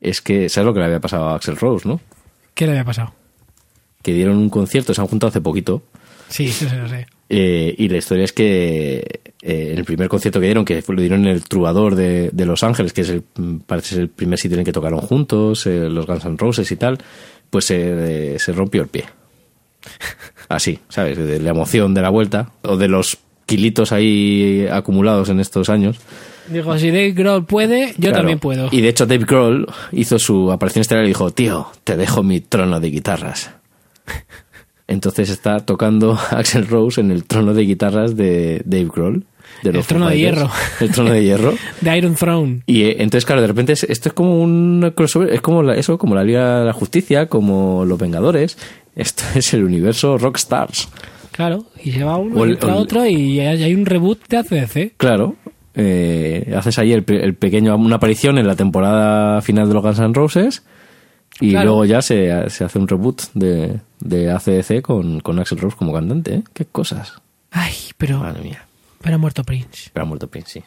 es 0.00 0.20
que, 0.20 0.48
¿sabes 0.48 0.66
lo 0.66 0.74
que 0.74 0.80
le 0.80 0.86
había 0.86 1.00
pasado 1.00 1.28
a 1.28 1.36
Axel 1.36 1.56
Rose, 1.56 1.88
no? 1.88 2.00
¿Qué 2.54 2.66
le 2.66 2.72
había 2.72 2.84
pasado? 2.84 3.14
Que 4.02 4.12
dieron 4.12 4.36
un 4.36 4.50
concierto, 4.50 4.92
se 4.92 5.00
han 5.00 5.06
juntado 5.06 5.28
hace 5.28 5.40
poquito, 5.40 5.82
Sí, 6.32 6.48
sí 6.48 6.66
lo 6.74 6.88
sé. 6.88 7.06
Eh, 7.34 7.74
y 7.78 7.88
la 7.88 7.96
historia 7.96 8.24
es 8.24 8.32
que 8.34 8.98
eh, 9.40 9.68
en 9.72 9.78
el 9.78 9.86
primer 9.86 10.08
concierto 10.10 10.38
que 10.38 10.44
dieron, 10.44 10.66
que 10.66 10.82
lo 10.86 11.00
dieron 11.00 11.20
en 11.20 11.28
el 11.28 11.44
Trubador 11.44 11.94
de, 11.94 12.28
de 12.30 12.44
Los 12.44 12.62
Ángeles, 12.62 12.92
que 12.92 13.00
es 13.00 13.08
el, 13.08 13.22
mm, 13.36 13.56
parece 13.60 13.94
ser 13.94 14.00
el 14.00 14.08
primer 14.10 14.38
sitio 14.38 14.56
en 14.56 14.60
el 14.60 14.64
que 14.66 14.72
tocaron 14.72 15.00
juntos, 15.00 15.66
eh, 15.66 15.88
los 15.88 16.06
Guns 16.06 16.26
N' 16.26 16.36
Roses 16.36 16.70
y 16.70 16.76
tal, 16.76 16.98
pues 17.48 17.70
eh, 17.70 18.36
se 18.38 18.52
rompió 18.52 18.82
el 18.82 18.88
pie. 18.88 19.04
Así, 20.48 20.78
¿sabes? 20.90 21.16
De 21.16 21.40
la 21.40 21.50
emoción 21.50 21.94
de 21.94 22.02
la 22.02 22.10
vuelta, 22.10 22.52
o 22.64 22.76
de 22.76 22.88
los 22.88 23.16
kilitos 23.46 23.92
ahí 23.92 24.66
acumulados 24.70 25.30
en 25.30 25.40
estos 25.40 25.70
años. 25.70 25.98
Digo, 26.48 26.76
si 26.76 26.88
Dave 26.90 27.12
Grohl 27.12 27.46
puede, 27.46 27.92
yo 27.92 28.08
Claro. 28.10 28.16
también 28.18 28.40
puedo. 28.40 28.68
Y 28.72 28.82
de 28.82 28.88
hecho 28.90 29.06
Dave 29.06 29.24
Grohl 29.24 29.66
hizo 29.92 30.18
su 30.18 30.52
aparición 30.52 30.82
estelar 30.82 31.04
y 31.04 31.08
dijo, 31.08 31.30
tío, 31.30 31.68
te 31.84 31.96
dejo 31.96 32.22
mi 32.22 32.40
trono 32.40 32.78
de 32.78 32.90
guitarras. 32.90 33.50
Entonces 34.92 35.30
está 35.30 35.60
tocando 35.60 36.18
Axel 36.30 36.66
Rose 36.68 37.00
en 37.00 37.10
el 37.10 37.24
trono 37.24 37.54
de 37.54 37.62
guitarras 37.62 38.14
de 38.16 38.62
Dave 38.64 38.88
Grohl. 38.94 39.24
de 39.62 39.70
El 39.70 39.84
trono 39.84 40.08
de 40.08 40.18
hierro. 40.18 40.50
El 40.80 40.90
trono 40.90 41.10
de 41.12 41.22
hierro. 41.24 41.54
De 41.80 41.96
Iron 41.98 42.14
Throne. 42.14 42.62
Y 42.66 42.82
eh, 42.82 42.96
entonces, 42.98 43.24
claro, 43.24 43.40
de 43.40 43.46
repente 43.46 43.72
es- 43.72 43.84
esto 43.84 44.08
es 44.10 44.12
como 44.12 44.40
un 44.42 44.92
crossover, 44.94 45.30
es 45.30 45.40
como 45.40 45.62
la- 45.62 45.74
eso, 45.76 45.96
como 45.98 46.14
la 46.14 46.24
Liga 46.24 46.60
de 46.60 46.66
la 46.66 46.72
Justicia, 46.72 47.26
como 47.26 47.84
los 47.86 47.98
Vengadores. 47.98 48.58
Esto 48.94 49.22
es 49.34 49.54
el 49.54 49.64
universo 49.64 50.18
Rockstars. 50.18 50.88
Claro, 51.30 51.64
y 51.82 51.92
se 51.92 52.04
va 52.04 52.16
uno 52.18 52.44
el- 52.44 52.58
el- 52.60 52.70
otro 52.70 53.06
y 53.06 53.40
hay 53.40 53.74
un 53.74 53.86
reboot 53.86 54.20
de 54.28 54.36
ACDC. 54.38 54.92
Claro. 54.98 55.36
eh, 55.74 56.52
haces 56.54 56.78
ahí 56.78 56.92
el, 56.92 57.02
el 57.08 57.34
pequeño, 57.34 57.74
una 57.76 57.96
aparición 57.96 58.36
en 58.36 58.46
la 58.46 58.56
temporada 58.56 59.40
final 59.40 59.68
de 59.68 59.74
los 59.74 59.82
Guns 59.82 59.98
N' 60.00 60.12
Roses. 60.12 60.62
Y 61.40 61.50
Claro. 61.50 61.66
luego 61.70 61.84
ya 61.86 62.02
se, 62.02 62.48
se 62.50 62.64
hace 62.64 62.78
un 62.78 62.86
reboot 62.88 63.22
de, 63.34 63.80
de 64.00 64.30
ACDC 64.30 64.82
con, 64.82 65.20
con 65.20 65.38
Axel 65.38 65.58
Rose 65.58 65.76
como 65.76 65.92
cantante. 65.92 66.34
¿eh? 66.36 66.42
Qué 66.54 66.64
cosas. 66.66 67.14
Ay, 67.50 67.74
pero, 67.96 68.18
Madre 68.20 68.42
mía. 68.42 68.64
pero 69.00 69.16
ha 69.16 69.18
muerto 69.18 69.42
Prince. 69.44 69.90
Pero 69.92 70.04
ha 70.04 70.08
muerto 70.08 70.28
Prince, 70.28 70.50
sí. 70.60 70.64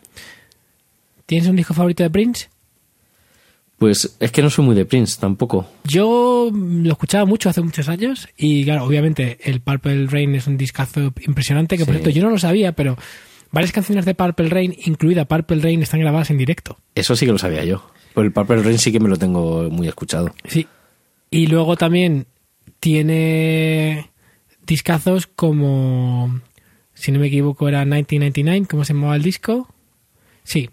¿Tienes 1.26 1.48
un 1.48 1.56
disco 1.56 1.74
favorito 1.74 2.04
de 2.04 2.10
Prince? 2.10 2.50
Pues 3.78 4.16
es 4.20 4.32
que 4.32 4.42
no 4.42 4.50
soy 4.50 4.64
muy 4.66 4.76
de 4.76 4.86
Prince 4.86 5.18
tampoco. 5.20 5.68
Yo 5.84 6.50
lo 6.54 6.92
escuchaba 6.92 7.26
mucho 7.26 7.50
hace 7.50 7.62
muchos 7.62 7.90
años 7.90 8.28
y 8.38 8.64
claro, 8.64 8.86
obviamente 8.86 9.38
el 9.44 9.60
Purple 9.60 10.08
Rain 10.08 10.34
es 10.36 10.48
un 10.48 10.56
discazo 10.58 11.14
impresionante 11.26 11.78
que 11.78 11.86
por 11.86 11.94
cierto 11.96 12.10
yo 12.10 12.24
no 12.24 12.30
lo 12.30 12.40
sabía, 12.40 12.72
pero 12.72 12.96
varias 13.52 13.74
canciones 13.74 14.06
de 14.06 14.16
Purple 14.16 14.48
Rain, 14.50 14.76
incluida 14.86 15.26
Purple 15.26 15.60
Rain, 15.62 15.82
están 15.84 16.00
grabadas 16.00 16.30
en 16.32 16.38
directo. 16.38 16.78
Eso 16.96 17.16
sí 17.18 17.26
que 17.26 17.34
lo 17.34 17.38
sabía 17.38 17.66
yo. 17.66 17.86
Pues 18.16 18.26
el 18.26 18.32
Purple 18.32 18.64
Rain 18.64 18.80
sí 18.80 18.92
que 18.92 19.00
me 19.00 19.10
lo 19.10 19.18
tengo 19.18 19.70
muy 19.70 19.88
escuchado. 19.88 20.34
Sí. 20.46 20.66
Y 21.30 21.46
luego 21.48 21.76
también 21.78 22.26
tiene 22.80 24.10
discazos 24.66 25.28
como, 25.28 26.40
si 26.94 27.12
no 27.12 27.20
me 27.20 27.28
equivoco, 27.28 27.68
era 27.68 27.86
1999, 27.86 28.68
¿cómo 28.70 28.86
se 28.86 28.94
llamaba 28.94 29.16
el 29.16 29.22
disco? 29.24 29.68
Sí. 30.44 30.70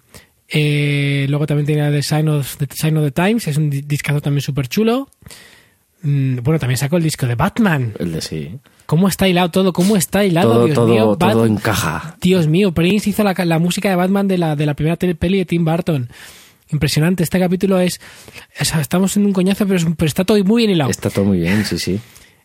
Eh, 0.48 1.26
luego 1.28 1.46
también 1.46 1.66
tiene 1.66 1.90
The 1.90 2.02
Sign 2.02 2.28
of 2.28 2.56
the, 2.58 2.68
Sign 2.74 2.96
of 2.98 3.04
the 3.04 3.10
Times, 3.10 3.48
es 3.48 3.56
un 3.56 3.70
di- 3.70 3.82
discazo 3.82 4.20
también 4.20 4.42
súper 4.42 4.68
chulo. 4.68 5.08
Mm, 6.02 6.38
Bueno, 6.42 6.58
también 6.58 6.76
sacó 6.78 6.96
el 6.96 7.02
disco 7.02 7.26
de 7.26 7.34
Batman. 7.34 7.94
El 7.98 8.12
de 8.12 8.20
sí. 8.20 8.58
¿Cómo 8.86 9.08
está 9.08 9.26
hilado 9.28 9.50
todo? 9.50 9.72
¿Cómo 9.72 9.96
está 9.96 10.24
hilado? 10.24 10.52
Todo, 10.52 10.64
Dios 10.66 10.74
todo, 10.74 10.88
mío, 10.88 11.16
todo 11.18 11.46
encaja. 11.46 12.16
Dios 12.20 12.46
mío, 12.48 12.72
Prince 12.72 13.08
hizo 13.10 13.24
la, 13.24 13.32
la 13.44 13.58
música 13.58 13.88
de 13.88 13.96
Batman 13.96 14.28
de 14.28 14.36
la, 14.38 14.54
de 14.56 14.66
la 14.66 14.74
primera 14.74 14.96
peli 14.96 15.38
de 15.38 15.44
Tim 15.46 15.64
Burton. 15.64 16.10
Impresionante. 16.72 17.22
Este 17.22 17.38
capítulo 17.38 17.78
es. 17.78 18.00
o 18.60 18.64
sea, 18.64 18.80
estamos 18.80 19.16
en 19.16 19.26
un 19.26 19.32
coñazo, 19.32 19.66
pero, 19.66 19.78
es- 19.78 19.86
pero 19.96 20.06
está 20.06 20.24
todo 20.24 20.42
muy 20.44 20.62
bien 20.62 20.70
hilado. 20.70 20.90
Está 20.90 21.10
todo 21.10 21.24
muy 21.26 21.38
bien, 21.38 21.64
sí, 21.64 21.78
sí. 21.78 22.00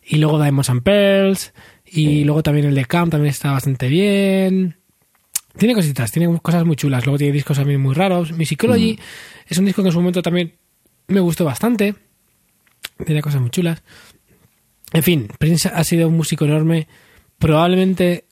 Y 0.05 0.17
luego 0.17 0.41
Diamonds 0.41 0.69
and 0.69 0.83
Pearls. 0.83 1.53
Y 1.85 2.23
luego 2.25 2.43
también 2.43 2.65
el 2.67 2.75
de 2.75 2.85
Camp 2.85 3.11
también 3.11 3.31
está 3.31 3.51
bastante 3.51 3.87
bien. 3.87 4.77
Tiene 5.57 5.73
cositas, 5.73 6.11
tiene 6.11 6.37
cosas 6.39 6.65
muy 6.65 6.75
chulas. 6.75 7.05
Luego 7.05 7.17
tiene 7.17 7.33
discos 7.33 7.57
también 7.57 7.81
muy 7.81 7.95
raros. 7.95 8.31
Musicology 8.33 8.99
es 9.47 9.57
un 9.57 9.65
disco 9.65 9.81
que 9.81 9.87
en 9.89 9.93
su 9.93 9.99
momento 9.99 10.21
también 10.21 10.53
me 11.07 11.19
gustó 11.21 11.45
bastante. 11.45 11.95
Tiene 13.05 13.21
cosas 13.21 13.41
muy 13.41 13.49
chulas. 13.49 13.81
En 14.93 15.03
fin, 15.03 15.27
Prince 15.39 15.69
ha 15.73 15.83
sido 15.83 16.07
un 16.09 16.17
músico 16.17 16.45
enorme. 16.45 16.87
Probablemente 17.39 18.25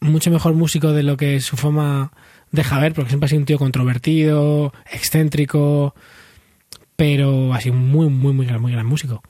mucho 0.00 0.30
mejor 0.30 0.54
músico 0.54 0.92
de 0.92 1.02
lo 1.02 1.16
que 1.16 1.40
su 1.40 1.56
fama 1.56 2.12
deja 2.52 2.78
ver, 2.78 2.92
porque 2.94 3.08
siempre 3.10 3.26
ha 3.26 3.28
sido 3.28 3.40
un 3.40 3.46
tío 3.46 3.58
controvertido, 3.58 4.72
excéntrico, 4.92 5.94
pero 6.96 7.52
ha 7.54 7.60
sido 7.60 7.74
muy, 7.74 8.08
muy, 8.08 8.32
muy 8.32 8.46
gran, 8.46 8.60
muy 8.60 8.72
gran 8.72 8.86
músico. 8.86 9.22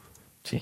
Sí. 0.44 0.58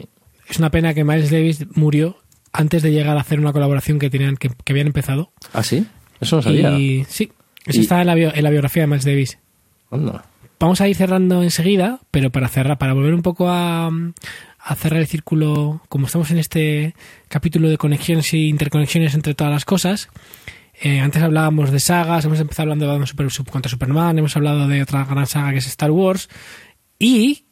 Es 0.48 0.58
una 0.58 0.70
pena 0.70 0.94
que 0.94 1.04
Miles 1.04 1.30
Davis 1.30 1.64
murió 1.74 2.18
antes 2.52 2.82
de 2.82 2.92
llegar 2.92 3.16
a 3.16 3.20
hacer 3.20 3.40
una 3.40 3.52
colaboración 3.52 3.98
que 3.98 4.10
tenían 4.10 4.36
que, 4.36 4.50
que 4.64 4.72
habían 4.72 4.88
empezado. 4.88 5.32
¿Ah, 5.52 5.62
sí? 5.62 5.86
Eso 6.20 6.36
no 6.36 6.42
sabía. 6.42 6.78
Y 6.78 7.04
sí, 7.08 7.32
eso 7.66 7.78
Y- 7.78 7.82
está 7.82 8.00
en 8.00 8.06
la, 8.06 8.14
bio- 8.14 8.32
en 8.34 8.42
la 8.44 8.50
biografía 8.50 8.82
de 8.82 8.86
Miles 8.88 9.04
Davis. 9.04 9.38
Anda. 9.90 10.24
Vamos 10.58 10.80
a 10.82 10.88
ir 10.88 10.94
cerrando 10.96 11.42
enseguida, 11.42 12.00
pero 12.10 12.30
para 12.30 12.48
cerrar, 12.48 12.76
para 12.76 12.92
volver 12.92 13.14
un 13.14 13.22
poco 13.22 13.48
a, 13.48 13.86
a 14.58 14.74
cerrar 14.74 15.00
el 15.00 15.06
círculo, 15.06 15.80
como 15.88 16.06
estamos 16.06 16.30
en 16.32 16.38
este 16.38 16.94
capítulo 17.28 17.70
de 17.70 17.78
conexiones 17.78 18.34
y 18.34 18.48
interconexiones 18.48 19.14
entre 19.14 19.34
todas 19.34 19.52
las 19.52 19.64
cosas. 19.64 20.10
Eh, 20.82 21.00
antes 21.00 21.22
hablábamos 21.22 21.70
de 21.70 21.80
sagas, 21.80 22.24
hemos 22.24 22.40
empezado 22.40 22.70
hablando 22.72 22.98
de 22.98 23.06
Super, 23.06 23.28
contra 23.50 23.70
Superman, 23.70 24.18
hemos 24.18 24.34
hablado 24.36 24.66
de 24.68 24.82
otra 24.82 25.04
gran 25.04 25.26
saga 25.26 25.52
que 25.52 25.58
es 25.58 25.66
Star 25.66 25.90
Wars. 25.90 26.28
Y 26.98 27.44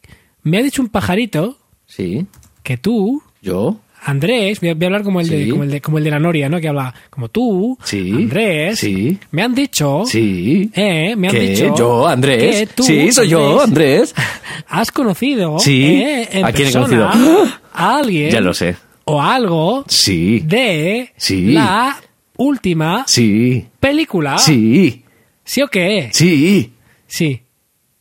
me 0.42 0.58
ha 0.58 0.62
dicho 0.62 0.82
un 0.82 0.88
pajarito 0.88 1.58
Sí. 1.86 2.26
que 2.62 2.76
tú 2.78 3.22
¿Yo? 3.40 3.80
Andrés, 4.04 4.60
voy 4.60 4.70
a, 4.70 4.74
voy 4.74 4.84
a 4.84 4.86
hablar 4.86 5.02
como 5.02 5.20
el, 5.20 5.28
de, 5.28 5.48
como, 5.50 5.64
el 5.64 5.70
de, 5.72 5.80
como 5.80 5.98
el 5.98 6.04
de 6.04 6.10
la 6.10 6.18
Noria, 6.20 6.48
¿no? 6.48 6.60
Que 6.60 6.68
habla 6.68 6.94
como 7.10 7.28
tú, 7.28 7.76
Sí. 7.82 8.12
Andrés. 8.14 8.78
Sí. 8.78 9.18
Me 9.32 9.42
han 9.42 9.54
dicho. 9.54 10.04
Sí. 10.06 10.70
Eh, 10.74 11.14
me 11.16 11.28
han 11.28 11.34
¿Qué? 11.34 11.40
dicho. 11.50 11.74
¿Yo, 11.76 12.06
Andrés? 12.06 12.60
que 12.60 12.66
tú, 12.74 12.82
sí, 12.84 13.10
soy 13.10 13.28
yo, 13.28 13.60
Andrés. 13.60 14.14
Has 14.68 14.92
conocido. 14.92 15.58
Sí. 15.58 15.82
eh, 15.84 16.28
en 16.30 16.44
¿A 16.44 16.52
quién 16.52 16.68
he 16.68 16.72
conocido? 16.72 17.08
A 17.08 17.48
alguien. 17.98 18.30
Ya 18.30 18.40
lo 18.40 18.54
sé. 18.54 18.76
O 19.04 19.20
algo 19.20 19.84
Sí. 19.88 20.40
de 20.44 21.12
Sí. 21.16 21.46
la 21.52 21.96
última 22.38 23.04
Sí. 23.06 23.66
película. 23.78 24.38
Sí. 24.38 25.04
¿Sí 25.44 25.60
o 25.62 25.68
qué? 25.68 26.08
Sí. 26.12 26.72
Sí. 27.06 27.42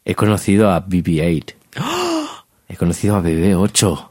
He 0.05 0.15
conocido 0.15 0.71
a 0.71 0.85
BB-8. 0.85 1.53
He 2.69 2.75
conocido 2.77 3.15
a 3.17 3.21
BB-8. 3.21 4.07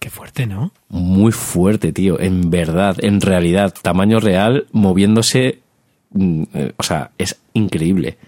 Qué 0.00 0.10
fuerte, 0.10 0.46
¿no? 0.46 0.72
Muy 0.88 1.32
fuerte, 1.32 1.92
tío. 1.92 2.18
En 2.20 2.50
verdad, 2.50 2.96
en 3.00 3.20
realidad, 3.20 3.72
tamaño 3.80 4.18
real, 4.20 4.66
moviéndose. 4.72 5.60
mm, 6.10 6.42
eh, 6.54 6.72
O 6.76 6.82
sea, 6.82 7.10
es 7.18 7.40
increíble. 7.54 8.18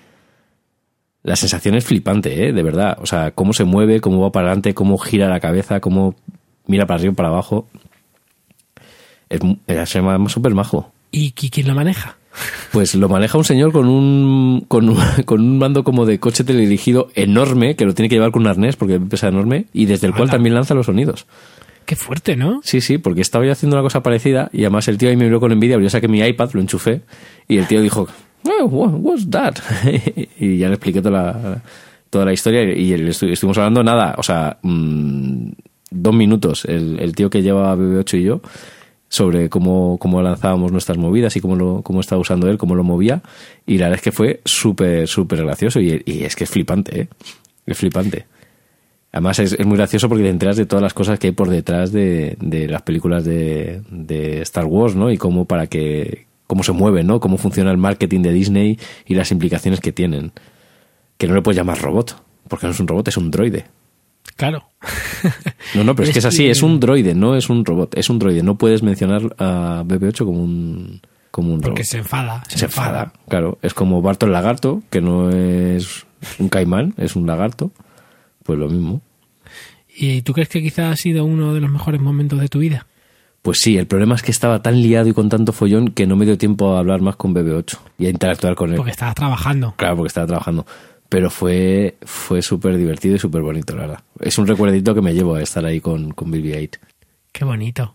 La 1.22 1.36
sensación 1.36 1.74
es 1.74 1.84
flipante, 1.84 2.46
¿eh? 2.48 2.52
De 2.52 2.62
verdad. 2.62 2.98
O 3.00 3.06
sea, 3.06 3.32
cómo 3.32 3.52
se 3.52 3.64
mueve, 3.64 4.00
cómo 4.00 4.20
va 4.20 4.30
para 4.32 4.46
adelante, 4.48 4.74
cómo 4.74 4.96
gira 4.98 5.28
la 5.28 5.40
cabeza, 5.40 5.80
cómo 5.80 6.14
mira 6.66 6.86
para 6.86 6.98
arriba 6.98 7.12
y 7.12 7.16
para 7.16 7.28
abajo. 7.28 7.68
Es, 9.28 9.42
mu- 9.42 9.56
es 9.66 9.88
súper 10.28 10.54
majo. 10.54 10.92
¿Y 11.16 11.32
qui- 11.32 11.50
quién 11.50 11.66
lo 11.68 11.74
maneja? 11.74 12.16
Pues 12.72 12.94
lo 12.94 13.08
maneja 13.08 13.38
un 13.38 13.44
señor 13.44 13.72
con 13.72 13.88
un, 13.88 14.64
con 14.68 14.88
un, 14.90 14.98
con 15.24 15.40
un 15.40 15.58
mando 15.58 15.82
como 15.84 16.04
de 16.04 16.20
coche 16.20 16.44
teledirigido 16.44 17.08
enorme, 17.14 17.74
que 17.76 17.86
lo 17.86 17.94
tiene 17.94 18.08
que 18.10 18.16
llevar 18.16 18.30
con 18.32 18.42
un 18.42 18.48
arnés 18.48 18.76
porque 18.76 19.00
pesa 19.00 19.28
enorme, 19.28 19.64
y 19.72 19.86
desde 19.86 20.06
el 20.06 20.14
cual 20.14 20.28
también 20.30 20.54
lanza 20.54 20.74
los 20.74 20.86
sonidos. 20.86 21.26
Qué 21.86 21.96
fuerte, 21.96 22.36
¿no? 22.36 22.60
Sí, 22.64 22.80
sí, 22.80 22.98
porque 22.98 23.20
estaba 23.22 23.46
yo 23.46 23.52
haciendo 23.52 23.76
una 23.76 23.82
cosa 23.82 24.02
parecida 24.02 24.50
y 24.52 24.62
además 24.64 24.88
el 24.88 24.98
tío 24.98 25.08
ahí 25.08 25.16
me 25.16 25.24
miró 25.24 25.40
con 25.40 25.52
envidia, 25.52 25.78
yo 25.80 25.88
saqué 25.88 26.08
mi 26.08 26.20
iPad, 26.20 26.50
lo 26.52 26.60
enchufé 26.60 27.00
y 27.48 27.56
el 27.58 27.66
tío 27.66 27.80
dijo, 27.80 28.08
"Oh, 28.44 28.64
what- 28.66 28.98
what's 29.00 29.30
that? 29.30 29.54
y 30.38 30.58
ya 30.58 30.68
le 30.68 30.74
expliqué 30.74 31.00
toda 31.00 31.12
la, 31.22 31.62
toda 32.10 32.24
la 32.26 32.32
historia 32.34 32.62
y 32.64 32.90
estu- 32.92 33.30
estuvimos 33.30 33.56
hablando 33.58 33.82
nada, 33.84 34.14
o 34.18 34.22
sea, 34.22 34.58
mm, 34.62 35.48
dos 35.92 36.14
minutos, 36.14 36.64
el, 36.66 36.98
el 37.00 37.14
tío 37.14 37.30
que 37.30 37.40
lleva 37.42 37.74
BB8 37.76 38.18
y 38.18 38.24
yo, 38.24 38.40
sobre 39.16 39.48
cómo, 39.48 39.96
cómo 39.98 40.20
lanzábamos 40.20 40.72
nuestras 40.72 40.98
movidas 40.98 41.34
y 41.36 41.40
cómo 41.40 41.56
lo 41.56 41.80
cómo 41.82 42.00
estaba 42.00 42.20
usando 42.20 42.50
él, 42.50 42.58
cómo 42.58 42.74
lo 42.74 42.84
movía. 42.84 43.22
Y 43.66 43.78
la 43.78 43.86
verdad 43.86 43.96
es 43.96 44.02
que 44.02 44.12
fue 44.12 44.40
súper, 44.44 45.08
súper 45.08 45.42
gracioso 45.42 45.80
y, 45.80 46.02
es 46.06 46.36
que 46.36 46.44
es 46.44 46.50
flipante, 46.50 47.00
¿eh? 47.00 47.08
Es 47.64 47.78
flipante. 47.78 48.26
Además 49.12 49.38
es, 49.38 49.64
muy 49.64 49.78
gracioso 49.78 50.10
porque 50.10 50.24
te 50.24 50.28
enteras 50.28 50.58
de 50.58 50.66
todas 50.66 50.82
las 50.82 50.92
cosas 50.92 51.18
que 51.18 51.28
hay 51.28 51.32
por 51.32 51.48
detrás 51.48 51.92
de, 51.92 52.36
de 52.40 52.68
las 52.68 52.82
películas 52.82 53.24
de, 53.24 53.80
Star 54.42 54.66
Wars, 54.66 54.94
¿no? 54.94 55.10
Y 55.10 55.16
cómo 55.16 55.46
para 55.46 55.66
que 55.66 56.26
cómo 56.46 56.62
se 56.62 56.72
mueven, 56.72 57.06
¿no? 57.06 57.18
Cómo 57.18 57.38
funciona 57.38 57.70
el 57.70 57.78
marketing 57.78 58.20
de 58.20 58.32
Disney 58.32 58.78
y 59.06 59.14
las 59.14 59.32
implicaciones 59.32 59.80
que 59.80 59.92
tienen. 59.92 60.32
Que 61.16 61.26
no 61.26 61.34
le 61.34 61.40
puedes 61.40 61.56
llamar 61.56 61.80
robot, 61.80 62.22
porque 62.48 62.66
no 62.66 62.72
es 62.72 62.80
un 62.80 62.86
robot, 62.86 63.08
es 63.08 63.16
un 63.16 63.30
droide. 63.30 63.64
Claro. 64.34 64.64
No, 65.74 65.82
no, 65.84 65.94
pero 65.96 66.06
es 66.08 66.12
que 66.12 66.20
es 66.20 66.24
así, 66.24 66.44
que- 66.44 66.50
es 66.52 66.62
un 66.62 66.78
droide, 66.80 67.14
no 67.14 67.34
es 67.36 67.50
un 67.50 67.64
robot, 67.64 67.96
es 67.98 68.08
un 68.08 68.18
droide. 68.18 68.42
No 68.42 68.56
puedes 68.56 68.82
mencionar 68.82 69.34
a 69.38 69.82
BB8 69.84 70.18
como 70.24 70.42
un, 70.42 71.00
como 71.32 71.52
un 71.52 71.60
Porque 71.60 71.80
robot. 71.82 71.86
se 71.90 71.98
enfada. 71.98 72.42
Se 72.48 72.64
enfada, 72.66 73.12
claro. 73.28 73.58
Es 73.62 73.74
como 73.74 74.00
Barto 74.00 74.26
el 74.26 74.32
lagarto, 74.32 74.82
que 74.90 75.00
no 75.00 75.30
es 75.30 76.06
un 76.38 76.48
caimán, 76.48 76.94
es 76.96 77.16
un 77.16 77.26
lagarto. 77.26 77.72
Pues 78.44 78.58
lo 78.58 78.68
mismo. 78.68 79.02
¿Y 79.94 80.22
tú 80.22 80.32
crees 80.32 80.48
que 80.48 80.62
quizá 80.62 80.90
ha 80.90 80.96
sido 80.96 81.24
uno 81.24 81.52
de 81.52 81.60
los 81.60 81.70
mejores 81.70 82.00
momentos 82.00 82.38
de 82.40 82.48
tu 82.48 82.60
vida? 82.60 82.86
Pues 83.42 83.58
sí, 83.58 83.76
el 83.76 83.86
problema 83.86 84.14
es 84.14 84.22
que 84.22 84.30
estaba 84.30 84.62
tan 84.62 84.80
liado 84.80 85.08
y 85.08 85.12
con 85.14 85.28
tanto 85.28 85.52
follón 85.52 85.88
que 85.88 86.06
no 86.06 86.16
me 86.16 86.24
dio 86.26 86.38
tiempo 86.38 86.76
a 86.76 86.78
hablar 86.78 87.00
más 87.00 87.16
con 87.16 87.34
BB8 87.34 87.78
y 87.98 88.06
a 88.06 88.10
interactuar 88.10 88.54
con 88.54 88.70
él. 88.70 88.76
Porque 88.76 88.92
estabas 88.92 89.14
trabajando. 89.16 89.74
Claro, 89.76 89.96
porque 89.96 90.08
estaba 90.08 90.26
trabajando. 90.28 90.64
Pero 91.08 91.30
fue, 91.30 91.96
fue 92.02 92.42
súper 92.42 92.76
divertido 92.76 93.16
y 93.16 93.18
súper 93.18 93.42
bonito, 93.42 93.74
la 93.76 93.82
verdad. 93.82 94.00
Es 94.20 94.38
un 94.38 94.46
recuerdito 94.46 94.94
que 94.94 95.02
me 95.02 95.14
llevo 95.14 95.36
a 95.36 95.42
estar 95.42 95.64
ahí 95.64 95.80
con, 95.80 96.10
con 96.12 96.32
BB8. 96.32 96.78
Qué 97.32 97.44
bonito. 97.44 97.94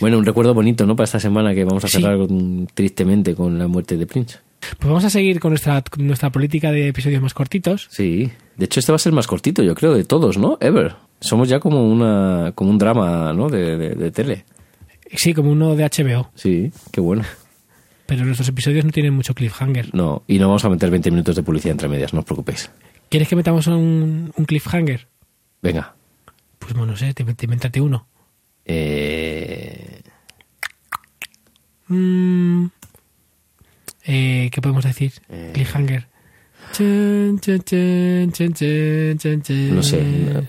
Bueno, 0.00 0.18
un 0.18 0.24
recuerdo 0.26 0.52
bonito, 0.54 0.86
¿no? 0.86 0.94
Para 0.94 1.06
esta 1.06 1.18
semana 1.20 1.54
que 1.54 1.64
vamos 1.64 1.84
a 1.84 1.88
Sí. 1.88 2.00
cerrar 2.00 2.18
con- 2.18 2.66
tristemente 2.72 3.34
con 3.34 3.58
la 3.58 3.66
muerte 3.66 3.96
de 3.96 4.06
Prince. 4.06 4.38
Pues 4.78 4.88
vamos 4.88 5.04
a 5.04 5.10
seguir 5.10 5.40
con 5.40 5.50
nuestra, 5.52 5.82
con 5.82 6.06
nuestra 6.06 6.30
política 6.30 6.70
de 6.70 6.88
episodios 6.88 7.22
más 7.22 7.34
cortitos. 7.34 7.88
Sí. 7.90 8.30
De 8.56 8.64
hecho, 8.66 8.80
este 8.80 8.92
va 8.92 8.96
a 8.96 8.98
ser 9.00 9.12
más 9.12 9.26
cortito, 9.26 9.62
yo 9.62 9.74
creo, 9.74 9.94
de 9.94 10.04
todos, 10.04 10.38
¿no? 10.38 10.58
Ever. 10.60 10.94
Somos 11.20 11.48
ya 11.48 11.60
como 11.60 11.88
una 11.90 12.52
como 12.54 12.70
un 12.70 12.78
drama, 12.78 13.32
¿no? 13.32 13.48
De, 13.48 13.76
de, 13.76 13.94
de 13.94 14.10
tele. 14.10 14.44
Sí, 15.14 15.34
como 15.34 15.50
uno 15.50 15.74
de 15.76 15.84
HBO. 15.84 16.30
Sí, 16.34 16.70
qué 16.92 17.00
bueno. 17.00 17.22
Pero 18.06 18.24
nuestros 18.24 18.48
episodios 18.48 18.84
no 18.84 18.92
tienen 18.92 19.14
mucho 19.14 19.34
cliffhanger. 19.34 19.94
No, 19.94 20.22
y 20.26 20.38
no 20.38 20.48
vamos 20.48 20.64
a 20.64 20.68
meter 20.68 20.90
20 20.90 21.10
minutos 21.10 21.36
de 21.36 21.42
publicidad 21.42 21.72
entre 21.72 21.88
medias, 21.88 22.14
no 22.14 22.20
os 22.20 22.24
preocupéis. 22.24 22.70
¿Quieres 23.08 23.28
que 23.28 23.36
metamos 23.36 23.66
un, 23.66 24.32
un 24.34 24.44
cliffhanger? 24.44 25.08
Venga. 25.62 25.94
Pues 26.58 26.74
bueno, 26.74 26.92
no 26.92 26.96
sé, 26.96 27.14
te, 27.14 27.24
te 27.24 27.46
invéntate 27.46 27.80
uno. 27.80 28.06
Eh, 28.64 30.00
Mm, 31.88 32.66
eh, 34.06 34.48
¿Qué 34.50 34.60
podemos 34.60 34.84
decir? 34.84 35.12
Eh. 35.28 35.52
Cliffhanger. 35.54 36.08
No 36.78 37.38
sé, 39.82 40.02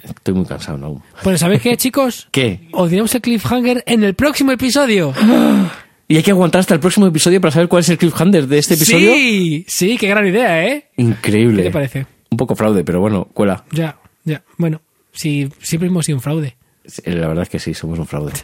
estoy 0.03 0.34
muy 0.34 0.45
cansado 0.45 0.84
aún. 0.84 1.01
Bueno, 1.24 1.38
¿sabéis 1.38 1.62
qué, 1.62 1.78
chicos? 1.78 2.28
¿Qué? 2.32 2.68
Os 2.74 2.89
diremos 2.89 3.16
el 3.16 3.22
cliffhanger 3.22 3.84
en 3.86 4.03
el 4.03 4.14
próximo 4.16 4.51
episodio. 4.51 5.14
¿Y 6.08 6.16
hay 6.18 6.24
que 6.24 6.32
aguantar 6.32 6.60
hasta 6.62 6.74
el 6.74 6.80
próximo 6.80 7.05
episodio 7.08 7.41
para 7.41 7.51
saber 7.51 7.68
cuál 7.68 7.82
es 7.82 7.89
el 7.89 7.97
cliffhanger 7.97 8.47
de 8.47 8.58
este 8.60 8.76
episodio? 8.76 9.12
Sí, 9.14 9.66
sí, 9.68 9.97
qué 9.97 10.08
gran 10.08 10.26
idea, 10.28 10.66
¿eh? 10.66 10.89
Increíble. 10.97 11.58
¿Qué 11.64 11.70
te 11.70 11.74
parece? 11.74 12.05
Un 12.30 12.38
poco 12.38 12.55
fraude, 12.55 12.84
pero 12.84 12.99
bueno, 13.01 13.26
cuela. 13.34 13.66
Ya, 13.72 13.97
ya. 14.24 14.41
Bueno, 14.58 14.82
sí, 15.12 15.49
siempre 15.60 15.89
hemos 15.89 16.05
sido 16.05 16.18
un 16.18 16.22
fraude. 16.22 16.55
Sí, 16.86 17.01
La 17.05 17.28
verdad 17.28 17.43
es 17.43 17.49
que 17.49 17.60
sí, 17.60 17.74
somos 17.74 17.99
un 17.99 18.08
fraude. 18.08 18.34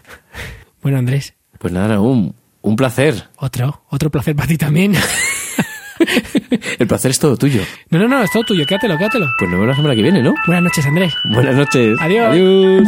Bueno, 0.82 0.98
Andrés, 0.98 1.34
Pues 1.60 1.72
nada, 1.72 2.02
un, 2.02 2.36
un 2.62 2.76
placer. 2.76 3.30
otro, 3.38 3.84
otro 3.90 4.12
placer 4.12 4.36
para 4.36 4.50
ti 4.50 4.58
también. 4.58 4.94
El 6.80 6.88
placer 6.88 7.12
es 7.12 7.20
todo 7.20 7.38
tuyo. 7.38 7.62
No, 7.90 8.00
no, 8.00 8.10
no, 8.10 8.22
es 8.22 8.30
todo 8.32 8.44
tuyo, 8.44 8.66
quédatelo, 8.66 8.98
quédatelo. 8.98 9.28
Pues 9.40 9.50
nos 9.50 9.60
vemos 9.62 9.68
la 9.70 9.76
semana 9.78 9.96
que 9.96 10.02
viene, 10.02 10.22
¿no? 10.22 10.34
Buenas 10.46 10.64
noches, 10.66 10.86
Andrés. 10.86 11.14
Buenas 11.34 11.56
noches. 11.56 11.98
Adiós. 12.02 12.28
Adiós. 12.28 12.88